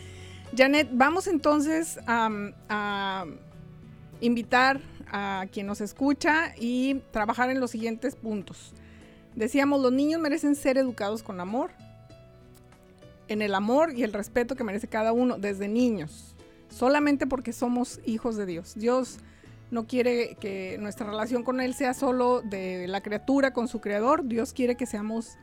Janet, 0.56 0.88
vamos 0.92 1.26
entonces 1.26 1.98
a, 2.06 3.26
invitar 4.20 4.80
a 5.10 5.46
quien 5.50 5.66
nos 5.66 5.80
escucha 5.80 6.54
y 6.58 7.02
trabajar 7.10 7.50
en 7.50 7.58
los 7.58 7.70
siguientes 7.70 8.16
puntos. 8.16 8.74
Decíamos, 9.34 9.80
los 9.80 9.92
niños 9.92 10.20
merecen 10.20 10.54
ser 10.54 10.76
educados 10.76 11.22
con 11.22 11.40
amor, 11.40 11.70
en 13.28 13.42
el 13.42 13.54
amor 13.54 13.92
y 13.96 14.02
el 14.02 14.12
respeto 14.12 14.56
que 14.56 14.64
merece 14.64 14.88
cada 14.88 15.12
uno 15.12 15.38
desde 15.38 15.68
niños, 15.68 16.34
solamente 16.68 17.26
porque 17.26 17.52
somos 17.52 18.00
hijos 18.04 18.36
de 18.36 18.46
Dios. 18.46 18.74
Dios 18.76 19.18
no 19.70 19.86
quiere 19.86 20.36
que 20.40 20.76
nuestra 20.78 21.06
relación 21.06 21.42
con 21.42 21.60
Él 21.60 21.74
sea 21.74 21.94
solo 21.94 22.42
de 22.42 22.88
la 22.88 23.00
criatura 23.00 23.52
con 23.52 23.68
su 23.68 23.80
creador, 23.80 24.24
Dios 24.26 24.52
quiere 24.52 24.76
que 24.76 24.86
seamos 24.86 25.38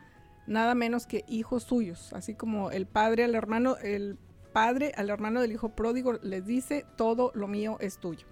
nada 0.47 0.75
menos 0.75 1.05
que 1.05 1.23
hijos 1.27 1.63
suyos, 1.63 2.13
así 2.13 2.33
como 2.33 2.71
el 2.71 2.85
padre 2.85 3.23
al 3.23 3.35
hermano, 3.35 3.77
el 3.77 4.17
padre 4.53 4.93
al 4.95 5.09
hermano 5.09 5.41
del 5.41 5.51
hijo 5.51 5.69
pródigo 5.69 6.13
les 6.23 6.45
dice, 6.45 6.85
todo 6.95 7.31
lo 7.35 7.47
mío 7.47 7.77
es 7.79 7.99
tuyo. 7.99 8.27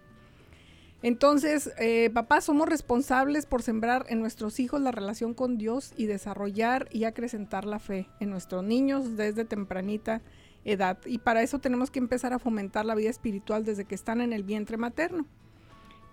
Entonces, 1.02 1.72
eh, 1.78 2.10
papás, 2.12 2.46
somos 2.46 2.68
responsables 2.68 3.46
por 3.46 3.62
sembrar 3.62 4.06
en 4.10 4.20
nuestros 4.20 4.60
hijos 4.60 4.82
la 4.82 4.92
relación 4.92 5.36
con 5.36 5.58
Dios 5.58 5.94
y 5.96 6.08
desarrollar 6.08 6.88
y 6.92 7.04
acrecentar 7.04 7.66
la 7.66 7.78
fe 7.78 8.10
en 8.20 8.32
nuestros 8.32 8.64
niños 8.64 9.16
desde 9.16 9.46
tempranita 9.46 10.24
edad. 10.64 10.98
Y 11.06 11.20
para 11.20 11.44
eso 11.44 11.60
tenemos 11.60 11.92
que 11.92 12.00
empezar 12.00 12.34
a 12.34 12.40
fomentar 12.40 12.86
la 12.86 12.96
vida 12.96 13.12
espiritual 13.12 13.66
desde 13.66 13.86
que 13.86 13.94
están 13.94 14.20
en 14.20 14.34
el 14.34 14.44
vientre 14.44 14.78
materno. 14.78 15.28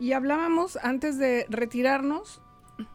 Y 0.02 0.14
hablábamos 0.14 0.76
antes 0.82 1.16
de 1.16 1.46
retirarnos 1.48 2.42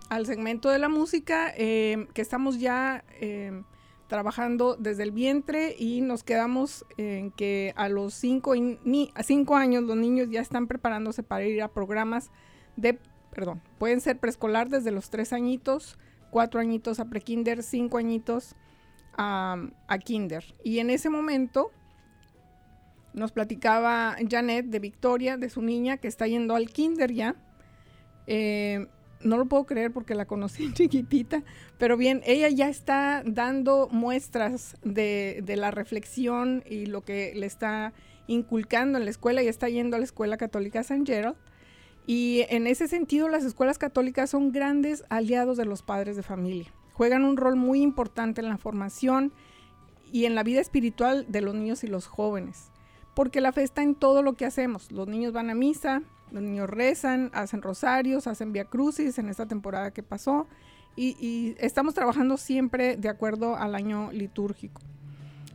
al 0.09 0.25
segmento 0.25 0.69
de 0.69 0.77
la 0.77 0.89
música, 0.89 1.53
eh, 1.55 2.09
que 2.13 2.21
estamos 2.21 2.59
ya... 2.59 3.05
Eh, 3.21 3.63
trabajando 4.07 4.77
desde 4.77 5.03
el 5.03 5.11
vientre 5.11 5.75
y 5.77 5.99
nos 5.99 6.23
quedamos 6.23 6.85
en 6.95 7.29
que 7.31 7.73
a 7.75 7.89
los 7.89 8.13
cinco, 8.13 8.53
a 8.53 9.23
cinco 9.23 9.55
años 9.57 9.83
los 9.83 9.97
niños 9.97 10.29
ya 10.31 10.39
están 10.39 10.67
preparándose 10.67 11.23
para 11.23 11.43
ir 11.43 11.61
a 11.61 11.67
programas 11.67 12.31
de, 12.77 12.97
perdón, 13.31 13.61
pueden 13.77 13.99
ser 13.99 14.17
preescolar 14.17 14.69
desde 14.69 14.91
los 14.91 15.09
tres 15.09 15.33
añitos, 15.33 15.97
cuatro 16.31 16.61
añitos 16.61 17.01
a 17.01 17.09
prekinder, 17.09 17.63
cinco 17.63 17.97
añitos 17.97 18.55
a, 19.17 19.57
kinder. 20.05 20.45
Y 20.63 20.79
en 20.79 20.89
ese 20.89 21.09
momento 21.09 21.71
nos 23.18 23.32
platicaba 23.32 24.15
Janet 24.30 24.68
de 24.68 24.80
Victoria, 24.80 25.38
de 25.38 25.49
su 25.49 25.61
niña 25.61 25.97
que 25.97 26.07
está 26.07 26.28
yendo 26.28 26.55
al 26.55 26.70
kinder 26.70 27.11
ya. 27.11 27.36
Eh, 28.28 28.88
no 29.22 29.38
lo 29.38 29.47
puedo 29.47 29.65
creer 29.65 29.91
porque 29.91 30.13
la 30.15 30.26
conocí 30.26 30.72
chiquitita, 30.74 31.43
pero 31.78 31.97
bien, 31.97 32.22
ella 32.26 32.49
ya 32.49 32.70
está 32.70 33.24
dando 33.26 33.89
muestras 33.91 34.78
de, 34.84 35.43
la 35.47 35.72
reflexión 35.72 36.63
y 36.70 36.86
lo 36.86 37.01
que 37.01 37.34
le 37.36 37.47
está 37.47 37.93
inculcando 38.28 38.97
en 38.97 39.05
la 39.05 39.11
escuela 39.11 39.41
y 39.41 39.47
está 39.47 39.68
yendo 39.70 39.95
a 39.95 39.99
la 39.99 40.05
escuela 40.05 40.38
católica 40.38 40.84
San 40.84 41.05
Gerald. 41.05 41.38
Y 42.05 42.45
en 42.49 42.68
ese 42.68 42.88
sentido, 42.88 43.28
las 43.28 43.43
escuelas 43.43 43.78
católicas 43.78 44.30
son 44.30 44.51
grandes 44.51 45.03
aliados 45.09 45.57
de 45.57 45.65
los 45.65 45.82
padres 45.82 46.15
de 46.15 46.24
familia. 46.24 46.72
Juegan 46.93 47.26
un 47.26 47.36
rol 47.36 47.55
muy 47.55 47.82
importante 47.82 48.41
en 48.41 48.47
la 48.47 48.57
formación 48.57 49.34
y 50.11 50.26
en 50.26 50.36
la 50.36 50.43
vida 50.43 50.61
espiritual 50.61 51.26
de 51.28 51.41
los 51.41 51.53
niños 51.53 51.84
y 51.84 51.88
los 51.88 52.07
jóvenes, 52.07 52.72
porque 53.18 53.41
la 53.41 53.51
fe 53.51 53.63
está 53.63 53.82
en 53.82 53.95
todo 53.95 54.22
lo 54.22 54.34
que 54.34 54.45
hacemos. 54.45 54.91
Los 54.91 55.07
niños 55.07 55.34
van 55.34 55.49
a 55.49 55.55
misa, 55.55 56.03
los 56.30 56.43
niños 56.43 56.70
rezan, 56.70 57.32
hacen 57.34 57.63
rosarios, 57.63 58.28
hacen 58.28 58.53
via 58.53 58.65
crucis 58.65 59.18
en 59.18 59.28
esta 59.28 59.47
temporada 59.47 59.89
que 59.89 60.03
pasó 60.03 60.45
y, 60.95 61.55
estamos 61.57 61.95
trabajando 61.95 62.38
siempre 62.38 62.95
de 62.95 63.09
acuerdo 63.09 63.55
al 63.55 63.74
año 63.74 64.11
litúrgico. 64.11 64.84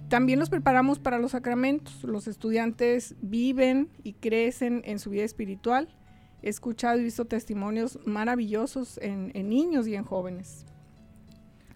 También 0.08 0.40
los 0.40 0.50
preparamos 0.50 0.98
para 0.98 1.20
los 1.20 1.30
sacramentos. 1.30 2.02
Los 2.02 2.26
estudiantes 2.26 3.14
viven 3.22 3.90
y 4.02 4.14
crecen 4.14 4.82
en 4.84 4.98
su 4.98 5.10
vida 5.10 5.22
espiritual. 5.22 5.88
He 6.42 6.48
escuchado 6.48 6.98
y 6.98 7.04
visto 7.04 7.26
testimonios 7.26 7.96
maravillosos 8.04 8.98
en 8.98 9.30
niños 9.48 9.86
y 9.86 9.94
en 9.94 10.02
jóvenes. 10.02 10.66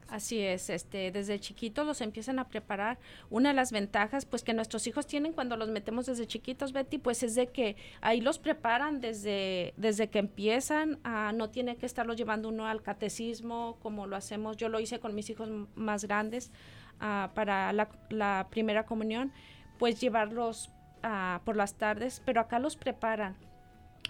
Así 0.09 0.41
es, 0.41 0.71
este, 0.71 1.11
desde 1.11 1.41
chiquitos 1.41 1.85
los 1.85 2.01
empiezan 2.01 2.39
a 2.39 2.49
preparar. 2.49 2.99
Una 3.29 3.49
de 3.49 3.57
las 3.57 3.73
ventajas, 3.73 4.25
pues, 4.25 4.45
que 4.45 4.55
nuestros 4.55 4.87
hijos 4.87 5.07
tienen 5.07 5.33
cuando 5.33 5.57
los 5.57 5.69
metemos 5.69 6.07
desde 6.07 6.29
chiquitos, 6.29 6.73
Betty, 6.73 6.99
pues, 6.99 7.25
es 7.25 7.35
de 7.35 7.49
que 7.49 7.77
ahí 8.01 8.21
los 8.21 8.39
preparan 8.39 9.01
desde, 9.01 9.75
desde 9.77 10.09
que 10.09 10.21
empiezan. 10.21 11.01
A, 11.03 11.33
no 11.33 11.51
tiene 11.51 11.77
que 11.77 11.87
estarlos 11.87 12.17
llevando 12.17 12.51
uno 12.51 12.67
al 12.67 12.83
catecismo 12.83 13.79
como 13.83 14.07
lo 14.07 14.15
hacemos. 14.15 14.57
Yo 14.57 14.69
lo 14.69 14.79
hice 14.79 15.01
con 15.01 15.15
mis 15.15 15.29
hijos 15.29 15.49
más 15.75 16.05
grandes 16.05 16.53
ah, 17.01 17.33
para 17.35 17.73
la, 17.73 18.47
primera 18.49 18.87
comunión, 18.87 19.33
pues 19.77 20.01
llevarlos 20.01 20.71
ah, 21.03 21.41
por 21.45 21.57
las 21.57 21.75
tardes, 21.75 22.23
pero 22.25 22.41
acá 22.41 22.61
los 22.61 22.77
preparan. 22.77 23.37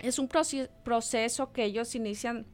Es 0.03 0.19
un 0.19 0.29
proceso 0.29 1.53
que 1.53 1.65
ellos 1.65 1.95
inician 1.95 2.45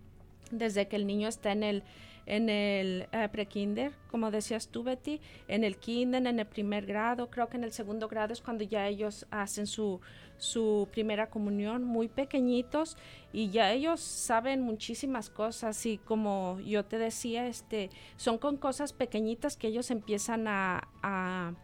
desde 0.52 0.86
que 0.86 0.94
el 0.94 1.08
niño 1.08 1.26
está 1.26 1.50
en 1.50 1.64
el 1.64 1.82
en 2.26 2.48
el 2.48 3.08
eh, 3.12 3.28
pre-kinder, 3.30 3.92
como 4.10 4.30
decías 4.30 4.68
tú, 4.68 4.82
Betty, 4.82 5.20
en 5.48 5.64
el 5.64 5.76
kinder, 5.76 6.26
en 6.26 6.38
el 6.38 6.46
primer 6.46 6.86
grado, 6.86 7.30
creo 7.30 7.48
que 7.48 7.56
en 7.56 7.64
el 7.64 7.72
segundo 7.72 8.08
grado 8.08 8.32
es 8.32 8.40
cuando 8.40 8.64
ya 8.64 8.86
ellos 8.86 9.26
hacen 9.30 9.66
su, 9.66 10.00
su 10.38 10.88
primera 10.92 11.30
comunión, 11.30 11.84
muy 11.84 12.08
pequeñitos, 12.08 12.96
y 13.32 13.50
ya 13.50 13.72
ellos 13.72 14.00
saben 14.00 14.62
muchísimas 14.62 15.30
cosas, 15.30 15.84
y 15.86 15.98
como 15.98 16.60
yo 16.60 16.84
te 16.84 16.98
decía, 16.98 17.46
este, 17.46 17.90
son 18.16 18.38
con 18.38 18.56
cosas 18.56 18.92
pequeñitas 18.92 19.56
que 19.56 19.68
ellos 19.68 19.90
empiezan 19.90 20.46
a, 20.46 20.88
a, 21.02 21.54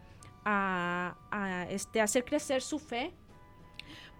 a 0.45 1.67
este, 1.69 2.01
hacer 2.01 2.25
crecer 2.25 2.61
su 2.61 2.79
fe 2.79 3.13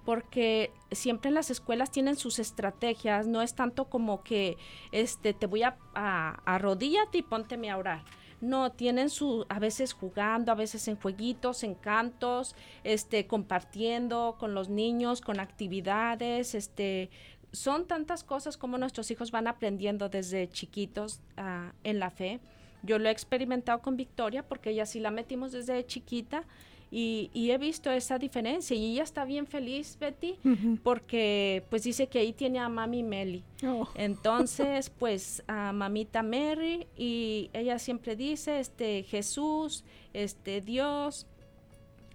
porque 0.09 0.71
siempre 0.89 1.27
en 1.27 1.35
las 1.35 1.51
escuelas 1.51 1.91
tienen 1.91 2.15
sus 2.15 2.39
estrategias, 2.39 3.27
no 3.27 3.43
es 3.43 3.53
tanto 3.53 3.91
como 3.91 4.23
que 4.23 4.57
este 4.91 5.35
te 5.35 5.45
voy 5.45 5.61
a, 5.61 5.77
a 5.93 6.41
arrodíllate 6.45 7.19
y 7.19 7.21
pónteme 7.21 7.69
a 7.69 7.77
orar. 7.77 8.01
No, 8.41 8.71
tienen 8.71 9.11
su, 9.11 9.45
a 9.49 9.59
veces 9.59 9.93
jugando, 9.93 10.51
a 10.51 10.55
veces 10.55 10.87
en 10.87 10.95
jueguitos, 10.95 11.63
en 11.63 11.75
cantos, 11.75 12.55
este, 12.83 13.27
compartiendo 13.27 14.35
con 14.39 14.55
los 14.55 14.67
niños, 14.67 15.21
con 15.21 15.39
actividades, 15.39 16.55
este, 16.55 17.11
son 17.51 17.85
tantas 17.85 18.23
cosas 18.23 18.57
como 18.57 18.79
nuestros 18.79 19.11
hijos 19.11 19.29
van 19.29 19.45
aprendiendo 19.45 20.09
desde 20.09 20.49
chiquitos 20.49 21.21
ah, 21.37 21.73
en 21.83 21.99
la 21.99 22.09
fe. 22.09 22.39
Yo 22.81 22.97
lo 22.97 23.09
he 23.09 23.11
experimentado 23.11 23.83
con 23.83 23.95
Victoria 23.95 24.41
porque 24.41 24.71
ella 24.71 24.87
sí 24.87 24.99
la 24.99 25.11
metimos 25.11 25.51
desde 25.51 25.85
chiquita 25.85 26.45
y, 26.91 27.51
he 27.51 27.57
visto 27.57 27.91
esa 27.91 28.17
diferencia 28.17 28.75
y 28.75 28.93
ella 28.93 29.03
está 29.03 29.23
bien 29.23 29.45
feliz, 29.45 29.97
Betty, 29.99 30.37
porque 30.81 31.63
pues 31.69 31.83
dice 31.83 32.07
que 32.07 32.19
ahí 32.19 32.33
tiene 32.33 32.59
a 32.59 32.67
mami 32.67 33.03
Meli. 33.03 33.43
Oh. 33.63 33.87
Entonces, 33.95 34.89
pues 34.89 35.43
a 35.47 35.71
mamita 35.71 36.23
Mary 36.23 36.87
y 36.97 37.51
ella 37.53 37.77
siempre 37.77 38.15
dice, 38.15 38.59
este 38.59 39.03
Jesús, 39.03 39.83
este 40.13 40.61
Dios, 40.61 41.27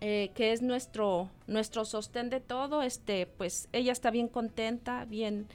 eh, 0.01 0.33
que 0.35 0.53
es 0.53 0.61
nuestro, 0.61 1.31
nuestro 1.47 1.85
sostén 1.85 2.29
de 2.29 2.41
todo, 2.41 2.83
este, 2.83 3.27
pues 3.27 3.68
ella 3.72 3.93
está 3.93 4.11
bien 4.11 4.27
contenta, 4.27 5.05
bien, 5.05 5.47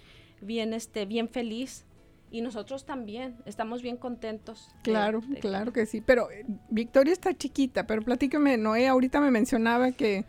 bien, 0.41 0.73
este, 0.73 1.05
bien 1.05 1.27
feliz 1.27 1.85
y 2.31 2.41
nosotros 2.41 2.85
también 2.85 3.35
estamos 3.45 3.81
bien 3.81 3.97
contentos. 3.97 4.69
Claro, 4.83 5.21
claro 5.41 5.73
que 5.73 5.85
sí. 5.85 6.01
Pero 6.01 6.29
eh, 6.31 6.45
Victoria 6.69 7.13
está 7.13 7.33
chiquita, 7.33 7.87
pero 7.87 8.01
platícame, 8.01 8.57
Noé 8.57 8.87
ahorita 8.87 9.19
me 9.19 9.31
mencionaba 9.31 9.91
que 9.91 10.25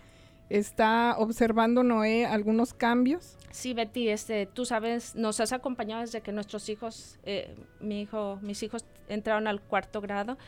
está 0.51 1.16
observando 1.18 1.82
Noé 1.82 2.26
algunos 2.26 2.74
cambios. 2.74 3.36
Sí, 3.51 3.74
Betty, 3.74 4.09
este, 4.09 4.46
tú 4.46 4.64
sabes, 4.64 5.16
nos 5.16 5.40
has 5.40 5.53
acompañado 5.53 6.03
desde 6.03 6.20
que 6.20 6.30
nuestros 6.30 6.68
hijos, 6.68 7.18
eh, 7.24 7.57
mi 7.80 8.03
hijo, 8.03 8.38
mis 8.42 8.62
hijos 8.62 8.84
entraron 9.09 9.48
al 9.48 9.61
cuarto 9.61 10.01
grado 10.01 10.38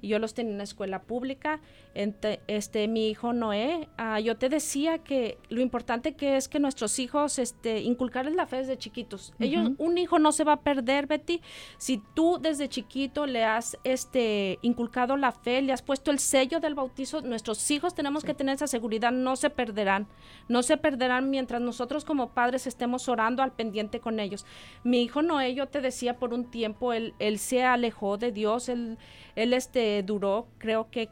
y 0.00 0.08
yo 0.08 0.18
los 0.20 0.32
tenía 0.32 0.50
en 0.50 0.54
una 0.54 0.64
escuela 0.64 1.02
pública. 1.02 1.60
este, 1.94 2.88
mi 2.88 3.08
hijo 3.08 3.32
Noé, 3.32 3.88
ah, 3.98 4.20
yo 4.20 4.36
te 4.36 4.48
decía 4.48 4.98
que 4.98 5.38
lo 5.48 5.60
importante 5.60 6.14
que 6.14 6.36
es 6.36 6.48
que 6.48 6.60
nuestros 6.60 6.98
hijos, 6.98 7.38
este, 7.38 7.80
inculcarles 7.80 8.34
la 8.34 8.46
fe 8.46 8.58
desde 8.58 8.78
chiquitos. 8.78 9.34
Ellos, 9.40 9.72
un 9.78 9.98
hijo 9.98 10.18
no 10.18 10.32
se 10.32 10.44
va 10.44 10.52
a 10.52 10.60
perder, 10.60 11.06
Betty, 11.06 11.40
si 11.78 12.00
tú 12.14 12.38
desde 12.40 12.68
chiquito 12.68 13.26
le 13.26 13.44
has, 13.44 13.76
este, 13.82 14.58
inculcado 14.62 15.16
la 15.16 15.32
fe, 15.32 15.60
le 15.62 15.72
has 15.72 15.82
puesto 15.82 16.10
el 16.10 16.20
sello 16.20 16.60
del 16.60 16.74
bautizo. 16.74 17.22
Nuestros 17.22 17.70
hijos 17.70 17.94
tenemos 17.94 18.22
que 18.24 18.34
tener 18.34 18.54
esa 18.54 18.68
seguridad, 18.68 19.10
no 19.10 19.34
se 19.34 19.50
perderán, 19.52 20.08
no 20.48 20.62
se 20.62 20.76
perderán 20.76 21.30
mientras 21.30 21.60
nosotros 21.60 22.04
como 22.04 22.34
padres 22.34 22.66
estemos 22.66 23.08
orando 23.08 23.42
al 23.42 23.52
pendiente 23.52 24.00
con 24.00 24.18
ellos. 24.18 24.44
Mi 24.82 25.02
hijo 25.02 25.22
Noé, 25.22 25.54
yo 25.54 25.68
te 25.68 25.80
decía 25.80 26.18
por 26.18 26.34
un 26.34 26.50
tiempo, 26.50 26.92
él, 26.92 27.14
se 27.38 27.62
alejó 27.62 28.18
de 28.18 28.32
Dios, 28.32 28.68
él, 28.68 28.98
él 29.36 29.52
este, 29.52 30.02
duró 30.02 30.48
creo 30.58 30.90
que 30.90 31.08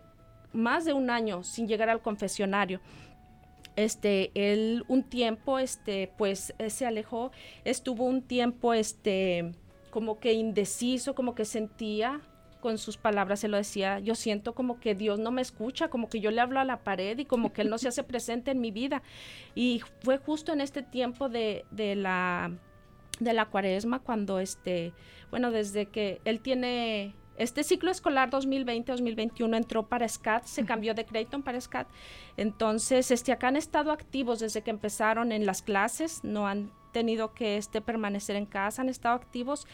más 0.52 0.84
de 0.84 0.92
un 0.92 1.10
año 1.10 1.44
sin 1.44 1.68
llegar 1.68 1.88
al 1.88 2.02
confesionario 2.02 2.80
este 3.76 4.30
él 4.34 4.84
un 4.88 5.02
tiempo 5.02 5.58
este 5.58 6.12
pues 6.18 6.54
eh, 6.58 6.70
se 6.70 6.86
alejó 6.86 7.30
estuvo 7.64 8.04
un 8.04 8.22
tiempo 8.22 8.74
este 8.74 9.52
como 9.90 10.18
que 10.18 10.32
indeciso 10.32 11.14
como 11.14 11.34
que 11.34 11.44
sentía 11.44 12.20
con 12.60 12.78
sus 12.78 12.96
palabras 12.96 13.40
se 13.40 13.48
lo 13.48 13.56
decía, 13.56 13.98
yo 13.98 14.14
siento 14.14 14.54
como 14.54 14.80
que 14.80 14.94
Dios 14.94 15.18
no 15.18 15.30
me 15.30 15.42
escucha, 15.42 15.88
como 15.88 16.08
que 16.08 16.20
yo 16.20 16.30
le 16.30 16.40
hablo 16.40 16.60
a 16.60 16.64
la 16.64 16.84
pared 16.84 17.18
y 17.18 17.24
como 17.24 17.52
que 17.52 17.62
Él 17.62 17.70
no 17.70 17.78
se 17.78 17.88
hace 17.88 18.04
presente 18.04 18.50
en 18.50 18.60
mi 18.60 18.70
vida. 18.70 19.02
Y 19.54 19.82
fue 20.02 20.18
justo 20.18 20.52
en 20.52 20.60
este 20.60 20.82
tiempo 20.82 21.28
de, 21.28 21.64
de 21.70 21.96
la 21.96 22.52
de 23.18 23.34
la 23.34 23.44
cuaresma 23.44 23.98
cuando 23.98 24.40
este 24.40 24.94
bueno 25.30 25.50
desde 25.50 25.84
que 25.84 26.22
él 26.24 26.40
tiene 26.40 27.14
este 27.40 27.64
ciclo 27.64 27.90
escolar 27.90 28.30
2020-2021 28.30 29.56
entró 29.56 29.88
para 29.88 30.06
SCAT, 30.06 30.44
se 30.44 30.66
cambió 30.66 30.92
de 30.92 31.06
Creighton 31.06 31.42
para 31.42 31.58
SCAT. 31.58 31.88
Entonces, 32.36 33.10
este, 33.10 33.32
acá 33.32 33.48
han 33.48 33.56
estado 33.56 33.92
activos 33.92 34.40
desde 34.40 34.60
que 34.60 34.68
empezaron 34.68 35.32
en 35.32 35.46
las 35.46 35.62
clases, 35.62 36.22
no 36.22 36.46
han 36.46 36.70
tenido 36.92 37.32
que 37.32 37.56
este, 37.56 37.80
permanecer 37.80 38.36
en 38.36 38.44
casa, 38.44 38.82
han 38.82 38.90
estado 38.90 39.14
activos. 39.14 39.66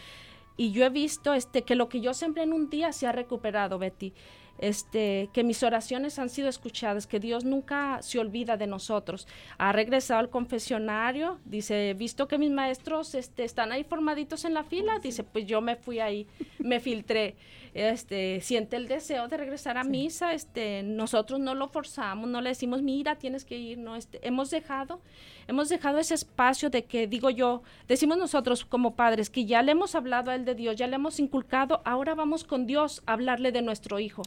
Y 0.56 0.72
yo 0.72 0.84
he 0.84 0.90
visto 0.90 1.34
este, 1.34 1.62
que 1.62 1.74
lo 1.74 1.88
que 1.88 2.00
yo 2.00 2.14
sembré 2.14 2.44
en 2.44 2.52
un 2.52 2.70
día 2.70 2.92
se 2.92 3.06
ha 3.06 3.12
recuperado, 3.12 3.78
Betty. 3.78 4.12
Este, 4.58 5.28
que 5.34 5.44
mis 5.44 5.62
oraciones 5.62 6.18
han 6.18 6.30
sido 6.30 6.48
escuchadas, 6.48 7.06
que 7.06 7.20
Dios 7.20 7.44
nunca 7.44 8.00
se 8.00 8.18
olvida 8.18 8.56
de 8.56 8.66
nosotros. 8.66 9.28
Ha 9.58 9.72
regresado 9.72 10.20
al 10.20 10.30
confesionario, 10.30 11.38
dice, 11.44 11.92
visto 11.92 12.26
que 12.26 12.38
mis 12.38 12.50
maestros 12.50 13.14
este, 13.14 13.44
están 13.44 13.70
ahí 13.70 13.84
formaditos 13.84 14.46
en 14.46 14.54
la 14.54 14.64
fila, 14.64 14.98
dice, 14.98 15.24
pues 15.24 15.46
yo 15.46 15.60
me 15.60 15.76
fui 15.76 16.00
ahí, 16.00 16.26
me 16.58 16.80
filtré 16.80 17.36
este, 17.76 18.40
siente 18.40 18.76
el 18.76 18.88
deseo 18.88 19.28
de 19.28 19.36
regresar 19.36 19.76
a 19.76 19.84
misa, 19.84 20.32
este, 20.32 20.82
nosotros 20.82 21.40
no 21.40 21.54
lo 21.54 21.68
forzamos, 21.68 22.26
no 22.26 22.40
le 22.40 22.48
decimos, 22.48 22.80
mira, 22.80 23.16
tienes 23.16 23.44
que 23.44 23.58
ir, 23.58 23.76
no, 23.76 23.96
este, 23.96 24.26
hemos 24.26 24.50
dejado, 24.50 25.02
hemos 25.46 25.68
dejado 25.68 25.98
ese 25.98 26.14
espacio 26.14 26.70
de 26.70 26.86
que, 26.86 27.06
digo 27.06 27.28
yo, 27.28 27.62
decimos 27.86 28.16
nosotros 28.16 28.64
como 28.64 28.96
padres, 28.96 29.28
que 29.28 29.44
ya 29.44 29.60
le 29.60 29.72
hemos 29.72 29.94
hablado 29.94 30.30
a 30.30 30.36
él 30.36 30.46
de 30.46 30.54
Dios, 30.54 30.76
ya 30.76 30.86
le 30.86 30.96
hemos 30.96 31.20
inculcado, 31.20 31.82
ahora 31.84 32.14
vamos 32.14 32.44
con 32.44 32.66
Dios 32.66 33.02
a 33.04 33.12
hablarle 33.12 33.52
de 33.52 33.60
nuestro 33.60 33.98
hijo. 33.98 34.22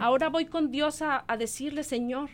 Ahora 0.00 0.30
voy 0.30 0.46
con 0.46 0.70
Dios 0.70 1.02
a, 1.02 1.24
decirle, 1.38 1.84
Señor, 1.84 2.30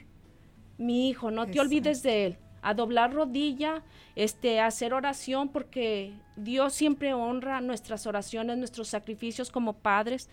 mi 0.79 1.09
hijo, 1.09 1.33
no 1.33 1.47
te 1.47 1.59
olvides 1.59 2.05
de 2.05 2.27
él 2.27 2.39
a 2.63 2.75
doblar 2.75 3.13
rodilla, 3.13 3.83
este, 4.17 4.61
a 4.61 4.67
hacer 4.67 4.93
oración, 4.93 5.49
porque 5.49 6.13
Dios 6.37 6.75
siempre 6.75 7.15
honra 7.15 7.61
nuestras 7.61 8.07
oraciones, 8.07 8.59
nuestros 8.59 8.89
sacrificios 8.89 9.51
como 9.51 9.75
padres. 9.75 10.29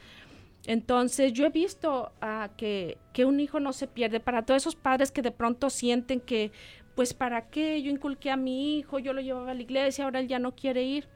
Entonces 0.68 1.32
yo 1.32 1.46
he 1.46 1.50
visto 1.50 2.12
uh, 2.22 2.54
que, 2.58 2.98
un 3.26 3.40
hijo 3.40 3.60
no 3.60 3.72
se 3.74 3.88
pierde. 3.88 4.20
Para 4.20 4.46
todos 4.46 4.62
esos 4.62 4.76
padres 4.76 5.12
que 5.12 5.22
de 5.22 5.32
pronto 5.32 5.70
sienten 5.70 6.20
que, 6.20 6.52
pues, 6.94 7.14
¿para 7.14 7.50
qué? 7.50 7.82
Yo 7.82 7.90
inculqué 7.90 8.30
a 8.30 8.38
mi 8.38 8.78
hijo, 8.78 9.00
yo 9.00 9.14
lo 9.14 9.22
llevaba 9.22 9.52
a 9.52 9.54
la 9.54 9.62
iglesia, 9.62 10.04
ahora 10.04 10.20
él 10.20 10.28
ya 10.28 10.40
no 10.40 10.56
quiere 10.56 10.84
ir. 10.84 11.08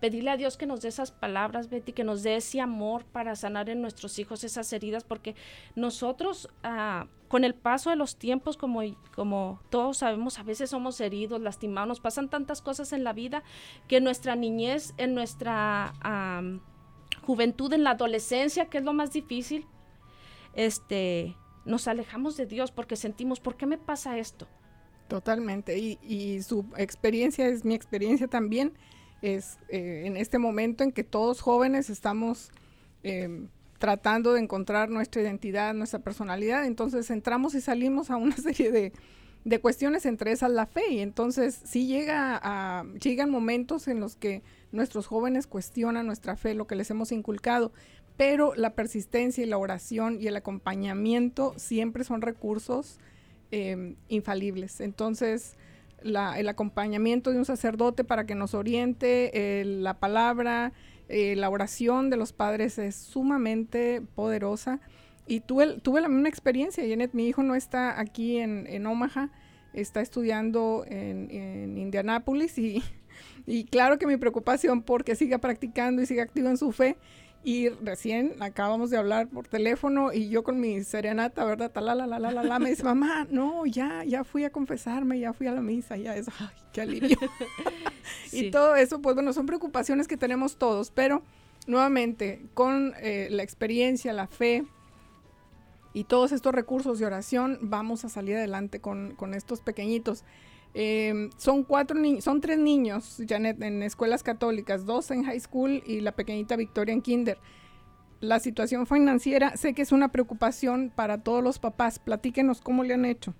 Pedirle 0.00 0.30
a 0.30 0.36
Dios 0.36 0.56
que 0.56 0.66
nos 0.66 0.80
dé 0.80 0.88
esas 0.88 1.10
palabras, 1.10 1.68
Betty, 1.68 1.92
que 1.92 2.04
nos 2.04 2.22
dé 2.22 2.36
ese 2.36 2.60
amor 2.60 3.04
para 3.04 3.36
sanar 3.36 3.68
en 3.68 3.82
nuestros 3.82 4.18
hijos 4.18 4.42
esas 4.42 4.72
heridas, 4.72 5.04
porque 5.04 5.34
nosotros, 5.74 6.48
uh, 6.64 7.06
con 7.28 7.44
el 7.44 7.54
paso 7.54 7.90
de 7.90 7.96
los 7.96 8.16
tiempos, 8.16 8.56
como, 8.56 8.80
como 9.14 9.60
todos 9.70 9.98
sabemos, 9.98 10.38
a 10.38 10.44
veces 10.44 10.70
somos 10.70 10.98
heridos, 11.02 11.42
lastimados, 11.42 12.00
pasan 12.00 12.30
tantas 12.30 12.62
cosas 12.62 12.94
en 12.94 13.04
la 13.04 13.12
vida 13.12 13.42
que 13.86 14.00
nuestra 14.00 14.34
niñez, 14.34 14.94
en 14.96 15.14
nuestra... 15.14 15.92
juventud, 17.26 17.72
en 17.72 17.84
la 17.84 17.90
adolescencia, 17.90 18.66
que 18.66 18.78
es 18.78 18.84
lo 18.84 18.92
más 18.92 19.12
difícil, 19.12 19.66
este, 20.54 21.36
nos 21.64 21.88
alejamos 21.88 22.36
de 22.36 22.46
Dios 22.46 22.70
porque 22.70 22.96
sentimos, 22.96 23.40
¿por 23.40 23.56
qué 23.56 23.66
me 23.66 23.78
pasa 23.78 24.18
esto? 24.18 24.46
Totalmente, 25.08 25.78
y, 25.78 26.42
su 26.42 26.64
experiencia 26.76 27.46
es 27.48 27.64
mi 27.64 27.74
experiencia 27.74 28.28
también, 28.28 28.72
es 29.22 29.58
eh, 29.68 30.04
en 30.06 30.16
este 30.16 30.38
momento 30.38 30.84
en 30.84 30.92
que 30.92 31.04
todos 31.04 31.40
jóvenes 31.40 31.90
estamos 31.90 32.50
em, 33.02 33.48
tratando 33.78 34.32
de 34.32 34.40
encontrar 34.40 34.88
nuestra 34.88 35.22
identidad, 35.22 35.74
nuestra 35.74 36.00
personalidad, 36.00 36.64
entonces 36.64 37.10
entramos 37.10 37.54
y 37.54 37.60
salimos 37.60 38.10
a 38.10 38.16
una 38.16 38.36
serie 38.36 38.70
de, 38.70 38.92
de 39.44 39.60
cuestiones 39.60 40.06
entre 40.06 40.32
esas 40.32 40.50
la 40.50 40.66
fe, 40.66 40.90
y 40.90 40.98
entonces 41.00 41.60
sí 41.64 41.86
llega 41.86 42.84
llegan 43.00 43.30
momentos 43.30 43.86
en 43.86 44.00
los 44.00 44.16
que 44.16 44.42
nuestros 44.76 45.06
jóvenes 45.06 45.46
cuestionan 45.46 46.06
nuestra 46.06 46.36
fe, 46.36 46.54
lo 46.54 46.66
que 46.66 46.76
les 46.76 46.90
hemos 46.90 47.10
inculcado, 47.12 47.72
pero 48.16 48.54
la 48.54 48.74
persistencia 48.74 49.44
y 49.44 49.46
la 49.46 49.58
oración 49.58 50.18
y 50.20 50.26
el 50.26 50.36
acompañamiento 50.36 51.54
siempre 51.56 52.04
son 52.04 52.22
recursos 52.22 52.98
em, 53.50 53.96
infalibles. 54.08 54.80
Entonces, 54.80 55.56
el 56.02 56.48
acompañamiento 56.48 57.32
de 57.32 57.38
un 57.38 57.44
sacerdote 57.44 58.04
para 58.04 58.26
que 58.26 58.34
nos 58.34 58.54
oriente, 58.54 59.64
la 59.64 59.98
palabra, 59.98 60.72
eh, 61.08 61.36
la 61.36 61.50
oración 61.50 62.10
de 62.10 62.16
los 62.16 62.32
padres 62.32 62.78
es 62.78 62.94
sumamente 62.94 64.02
poderosa. 64.14 64.80
Y 65.26 65.40
tuve, 65.40 65.80
tuve 65.80 66.00
la 66.00 66.08
misma 66.08 66.28
experiencia, 66.28 66.84
Janet, 66.88 67.12
mi 67.12 67.26
hijo 67.26 67.42
no 67.42 67.56
está 67.56 67.98
aquí 67.98 68.38
en, 68.38 68.86
Omaha, 68.86 69.30
está 69.72 70.00
estudiando 70.00 70.84
en, 70.86 71.30
en 71.30 71.78
Indianápolis 71.78 72.56
y 72.58 72.82
y 73.46 73.64
claro 73.64 73.98
que 73.98 74.06
mi 74.06 74.16
preocupación 74.16 74.82
porque 74.82 75.16
siga 75.16 75.38
practicando 75.38 76.02
y 76.02 76.06
siga 76.06 76.22
activo 76.22 76.48
en 76.48 76.56
su 76.56 76.72
fe. 76.72 76.96
Y 77.44 77.68
recién 77.68 78.34
acabamos 78.40 78.90
de 78.90 78.96
hablar 78.96 79.28
por 79.28 79.46
teléfono 79.46 80.12
y 80.12 80.28
yo 80.28 80.42
con 80.42 80.58
mi 80.58 80.82
serenata, 80.82 81.44
¿verdad? 81.44 81.70
la, 81.76 81.94
la, 81.94 82.06
la, 82.06 82.18
la, 82.18 82.42
la, 82.42 82.58
me 82.58 82.70
dice, 82.70 82.82
mamá, 82.82 83.28
no, 83.30 83.64
ya, 83.66 84.02
ya 84.02 84.24
fui 84.24 84.42
a 84.42 84.50
confesarme, 84.50 85.20
ya 85.20 85.32
fui 85.32 85.46
a 85.46 85.52
la 85.52 85.60
misa, 85.60 85.96
ya 85.96 86.16
eso, 86.16 86.32
ay, 86.40 86.48
qué 86.72 86.80
alivio. 86.80 87.16
Y 88.32 88.50
todo 88.50 88.74
eso, 88.74 89.00
pues 89.00 89.14
bueno, 89.14 89.32
son 89.32 89.46
preocupaciones 89.46 90.08
que 90.08 90.16
tenemos 90.16 90.56
todos, 90.56 90.90
pero 90.90 91.22
nuevamente, 91.68 92.42
con 92.54 92.94
eh, 93.00 93.28
la 93.30 93.42
experiencia, 93.44 94.12
la 94.12 94.26
fe 94.26 94.64
y 95.92 96.04
todos 96.04 96.32
estos 96.32 96.54
recursos 96.54 96.98
de 96.98 97.06
oración, 97.06 97.58
vamos 97.62 98.04
a 98.04 98.08
salir 98.08 98.36
adelante 98.36 98.80
con, 98.80 99.14
con 99.14 99.34
estos 99.34 99.60
pequeñitos. 99.60 100.24
Em, 100.78 101.30
son 101.38 101.64
cuatro 101.64 101.98
son 102.20 102.42
tres 102.42 102.58
niños, 102.58 103.22
Janet, 103.26 103.62
en 103.62 103.82
escuelas 103.82 104.22
católicas, 104.22 104.84
dos 104.84 105.10
en 105.10 105.24
high 105.24 105.40
school 105.40 105.82
y 105.86 106.00
la 106.00 106.12
pequeñita 106.12 106.54
Victoria 106.54 106.92
en 106.92 107.00
kinder. 107.00 107.38
La 108.20 108.40
situación 108.40 108.86
financiera 108.86 109.56
sé 109.56 109.72
que 109.72 109.80
es 109.80 109.90
una 109.90 110.12
preocupación 110.12 110.92
para 110.94 111.22
todos 111.22 111.42
los 111.42 111.58
papás. 111.58 111.98
Platíquenos 111.98 112.60
cómo 112.60 112.84
le 112.84 112.92
han 112.92 113.06
hecho. 113.06 113.32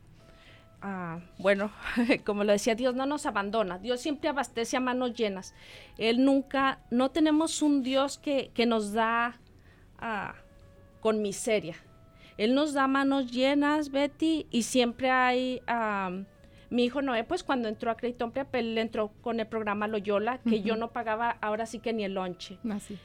Ah, 0.80 1.20
bueno, 1.39 1.70
como 2.24 2.43
lo 2.43 2.53
decía, 2.53 2.74
Dios 2.74 2.95
no 2.95 3.05
nos 3.05 3.26
abandona. 3.26 3.78
Dios 3.78 4.01
siempre 4.01 4.30
abastece 4.30 4.78
a 4.78 4.80
manos 4.80 5.12
llenas. 5.12 5.55
Él 5.99 6.24
nunca, 6.24 6.78
no 6.91 7.11
tenemos 7.11 7.61
un 7.61 7.82
Dios 7.82 8.16
que, 8.16 8.51
nos 8.66 8.95
da 8.95 9.39
ah, 9.99 10.37
con 11.03 11.20
miseria. 11.20 11.76
Él 12.39 12.55
nos 12.55 12.72
da 12.72 12.89
manos 12.89 13.30
llenas, 13.30 13.91
Betty, 13.91 14.47
y 14.51 14.62
siempre 14.62 15.11
hay... 15.11 15.61
Mi 16.70 16.84
hijo 16.84 17.00
Noé, 17.00 17.24
pues 17.24 17.44
cuando 17.44 17.68
entró 17.68 17.90
a 17.90 17.96
Creighton 17.96 18.32
Prep, 18.32 18.54
él 18.56 18.76
entró 18.78 19.12
con 19.20 19.38
el 19.38 19.46
programa 19.46 19.86
Loyola, 19.86 20.38
que 20.38 20.62
yo 20.62 20.76
no 20.76 20.90
pagaba 20.90 21.36
ahora 21.40 21.66
sí 21.66 21.78
que 21.78 21.92
ni 21.92 22.04
el 22.04 22.14
lonche. 22.14 22.58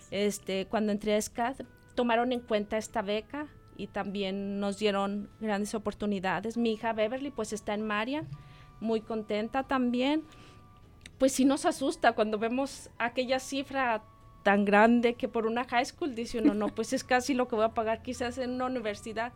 Este, 0.09 0.66
cuando 0.66 0.91
entré 0.91 1.16
a 1.16 1.22
SCAD, 1.22 1.57
tomaron 1.93 2.32
en 2.32 2.39
cuenta 2.39 2.78
esta 2.78 3.01
beca 3.01 3.47
y 3.78 3.88
también 3.88 4.59
nos 4.59 4.80
dieron 4.80 5.30
grandes 5.39 5.76
oportunidades. 5.76 6.57
Mi 6.57 6.74
hija 6.74 6.93
Beverly, 6.93 7.30
pues 7.30 7.53
está 7.53 7.74
en 7.74 7.86
Marian, 7.86 8.28
muy 8.80 9.01
contenta 9.01 9.64
también. 9.64 10.24
Pues 11.20 11.34
sí 11.34 11.45
nos 11.45 11.66
asusta 11.66 12.14
cuando 12.14 12.39
vemos 12.39 12.89
aquella 12.97 13.39
cifra 13.39 14.03
tan 14.41 14.66
grande 14.66 15.14
que 15.14 15.28
por 15.28 15.45
una 15.45 15.66
high 15.66 15.86
school 15.86 16.16
dice 16.16 16.39
uno, 16.39 16.55
no, 16.55 16.70
pues 16.70 16.93
es 16.93 17.03
casi 17.03 17.36
lo 17.36 17.47
que 17.47 17.55
voy 17.55 17.66
a 17.66 17.76
pagar 17.76 18.01
quizás 18.01 18.39
en 18.39 18.49
una 18.49 18.66
universidad, 18.66 19.34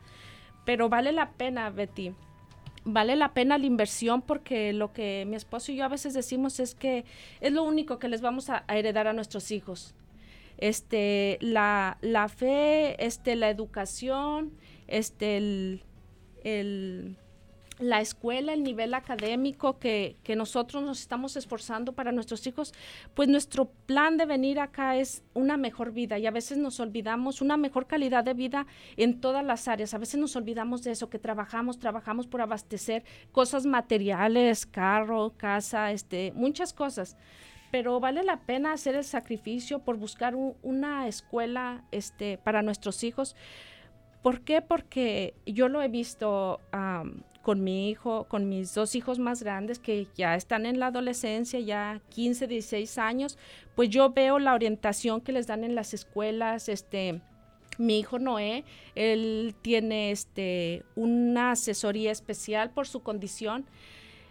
pero 0.65 0.89
vale 0.89 1.11
la 1.11 1.34
pena, 1.34 1.69
Betty 1.69 2.15
vale 2.86 3.16
la 3.16 3.34
pena 3.34 3.58
la 3.58 3.66
inversión 3.66 4.22
porque 4.22 4.72
lo 4.72 4.94
que 4.94 5.26
mi 5.28 5.36
esposo 5.36 5.72
y 5.72 5.76
yo 5.76 5.86
a 5.86 5.90
veces 5.90 6.14
decimos 6.14 6.60
es 6.60 6.76
que 6.76 7.04
es 7.42 7.52
lo 7.52 7.64
único 7.64 8.00
que 8.00 8.08
les 8.08 8.22
vamos 8.22 8.50
a, 8.50 8.64
heredar 8.70 9.08
a 9.08 9.14
nuestros 9.14 9.52
hijos. 9.52 9.94
Este, 10.58 11.38
la, 11.42 11.98
la 12.00 12.30
fe, 12.30 13.04
este, 13.06 13.36
la 13.36 13.50
educación, 13.50 14.54
este, 14.88 15.82
el 16.44 17.18
la 17.80 17.99
escuela, 17.99 18.53
el 18.53 18.63
nivel 18.63 18.93
académico 18.93 19.80
que, 19.80 20.17
nosotros 20.36 20.84
nos 20.84 20.99
estamos 20.99 21.36
esforzando 21.36 21.93
para 21.93 22.11
nuestros 22.11 22.45
hijos, 22.47 22.73
pues 23.13 23.30
nuestro 23.30 23.65
plan 23.86 24.17
de 24.17 24.26
venir 24.26 24.59
acá 24.59 24.97
es 24.97 25.23
una 25.34 25.55
mejor 25.55 25.91
vida 25.91 26.19
y 26.19 26.26
a 26.26 26.32
veces 26.32 26.57
nos 26.57 26.80
olvidamos 26.80 27.41
una 27.41 27.57
mejor 27.57 27.88
calidad 27.88 28.23
de 28.23 28.34
vida 28.34 28.67
en 28.97 29.21
todas 29.21 29.45
las 29.45 29.67
áreas. 29.67 29.93
A 29.93 29.97
veces 29.97 30.19
nos 30.19 30.36
olvidamos 30.36 30.84
de 30.84 30.91
eso, 30.91 31.09
que 31.09 31.19
trabajamos, 31.19 31.80
trabajamos 31.80 32.28
por 32.28 32.41
abastecer 32.41 33.03
cosas 33.32 33.65
materiales, 33.65 34.65
carro, 34.65 35.34
casa, 35.38 35.91
este, 35.91 36.34
muchas 36.36 36.73
cosas. 36.73 37.17
Pero 37.71 37.99
vale 37.99 38.23
la 38.23 38.41
pena 38.41 38.73
hacer 38.73 38.95
el 38.95 39.03
sacrificio 39.03 39.80
por 39.80 39.97
buscar 39.97 40.36
una 40.36 41.07
escuela 41.07 41.84
este, 41.91 42.38
para 42.38 42.61
nuestros 42.61 43.03
hijos. 43.03 43.36
¿Por 44.21 44.41
qué? 44.41 44.61
Porque 44.61 45.34
yo 45.45 45.67
lo 45.67 45.82
he 45.82 45.88
visto 45.88 46.59
con 47.46 47.64
mi 47.64 47.91
hijo, 47.91 48.24
con 48.24 48.50
mis 48.50 48.74
dos 48.74 48.96
hijos 48.96 49.20
más 49.20 49.43
grandes 49.43 49.78
que 49.78 50.08
ya 50.16 50.34
están 50.34 50.66
en 50.66 50.80
la 50.80 50.88
adolescencia, 50.88 51.60
ya 51.60 52.02
15, 52.10 52.48
16 52.48 52.98
años, 52.98 53.38
pues 53.76 53.91
yo 53.91 54.10
veo 54.10 54.39
la 54.39 54.56
orientación 54.56 55.22
que 55.22 55.32
les 55.32 55.46
dan 55.46 55.64
en 55.64 55.76
las 55.76 55.93
escuelas, 55.93 56.70
este, 56.70 57.22
mi 57.78 58.00
hijo 58.00 58.18
Noé, 58.18 58.64
él 58.96 59.54
tiene 59.62 60.10
este, 60.10 60.82
una 60.96 61.52
asesoría 61.52 62.12
especial 62.12 62.72
por 62.72 62.88
su 62.88 63.04
condición. 63.04 63.68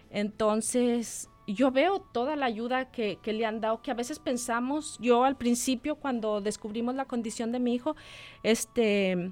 Entonces, 0.09 1.29
yo 1.47 1.71
veo 1.71 2.01
toda 2.01 2.35
la 2.35 2.47
ayuda 2.47 2.91
que, 2.91 3.17
que, 3.23 3.31
le 3.31 3.45
han 3.45 3.61
dado, 3.61 3.81
que 3.81 3.91
a 3.91 3.93
veces 3.93 4.19
pensamos, 4.19 4.97
yo 4.99 5.23
al 5.23 5.37
principio 5.37 5.95
cuando 5.95 6.41
descubrimos 6.41 6.95
la 6.95 7.05
condición 7.05 7.53
de 7.53 7.61
mi 7.61 7.75
hijo, 7.75 7.95
este, 8.43 9.31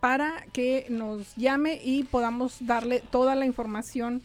para 0.00 0.44
que 0.52 0.86
nos 0.90 1.36
llame 1.36 1.80
y 1.80 2.02
podamos 2.02 2.66
darle 2.66 2.98
toda 2.98 3.36
la 3.36 3.46
información 3.46 4.20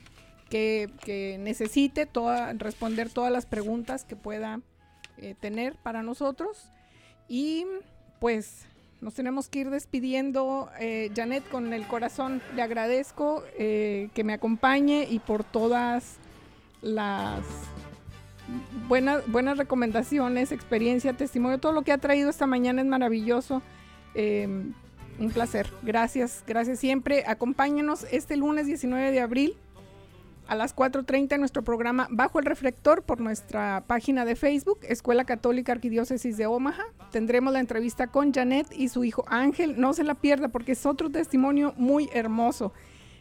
que, 0.49 1.37
necesite, 1.39 2.07
toda, 2.07 2.53
responder 2.53 3.11
todas 3.11 3.31
las 3.31 3.45
preguntas 3.45 4.03
que 4.03 4.15
pueda 4.15 4.61
eh, 5.17 5.35
tener 5.39 5.75
para 5.75 6.01
nosotros. 6.01 6.71
Y 7.27 7.67
pues 8.19 8.65
nos 9.01 9.13
tenemos 9.13 9.49
que 9.49 9.59
ir 9.59 9.69
despidiendo. 9.69 10.71
Eh, 10.79 11.11
Janet, 11.15 11.47
con 11.49 11.71
el 11.73 11.85
corazón 11.87 12.41
le 12.55 12.63
agradezco 12.63 13.43
eh, 13.59 14.09
que 14.15 14.23
me 14.23 14.33
acompañe 14.33 15.05
y 15.07 15.19
por 15.19 15.43
todas 15.43 16.17
las 16.87 17.41
buenas, 18.87 19.29
buenas 19.29 19.57
recomendaciones, 19.57 20.51
experiencia, 20.51 21.13
testimonio, 21.13 21.59
todo 21.59 21.73
lo 21.73 21.81
que 21.81 21.91
ha 21.91 21.97
traído 21.97 22.29
esta 22.29 22.47
mañana 22.47 22.81
es 22.81 22.87
maravilloso. 22.87 23.61
Em, 24.15 24.73
un 25.19 25.31
placer. 25.31 25.71
Gracias, 25.81 26.43
gracias 26.45 26.79
siempre. 26.79 27.23
Acompáñenos 27.27 28.05
este 28.11 28.37
lunes 28.37 28.67
19 28.67 29.11
de 29.11 29.19
abril 29.19 29.57
a 30.47 30.55
las 30.55 30.75
4.30 30.75 31.33
en 31.33 31.41
nuestro 31.41 31.63
programa 31.63 32.07
Bajo 32.09 32.39
el 32.39 32.45
Reflector 32.45 33.03
por 33.03 33.19
nuestra 33.19 33.83
página 33.85 34.23
de 34.25 34.35
Facebook, 34.35 34.79
Escuela 34.83 35.25
Católica 35.25 35.73
Arquidiócesis 35.73 36.37
de 36.37 36.45
Omaha. 36.45 36.85
Tendremos 37.11 37.51
la 37.51 37.59
entrevista 37.59 38.07
con 38.07 38.33
Janet 38.33 38.67
y 38.71 38.87
su 38.89 39.03
hijo 39.03 39.25
Ángel. 39.27 39.79
No 39.79 39.93
se 39.93 40.03
la 40.03 40.15
pierda 40.15 40.47
porque 40.47 40.73
es 40.73 40.85
otro 40.85 41.09
testimonio 41.09 41.73
muy 41.77 42.09
hermoso 42.13 42.73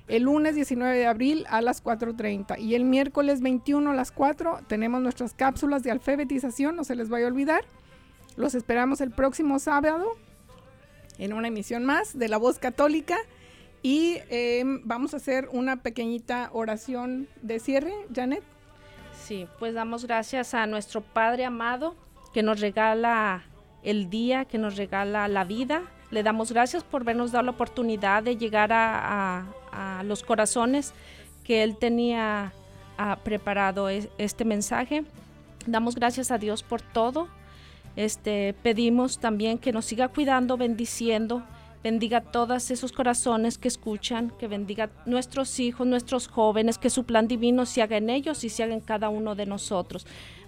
el 0.09 0.24
lunes 0.24 0.54
19 0.54 0.96
de 0.96 1.07
abril 1.07 1.46
a 1.48 1.61
las 1.61 1.82
4.30 1.82 2.59
y 2.61 2.74
el 2.74 2.84
miércoles 2.84 3.40
21 3.40 3.90
a 3.90 3.94
las 3.94 4.12
4 4.12 4.61
tenemos 4.68 5.02
nuestras 5.02 5.34
cápsulas 5.34 5.82
de 5.82 5.90
alfabetización, 5.90 6.76
no 6.76 6.84
se 6.84 6.94
les 6.94 7.09
vaya 7.09 7.26
a 7.26 7.28
olvidar. 7.28 7.64
Los 8.36 8.54
esperamos 8.54 9.00
el 9.00 9.11
próximo 9.11 9.59
sábado 9.59 10.12
en 11.18 11.32
una 11.32 11.48
emisión 11.48 11.84
más 11.84 12.18
de 12.18 12.28
La 12.28 12.36
Voz 12.36 12.59
Católica 12.59 13.16
y 13.82 14.18
em, 14.30 14.82
vamos 14.84 15.14
a 15.14 15.18
hacer 15.18 15.48
una 15.52 15.76
pequeñita 15.76 16.50
oración 16.52 17.28
de 17.42 17.59
cierre, 17.59 17.92
Janet. 18.14 18.42
Sí, 19.24 19.48
pues 19.59 19.74
damos 19.74 20.04
gracias 20.04 20.54
a 20.54 20.66
nuestro 20.66 21.00
Padre 21.00 21.44
amado 21.44 21.96
que 22.32 22.42
nos 22.42 22.61
regala 22.61 23.44
el 23.82 24.11
día, 24.11 24.44
que 24.44 24.59
nos 24.59 24.76
regala 24.76 25.26
la 25.28 25.44
vida. 25.44 25.82
Le 26.11 26.22
damos 26.22 26.52
gracias 26.52 26.84
por 26.84 27.04
vernos 27.04 27.32
dado 27.32 27.44
la 27.44 27.50
oportunidad 27.50 28.22
de 28.22 28.36
llegar 28.36 28.70
a 28.72 30.02
los 30.04 30.22
corazones 30.22 30.92
que 31.44 31.62
Él 31.62 31.76
tenía 31.76 32.52
preparado 33.24 33.88
este 33.88 34.44
mensaje. 34.44 35.04
Damos 35.66 35.94
gracias 35.94 36.30
a 36.30 36.38
Dios 36.38 36.62
por 36.62 36.82
todo. 36.82 37.28
Este, 37.94 38.54
pedimos 38.62 39.18
también 39.18 39.59
que 39.59 39.72
nos 39.72 39.86
siga 39.86 40.09
cuidando, 40.09 40.57
bendiciendo, 40.57 41.42
bendiga 41.82 42.20
todos 42.20 42.70
esos 42.70 42.92
corazones 42.92 43.59
que 43.59 43.68
escuchan, 43.68 44.32
que 44.38 44.48
bendiga 44.48 44.90
nuestros 45.07 45.59
hijos, 45.61 45.86
nuestros 45.86 46.28
jóvenes, 46.28 46.78
que 46.78 46.90
su 46.90 47.04
plan 47.04 47.26
divino 47.26 47.64
se 47.64 47.82
haga 47.82 47.96
en 47.96 48.11
ellos 48.11 48.44
y 48.44 48.48
se 48.48 48.62
haga 48.64 48.74
en 48.74 48.80
cada 48.80 49.09
uno 49.09 49.34
de 49.34 49.46
nosotros. 49.46 50.07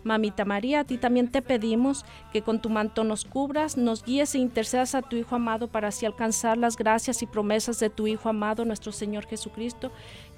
Mamita 0.09 0.44
María, 0.44 0.80
a 0.80 0.84
ti 0.84 0.96
también 0.96 1.28
te 1.28 1.42
pedimos 1.42 2.04
que 2.32 2.42
con 2.42 2.61
tu 2.61 2.70
manto 2.70 3.04
nos 3.04 3.24
cubras, 3.24 3.76
nos 3.76 4.02
guíes 4.02 4.34
e 4.34 4.38
intercedas 4.38 4.94
a 4.94 5.02
tu 5.02 5.16
Hijo 5.16 5.36
amado 5.36 5.68
para 5.68 5.88
así 5.88 6.06
alcanzar 6.06 6.56
las 6.56 6.76
gracias 6.76 7.22
y 7.22 7.26
promesas 7.26 7.78
de 7.78 7.90
tu 7.90 8.06
Hijo 8.06 8.28
amado, 8.28 8.64
nuestro 8.64 8.90
Señor 8.90 9.26
Jesucristo, 9.26 9.92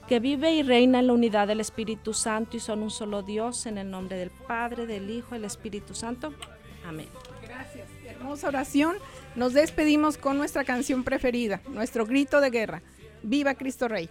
que 0.09 0.19
vive 0.19 0.53
y 0.53 0.63
reina 0.63 0.99
en 0.99 1.07
la 1.07 1.13
unidad 1.13 1.47
del 1.47 1.61
Espíritu 1.61 2.13
Santo 2.13 2.57
y 2.57 2.61
son 2.61 2.83
un 2.83 2.91
solo 2.91 3.23
Dios, 3.23 3.65
en 3.67 3.79
el 3.79 3.91
nombre 3.91 4.17
del 4.17 4.31
Padre, 4.31 4.87
del 4.87 5.09
Hijo 5.09 5.29
y 5.31 5.39
del 5.39 5.45
Espíritu 5.45 5.95
Santo. 5.95 6.35
Amén. 6.85 7.09
Gracias. 7.43 7.89
Hermosa 8.05 8.49
oración. 8.49 8.97
Nos 9.37 9.53
despedimos 9.53 10.19
con 10.19 10.37
nuestra 10.37 10.65
canción 10.65 11.05
preferida, 11.05 11.61
nuestro 11.69 12.05
grito 12.05 12.41
de 12.41 12.51
guerra. 12.51 12.83
Viva 13.23 13.55
Cristo 13.55 13.87
Rey. 13.87 14.11